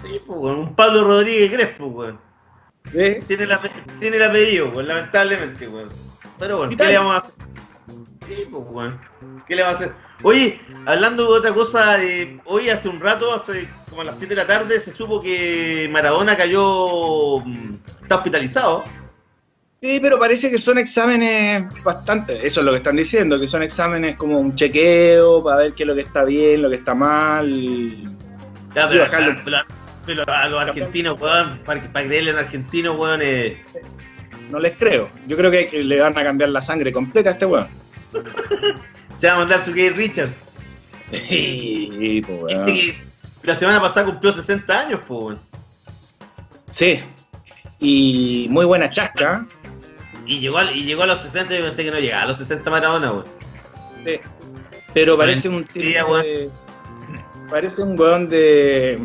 [0.03, 0.59] Sí, pues, weón.
[0.59, 2.19] Un Pablo Rodríguez Crespo, weón.
[2.93, 3.21] ¿Eh?
[3.27, 5.89] Tiene el, ape- tiene el apellido, weón, lamentablemente, weón.
[6.37, 7.33] Pero bueno, ¿Y ¿qué le vamos a hacer?
[8.27, 8.99] Sí, pues, weón.
[9.47, 9.95] ¿Qué le vamos a hacer?
[10.23, 14.35] Oye, hablando de otra cosa, eh, hoy hace un rato, hace como a las 7
[14.35, 17.39] de la tarde, se supo que Maradona cayó.
[17.39, 18.83] mm, está hospitalizado.
[19.81, 23.61] Sí, pero parece que son exámenes bastante, eso es lo que están diciendo, que son
[23.61, 26.95] exámenes como un chequeo para ver qué es lo que está bien, lo que está
[26.95, 27.47] mal.
[27.47, 28.03] y-
[28.75, 29.05] Ya, pero,
[29.45, 29.63] pero-
[30.05, 33.63] pero a los argentinos, weón, para, que- para creerle un argentino, weón, eh,
[34.49, 35.09] No les creo.
[35.27, 37.67] Yo creo que le van a cambiar la sangre completa a este weón.
[39.17, 40.29] Se va a mandar su gay Richard.
[41.11, 41.89] Sí.
[41.91, 42.33] Este
[43.41, 45.37] que la semana pasada cumplió 60 años, pues.
[46.69, 46.99] Sí.
[47.79, 49.45] Y muy buena chasca.
[50.25, 52.27] Y llegó, al- y llegó a los 60 y yo pensé que no llegaba a
[52.27, 53.25] los 60 Maradona, weón.
[54.05, 54.19] Sí.
[54.93, 56.21] Pero parece un weón.
[56.23, 56.49] de-
[57.49, 58.99] Parece un weón de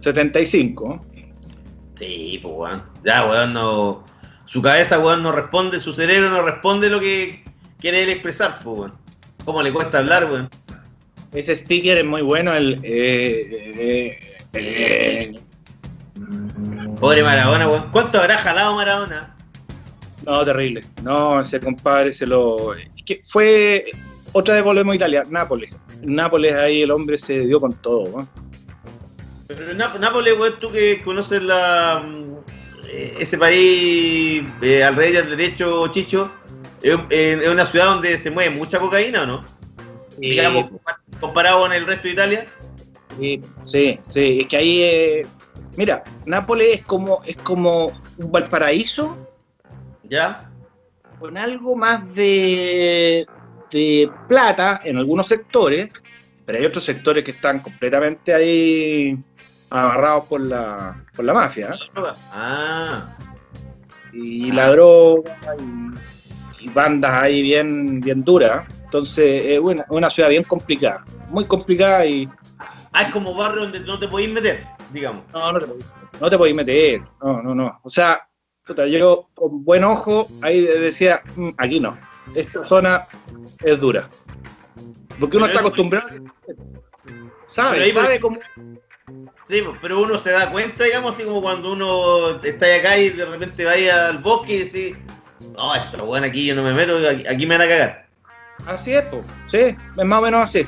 [0.00, 1.04] 75.
[1.98, 2.82] Sí, pues weón.
[3.04, 4.04] Ya, weón, no.
[4.46, 7.44] Su cabeza, weón, no responde, su cerebro no responde lo que
[7.82, 8.94] quiere él expresar, pues weón.
[9.44, 10.48] ¿Cómo le cuesta hablar, weón?
[11.34, 12.80] Ese sticker es muy bueno, el...
[12.82, 14.18] eh, eh,
[14.54, 15.34] eh,
[17.00, 17.88] Pobre Maradona, weón.
[17.90, 19.36] ¿Cuánto habrá jalado Maradona?
[20.24, 20.84] No, terrible.
[21.02, 22.74] No, ese compadre se lo.
[22.74, 23.90] es que fue.
[24.32, 25.74] Otra vez volvemos a Italia, Nápoles.
[26.02, 28.20] Nápoles ahí el hombre se dio con todo.
[28.20, 28.28] ¿no?
[29.48, 32.34] Pero Náp- Nápoles, weón, tú que conoces la, mm,
[32.88, 36.30] eh, ese país eh, al rey del derecho, Chicho,
[36.82, 39.44] es, una ciudad donde se mueve mucha cocaína, ¿o no?
[40.18, 40.70] Digamos,
[41.20, 42.46] comparado con el resto de Italia.
[43.18, 44.82] Sí, sí, sí, es que ahí.
[44.82, 45.26] eh,
[45.76, 49.16] mira, Nápoles es como, es como un Valparaíso
[50.04, 50.50] ¿Ya?
[51.18, 53.26] con algo más de,
[53.70, 55.90] de plata en algunos sectores,
[56.44, 59.18] pero hay otros sectores que están completamente ahí
[59.70, 61.70] amarrados por la, por la mafia.
[61.70, 62.02] ¿eh?
[62.32, 63.16] Ah,
[64.12, 66.21] y la droga y,
[66.62, 68.64] y bandas ahí bien, bien duras.
[68.84, 72.28] Entonces, es una, una ciudad bien complicada, muy complicada y
[72.94, 75.22] Ah, es como barrio donde no te podéis meter, digamos.
[75.32, 75.86] no, no, te, podéis-
[76.20, 77.80] no te podéis meter, no, no, no.
[77.82, 78.28] O sea,
[78.66, 81.96] puta, yo con buen ojo ahí decía, "Mm, aquí no,
[82.34, 83.06] esta zona
[83.62, 84.08] es dura.
[85.18, 86.08] Porque uno Pero está es- acostumbrado,
[86.46, 86.58] Pero
[87.46, 88.38] sabe, sabe cómo...
[89.48, 93.10] Sí, pues, pero uno se da cuenta, digamos, así como cuando uno está acá y
[93.10, 93.72] de repente va
[94.08, 94.96] al bosque y decís,
[95.56, 98.06] no, esto bueno aquí yo no me meto, aquí, aquí me van a cagar.
[98.66, 99.22] Así es, po.
[99.48, 100.66] sí, es más o menos así.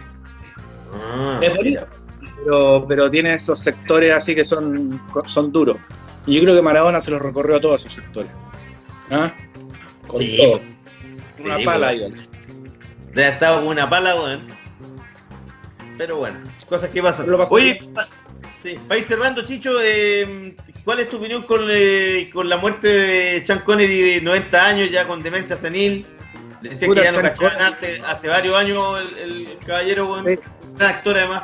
[0.93, 1.87] Ah, Es bonito,
[2.45, 5.79] pero, pero tiene esos sectores así que son, son duros.
[6.27, 8.31] Y yo creo que Maradona se los recorrió a todos esos sectores.
[9.11, 9.31] ¿Ah?
[10.07, 10.37] Con Sí.
[10.39, 10.61] todo.
[11.45, 12.01] Una Sí, pala pues.
[12.03, 12.29] ahí.
[13.15, 14.41] Debe estado con una pala, weón.
[15.99, 16.39] Pero bueno,
[16.69, 17.27] cosas que pasan.
[17.51, 17.81] Oye,
[18.65, 22.89] sí, para ir cerrando, Chicho, eh, ¿cuál es tu opinión con, eh, con la muerte
[22.89, 26.07] de Sean Connery de 90 años, ya con demencia senil?
[26.63, 30.23] Le decía que ya no cachaban hace, hace varios años el, caballero.
[30.25, 30.39] Sí.
[30.79, 31.43] Gran actor, además.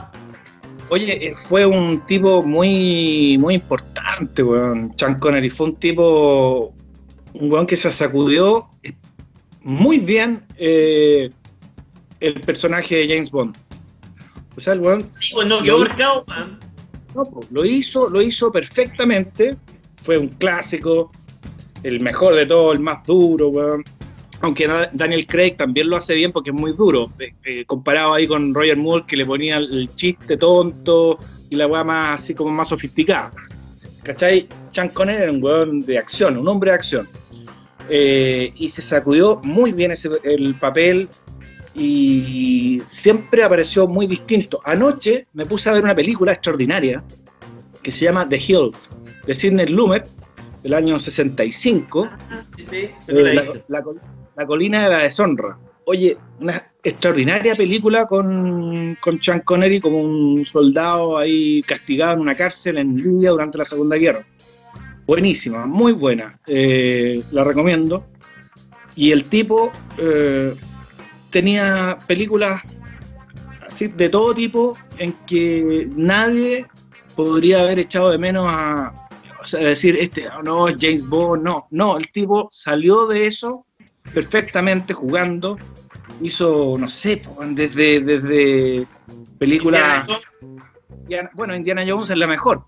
[0.89, 4.93] Oye, eh, fue un tipo muy, muy importante, weón.
[4.97, 6.75] Sean Connery fue un tipo,
[7.35, 8.71] un weón que se sacudió
[9.61, 11.31] muy bien eh,
[12.21, 13.57] el personaje de James Bond.
[14.57, 16.70] O sea, el weón Sí, pues no, quedó marcado, weón.
[17.51, 19.57] Lo hizo, lo hizo perfectamente.
[20.03, 21.11] Fue un clásico,
[21.83, 23.85] el mejor de todos, el más duro, weón.
[24.43, 27.13] Aunque Daniel Craig también lo hace bien porque es muy duro.
[27.19, 31.19] eh, eh, comparado ahí con Roger Moore que le ponía el, chiste tonto
[31.51, 33.33] y la weá más así como más sofisticada.
[34.03, 34.49] ¿Cachai?
[34.71, 37.09] Sean era un weón de acción, un hombre de acción.
[37.93, 41.09] Eh, y se sacudió muy bien ese, el papel
[41.75, 44.61] y siempre apareció muy distinto.
[44.65, 47.03] Anoche me puse a ver una película extraordinaria
[47.83, 48.73] que se llama The Hill,
[49.27, 50.09] de Sidney Lumet,
[50.63, 52.09] del año 65,
[52.57, 53.63] Sí, sí, eh,
[54.37, 55.57] la colina de la deshonra.
[55.87, 62.37] Oye, una extraordinaria película con, con Sean Connery como un soldado ahí castigado en una
[62.37, 64.25] cárcel en Libia durante la Segunda Guerra.
[65.07, 66.39] Buenísima, muy buena.
[66.47, 68.07] eh, la recomiendo.
[68.95, 70.55] Y el tipo eh,
[71.31, 72.63] tenía películas
[73.67, 76.67] así de todo tipo en que nadie
[77.15, 78.93] podría haber echado de menos a,
[79.41, 83.27] o sea, decir, este, oh, no, es James Bond, no, no, el tipo salió de
[83.27, 83.67] eso
[84.13, 85.59] perfectamente jugando,
[86.21, 88.87] hizo, no sé, desde, desde
[89.39, 90.07] películas,
[91.03, 92.65] Indiana bueno, Indiana Jones es la mejor,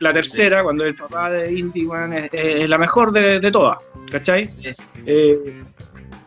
[0.00, 3.78] la tercera, cuando el papá de Indy, es, es la mejor de, de todas,
[4.10, 4.48] ¿cachai?
[4.60, 4.70] Sí.
[5.06, 5.62] Eh,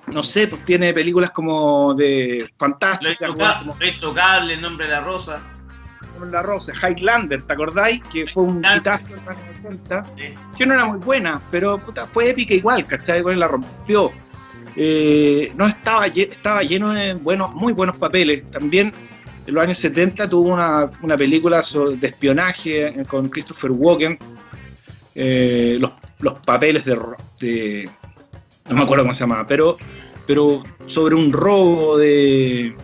[0.08, 4.62] no sé, pues tiene películas como de Lo fantásticas, weón, Intoca- como Lo Intocable, El
[4.62, 5.40] Nombre de la Rosa.
[6.20, 8.02] con La Rosa, Highlander, ¿te acordáis?
[8.04, 10.34] Que fue un hitazo en los años 80, Sí.
[10.58, 13.22] que no era muy buena, pero puta, fue épica igual, ¿cachai?
[13.22, 14.12] Bueno, la rompió.
[14.78, 18.50] Eh, no estaba, estaba lleno de buenos, muy buenos papeles.
[18.50, 18.94] También
[19.46, 21.62] en los años 70 tuvo una, una película
[22.00, 24.18] de espionaje eh, con Christopher Walken.
[25.16, 26.98] Eh, los, los papeles de,
[27.40, 27.90] de-
[28.70, 29.78] No me acuerdo cómo se llamaba, pero,
[30.26, 32.76] pero sobre un robo de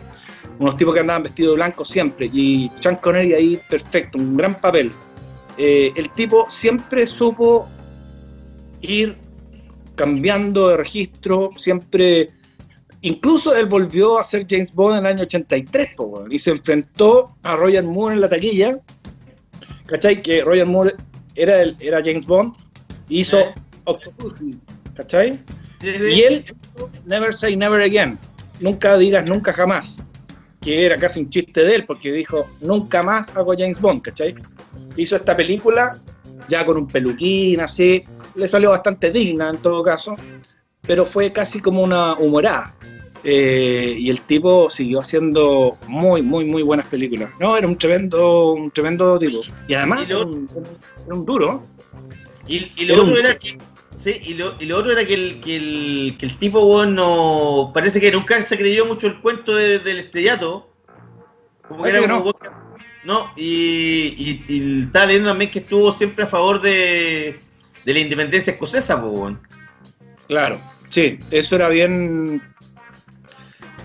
[0.59, 2.29] unos tipos que andaban vestidos de blanco siempre.
[2.31, 4.91] Y Sean Connery ahí perfecto, un gran papel.
[5.57, 7.67] Eh, el tipo siempre supo
[8.81, 9.17] ir
[9.95, 12.31] cambiando de registro, siempre.
[13.01, 17.35] Incluso él volvió a ser James Bond en el año 83, po, y se enfrentó
[17.41, 18.79] a Roger Moore en la taquilla.
[19.87, 20.21] ¿Cachai?
[20.21, 20.95] Que Roger Moore
[21.33, 22.53] era, el, era James Bond,
[23.09, 23.55] hizo Eh.
[23.85, 24.59] Octopussy,
[24.95, 25.39] ¿cachai?
[25.83, 26.45] Y él
[27.05, 28.17] Never Say Never Again,
[28.59, 29.97] nunca digas nunca jamás,
[30.61, 34.35] que era casi un chiste de él, porque dijo, nunca más hago James Bond, ¿cachai?
[34.95, 35.97] Hizo esta película
[36.47, 38.03] ya con un peluquín, así,
[38.35, 40.15] le salió bastante digna en todo caso,
[40.81, 42.75] pero fue casi como una humorada.
[43.23, 47.29] Eh, y el tipo siguió haciendo muy, muy, muy buenas películas.
[47.39, 49.41] No, era un tremendo, un tremendo tipo.
[49.67, 50.49] Y además Y lo- era un,
[51.05, 51.63] era un duro.
[52.47, 53.57] Y, y lo Era otro un- era que.
[54.01, 56.95] Sí, y lo, y lo otro era que el, que el, que el tipo, weón,
[56.95, 57.71] no.
[57.73, 60.69] Parece que nunca se creyó mucho el cuento de- del estrellato.
[61.67, 62.51] Como que era que como weón-
[63.03, 67.39] no, y, y, y estaba leyendo también que estuvo siempre a favor de,
[67.85, 69.39] de la independencia escocesa, weón.
[70.27, 70.59] Claro,
[70.89, 72.41] sí, eso era bien.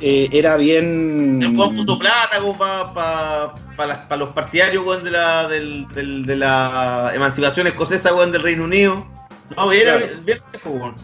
[0.01, 1.41] eh, era bien.
[1.43, 7.13] El weón puso plata como para los partidarios, weón, de la, del, del- de la
[7.15, 9.07] emancipación escocesa, weón, del Reino Unido.
[9.57, 10.07] No, era Claro.
[10.25, 10.95] bien viejo.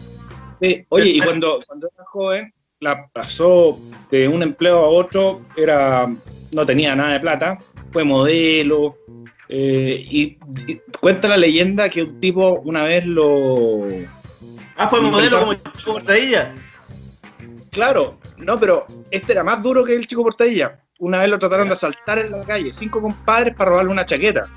[0.61, 3.77] Sí, oye, y cuando, cuando era joven, la pasó
[4.11, 6.09] de un empleo a otro, era
[6.51, 7.59] no tenía nada de plata,
[7.91, 8.97] fue modelo.
[9.49, 10.37] eh, y,
[10.67, 13.87] y cuenta la leyenda que un tipo una vez lo.
[14.75, 16.53] Ah, fue modelo como Chico Portadilla.
[17.71, 20.79] Claro, No, pero este era más duro que el chico portadilla.
[20.99, 24.47] Una vez lo trataron de asaltar en la calle, cinco compadres para robarle una chaqueta.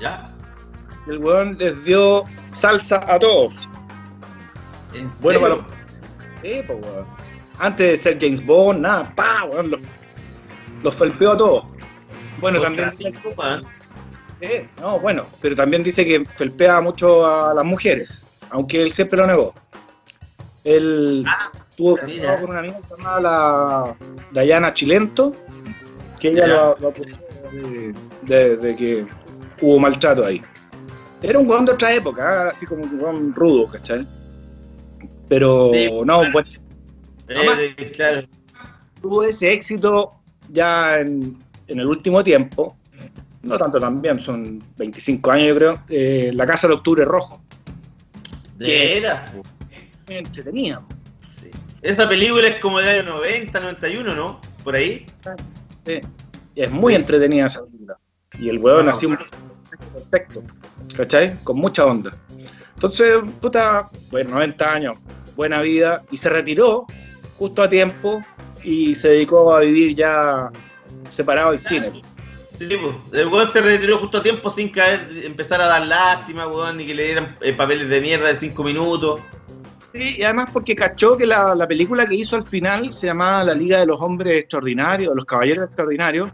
[0.00, 0.28] ¿Ya?
[1.06, 3.68] El weón les dio salsa a todos.
[4.94, 5.64] ¿En Bueno, serio?
[6.42, 7.04] Sí, pues, weón.
[7.58, 9.80] Antes de ser James Bond, nada, pa, weón, los,
[10.82, 11.64] los felpeó a todos.
[12.40, 12.90] Bueno, también.
[12.92, 13.12] Sí,
[14.80, 18.10] no, bueno, pero también dice que felpea mucho a las mujeres,
[18.50, 19.54] aunque él siempre lo negó.
[20.64, 21.38] Él Ah,
[21.76, 23.96] tuvo con una amiga llamaba la
[24.32, 25.32] Dayana Chilento,
[26.18, 27.16] que ella lo, lo acusó
[27.52, 29.06] de, de- de que
[29.60, 30.42] hubo maltrato ahí.
[31.22, 32.48] Era un weón de otra época, ¿eh?
[32.50, 34.06] así como un weón rudo, ¿cachai?
[35.28, 36.48] Pero Sí, no, bueno,
[37.28, 38.26] Además- Eh, claro.
[39.00, 40.12] tuvo ese éxito
[40.50, 41.38] ya en,
[41.68, 42.76] en el último tiempo,
[43.42, 47.40] no tanto también, son 25 años yo creo, eh, La Casa del Octubre Rojo.
[48.58, 49.02] De
[49.34, 49.42] po.
[50.08, 50.82] Muy entretenida.
[51.30, 51.50] Sí.
[51.80, 54.40] Esa película es como del año 90, 91, ¿no?
[54.62, 55.06] Por ahí.
[55.86, 56.00] sí.
[56.54, 57.96] Es muy entretenida esa película.
[58.38, 59.16] Y el huevón Ah, así un
[59.92, 60.42] perfecto,
[60.96, 61.36] ¿cachai?
[61.44, 62.12] Con mucha onda.
[62.74, 64.96] Entonces, puta, bueno, 90 años,
[65.36, 66.86] buena vida, y se retiró
[67.38, 68.20] justo a tiempo
[68.64, 70.50] y se dedicó a vivir ya
[71.08, 72.02] separado del cine.
[72.56, 72.94] Sí, pues.
[73.12, 76.86] El weón se retiró justo a tiempo sin caer, empezar a dar lástima, weón, ni
[76.86, 79.20] que le dieran eh, papeles de mierda de 5 minutos.
[79.92, 83.44] Sí, y además porque cachó que la, la película que hizo al final se llamaba
[83.44, 86.30] La Liga de los Hombres Extraordinarios, los Caballeros Extraordinarios,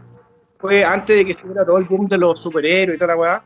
[0.59, 3.43] fue antes de que estuviera todo el boom de los superhéroes y toda la weá.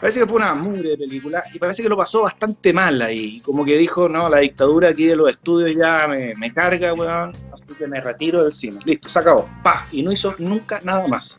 [0.00, 3.40] Parece que fue una mugre de película y parece que lo pasó bastante mal ahí.
[3.40, 7.32] Como que dijo, no, la dictadura aquí de los estudios ya me, me carga, weón,
[7.52, 8.80] así que me retiro del cine.
[8.86, 9.46] Listo, se acabó.
[9.62, 11.38] Pa, y no hizo nunca nada más.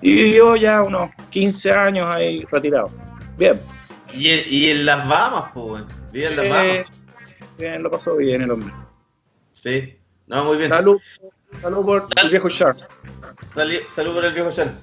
[0.00, 2.88] Y vivió ya unos 15 años ahí retirado.
[3.36, 3.60] Bien,
[4.14, 5.86] Y, y en las Bahamas, pues, weón.
[6.10, 6.90] Vive en las Eh, Bahamas.
[7.58, 8.72] bien, lo pasó bien el hombre.
[9.52, 9.94] Sí.
[10.26, 10.70] No, muy bien.
[10.70, 10.98] Salud,
[11.62, 12.76] salud por el viejo Shark.
[13.42, 14.78] Salud por el viejo Chan.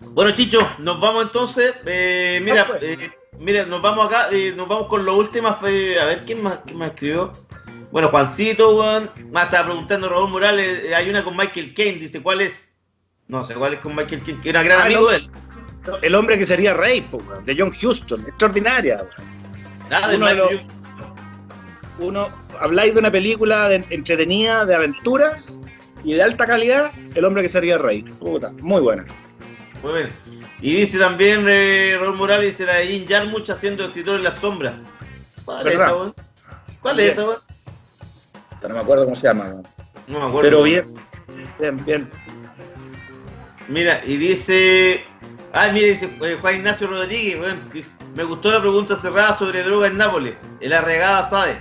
[0.00, 1.74] Bueno, Chicho, nos vamos entonces.
[1.84, 2.82] Eh, mira, Ah, pues.
[2.82, 5.48] eh, mira, nos vamos acá, eh, nos vamos con lo último.
[5.48, 7.32] A ver, ¿quién más, quién más escribió?
[7.92, 9.10] Bueno, Juancito, weón.
[9.32, 10.92] Más estaba preguntando Raúl Morales.
[10.92, 12.72] hay una con Michael Kane, dice, ¿cuál es?
[13.28, 15.30] No sé cuál es con Michael Kane, que era gran Ah, amigo de él.
[16.02, 18.96] El hombre que sería rey, po, weón, de John Houston, extraordinaria.
[18.96, 19.08] weón.
[19.90, 20.75] Ah, de Uno de Michael los-
[21.98, 22.28] Uno,
[22.60, 25.48] habláis de una película de- entretenida, de aventuras
[26.04, 28.02] y de alta calidad, el hombre que sería rey.
[28.02, 29.04] Puta, muy buena.
[29.82, 30.10] Muy bien.
[30.60, 34.32] Y dice también eh, Raúl Morales, dice la de Jim Jarmusch haciendo escritor en la
[34.32, 34.74] sombra.
[35.44, 36.14] ¿Cuál es esa, weón?
[36.80, 37.38] ¿Cuál es esa, weón?
[38.62, 39.54] No me acuerdo cómo se llama.
[40.08, 40.40] No me acuerdo.
[40.42, 40.84] Pero bien,
[41.60, 42.10] bien, bien.
[43.68, 45.04] Mira, y dice.
[45.52, 47.60] Ah, mira, dice eh, Juan Ignacio Rodríguez, weón.
[47.72, 50.34] dice, me gustó la pregunta cerrada sobre droga en Nápoles.
[50.60, 51.58] El arregada sabe.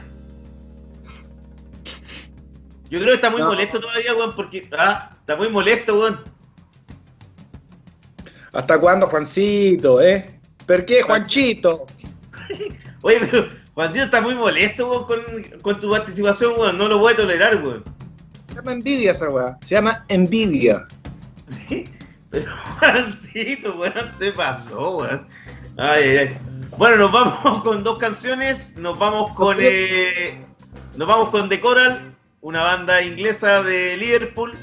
[2.90, 3.48] Yo creo que está muy No.
[3.48, 4.70] molesto todavía, weón, porque.
[4.78, 6.20] Ah, está muy molesto, weón.
[8.54, 10.40] ¿Hasta cuándo, Juancito, eh?
[10.66, 11.86] ¿Por qué, Juanchito?
[13.02, 16.78] Oye, pero Juancito está muy molesto, weón, con, con tu participación, weón.
[16.78, 17.84] No lo voy a tolerar, weón.
[18.50, 19.58] Se llama envidia esa weá.
[19.62, 20.86] Se llama envidia.
[22.30, 25.28] Pero Juancito, weón, se pasó, weón.
[25.78, 26.38] Ay, ay, ay.
[26.78, 28.74] Bueno, nos vamos con dos canciones.
[28.78, 29.58] Nos vamos con.
[29.60, 30.42] eh,
[30.96, 32.15] nos vamos con The Coral,
[32.46, 34.54] una banda inglesa de Liverpool,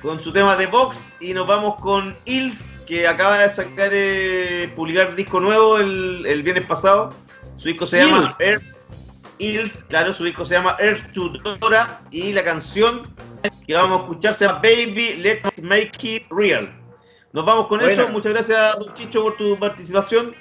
[0.00, 1.12] con su tema de Box.
[1.20, 6.42] Y nos vamos con Hills, que acaba de sacar, eh, publicar disco nuevo el, el
[6.42, 7.12] viernes pasado.
[7.58, 8.64] Su disco se llama Earth
[9.36, 11.28] Hills, claro, su disco se llama Earth to
[11.60, 12.00] Dora.
[12.10, 13.14] Y la canción
[13.66, 16.72] que vamos a escuchar se llama Baby, Let's Make It Real.
[17.34, 18.08] Nos vamos con eso.
[18.08, 20.34] Muchas gracias, don Chicho, por tu participación.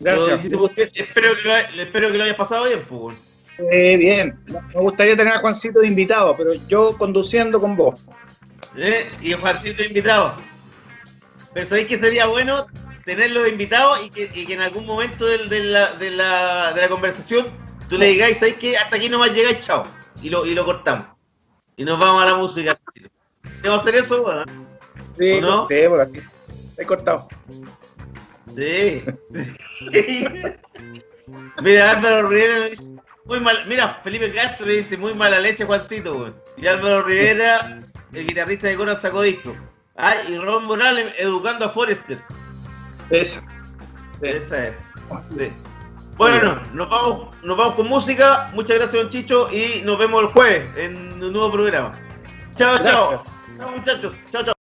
[0.00, 0.48] Lo Gracias.
[0.74, 0.90] bien.
[0.94, 3.27] Espero que lo, espero que lo hayas pasado bien, pues.
[3.70, 4.38] Eh, bien.
[4.46, 8.00] Me gustaría tener a Juancito de invitado, pero yo conduciendo con vos.
[8.76, 9.10] ¿Eh?
[9.20, 10.34] Y Juancito invitado.
[11.52, 12.66] Pero sabéis que sería bueno
[13.04, 16.72] tenerlo de invitado y que, y que en algún momento del- de, la, de, la,
[16.74, 17.46] de la conversación
[17.88, 19.84] tú le digáis, ¿sabéis que hasta aquí nomás llegáis, chao?
[20.22, 21.06] Y lo, y lo cortamos.
[21.76, 22.78] Y nos vamos a la música.
[23.62, 24.22] ¿Debemos hacer eso?
[24.22, 24.44] Bueno,
[25.16, 25.68] Sí, ¿O no?
[25.68, 26.20] sí, porque así.
[26.76, 27.28] He cortado.
[28.54, 29.02] Sí.
[29.92, 30.24] sí.
[31.62, 32.94] Mira, Álvaro Rivera le dice,
[33.28, 36.34] muy mal, mira, Felipe Castro le dice muy mala leche Juancito, weón.
[36.56, 37.78] Y Álvaro Rivera,
[38.12, 39.54] el guitarrista de Coral sacó disco.
[39.96, 42.20] Ah, y Ron Morales educando a Forrester.
[43.10, 43.42] Esa.
[44.22, 44.74] Esa es.
[45.36, 45.50] Sí.
[46.16, 48.50] Bueno, nos vamos, nos vamos con música.
[48.54, 51.92] Muchas gracias, don Chicho, y nos vemos el jueves en un nuevo programa.
[52.54, 53.22] Chao, chao.
[53.58, 54.14] Chao, muchachos.
[54.30, 54.57] Chao, chao.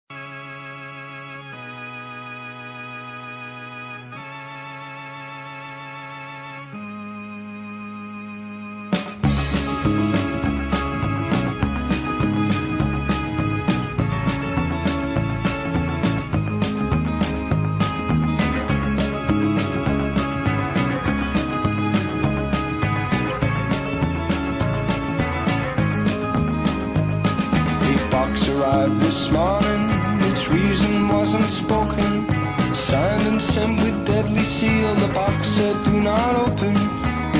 [29.25, 29.89] This morning,
[30.31, 32.27] its reason wasn't spoken.
[32.75, 36.75] Signed and sent with deadly seal, the box said do not open.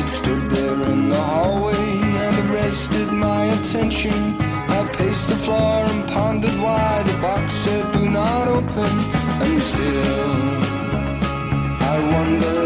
[0.01, 1.87] It stood there in the hallway
[2.25, 4.19] and arrested my attention.
[4.79, 8.93] I paced the floor and pondered why the box said do not open.
[9.45, 10.33] And still,
[11.93, 12.63] I wonder,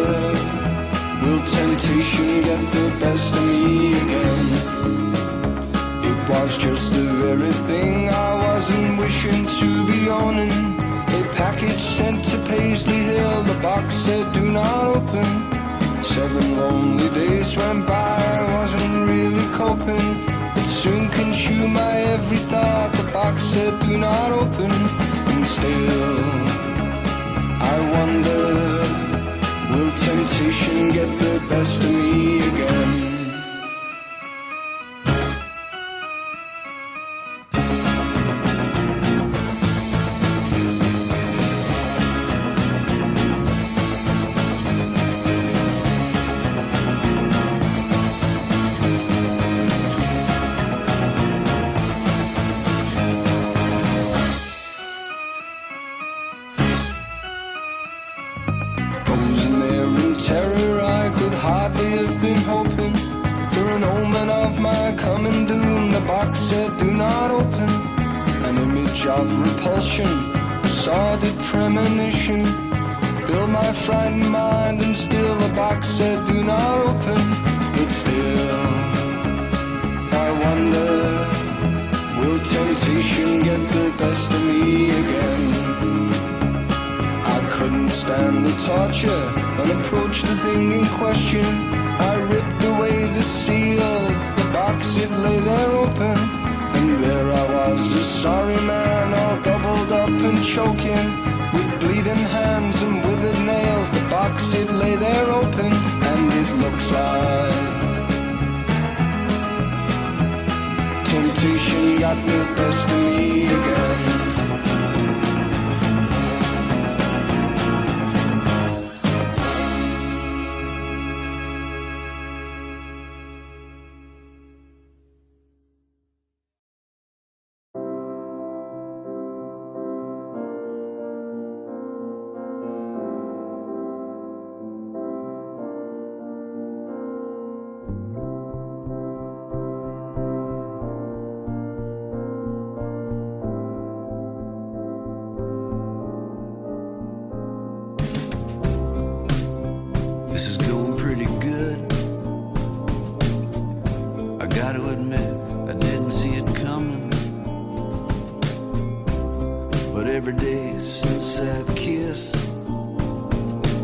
[1.22, 4.57] will temptation get the best of me again?
[6.28, 10.50] Was just the very thing I wasn't wishing to be owning.
[10.50, 16.04] A package sent to Paisley Hill, the box said do not open.
[16.04, 20.08] Seven lonely days went by, I wasn't really coping.
[20.60, 24.70] It soon consumed my every thought, the box said do not open.
[25.32, 26.18] And still,
[27.72, 28.44] I wonder,
[29.72, 33.07] will temptation get the best of me again?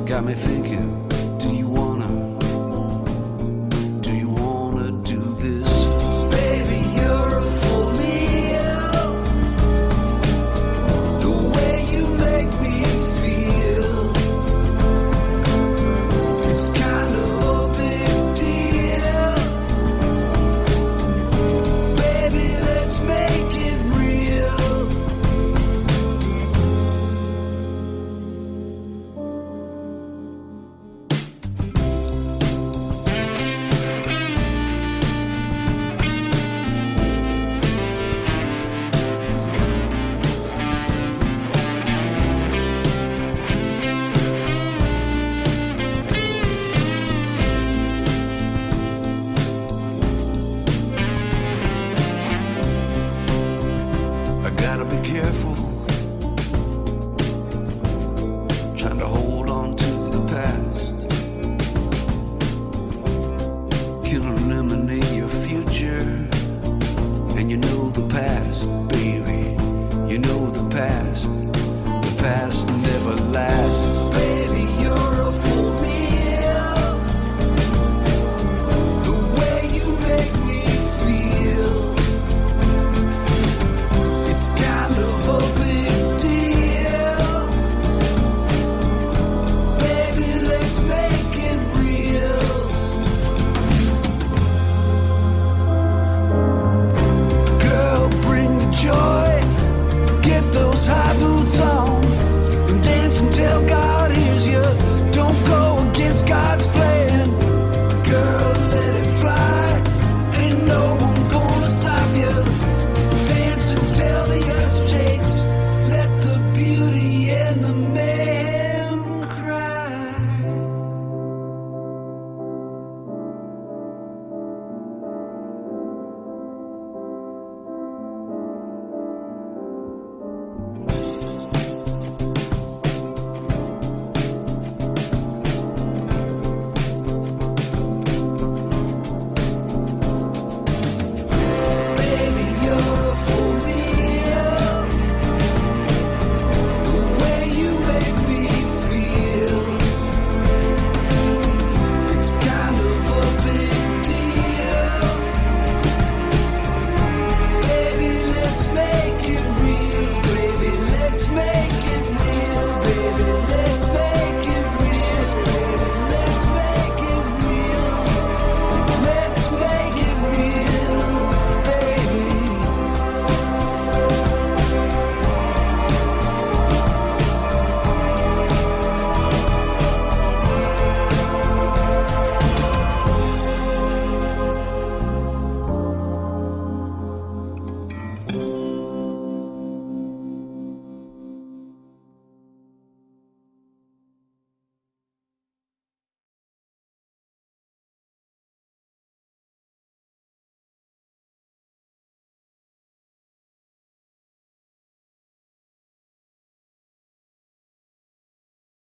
[0.06, 1.08] Got me thinking,
[1.38, 1.93] do you wanna?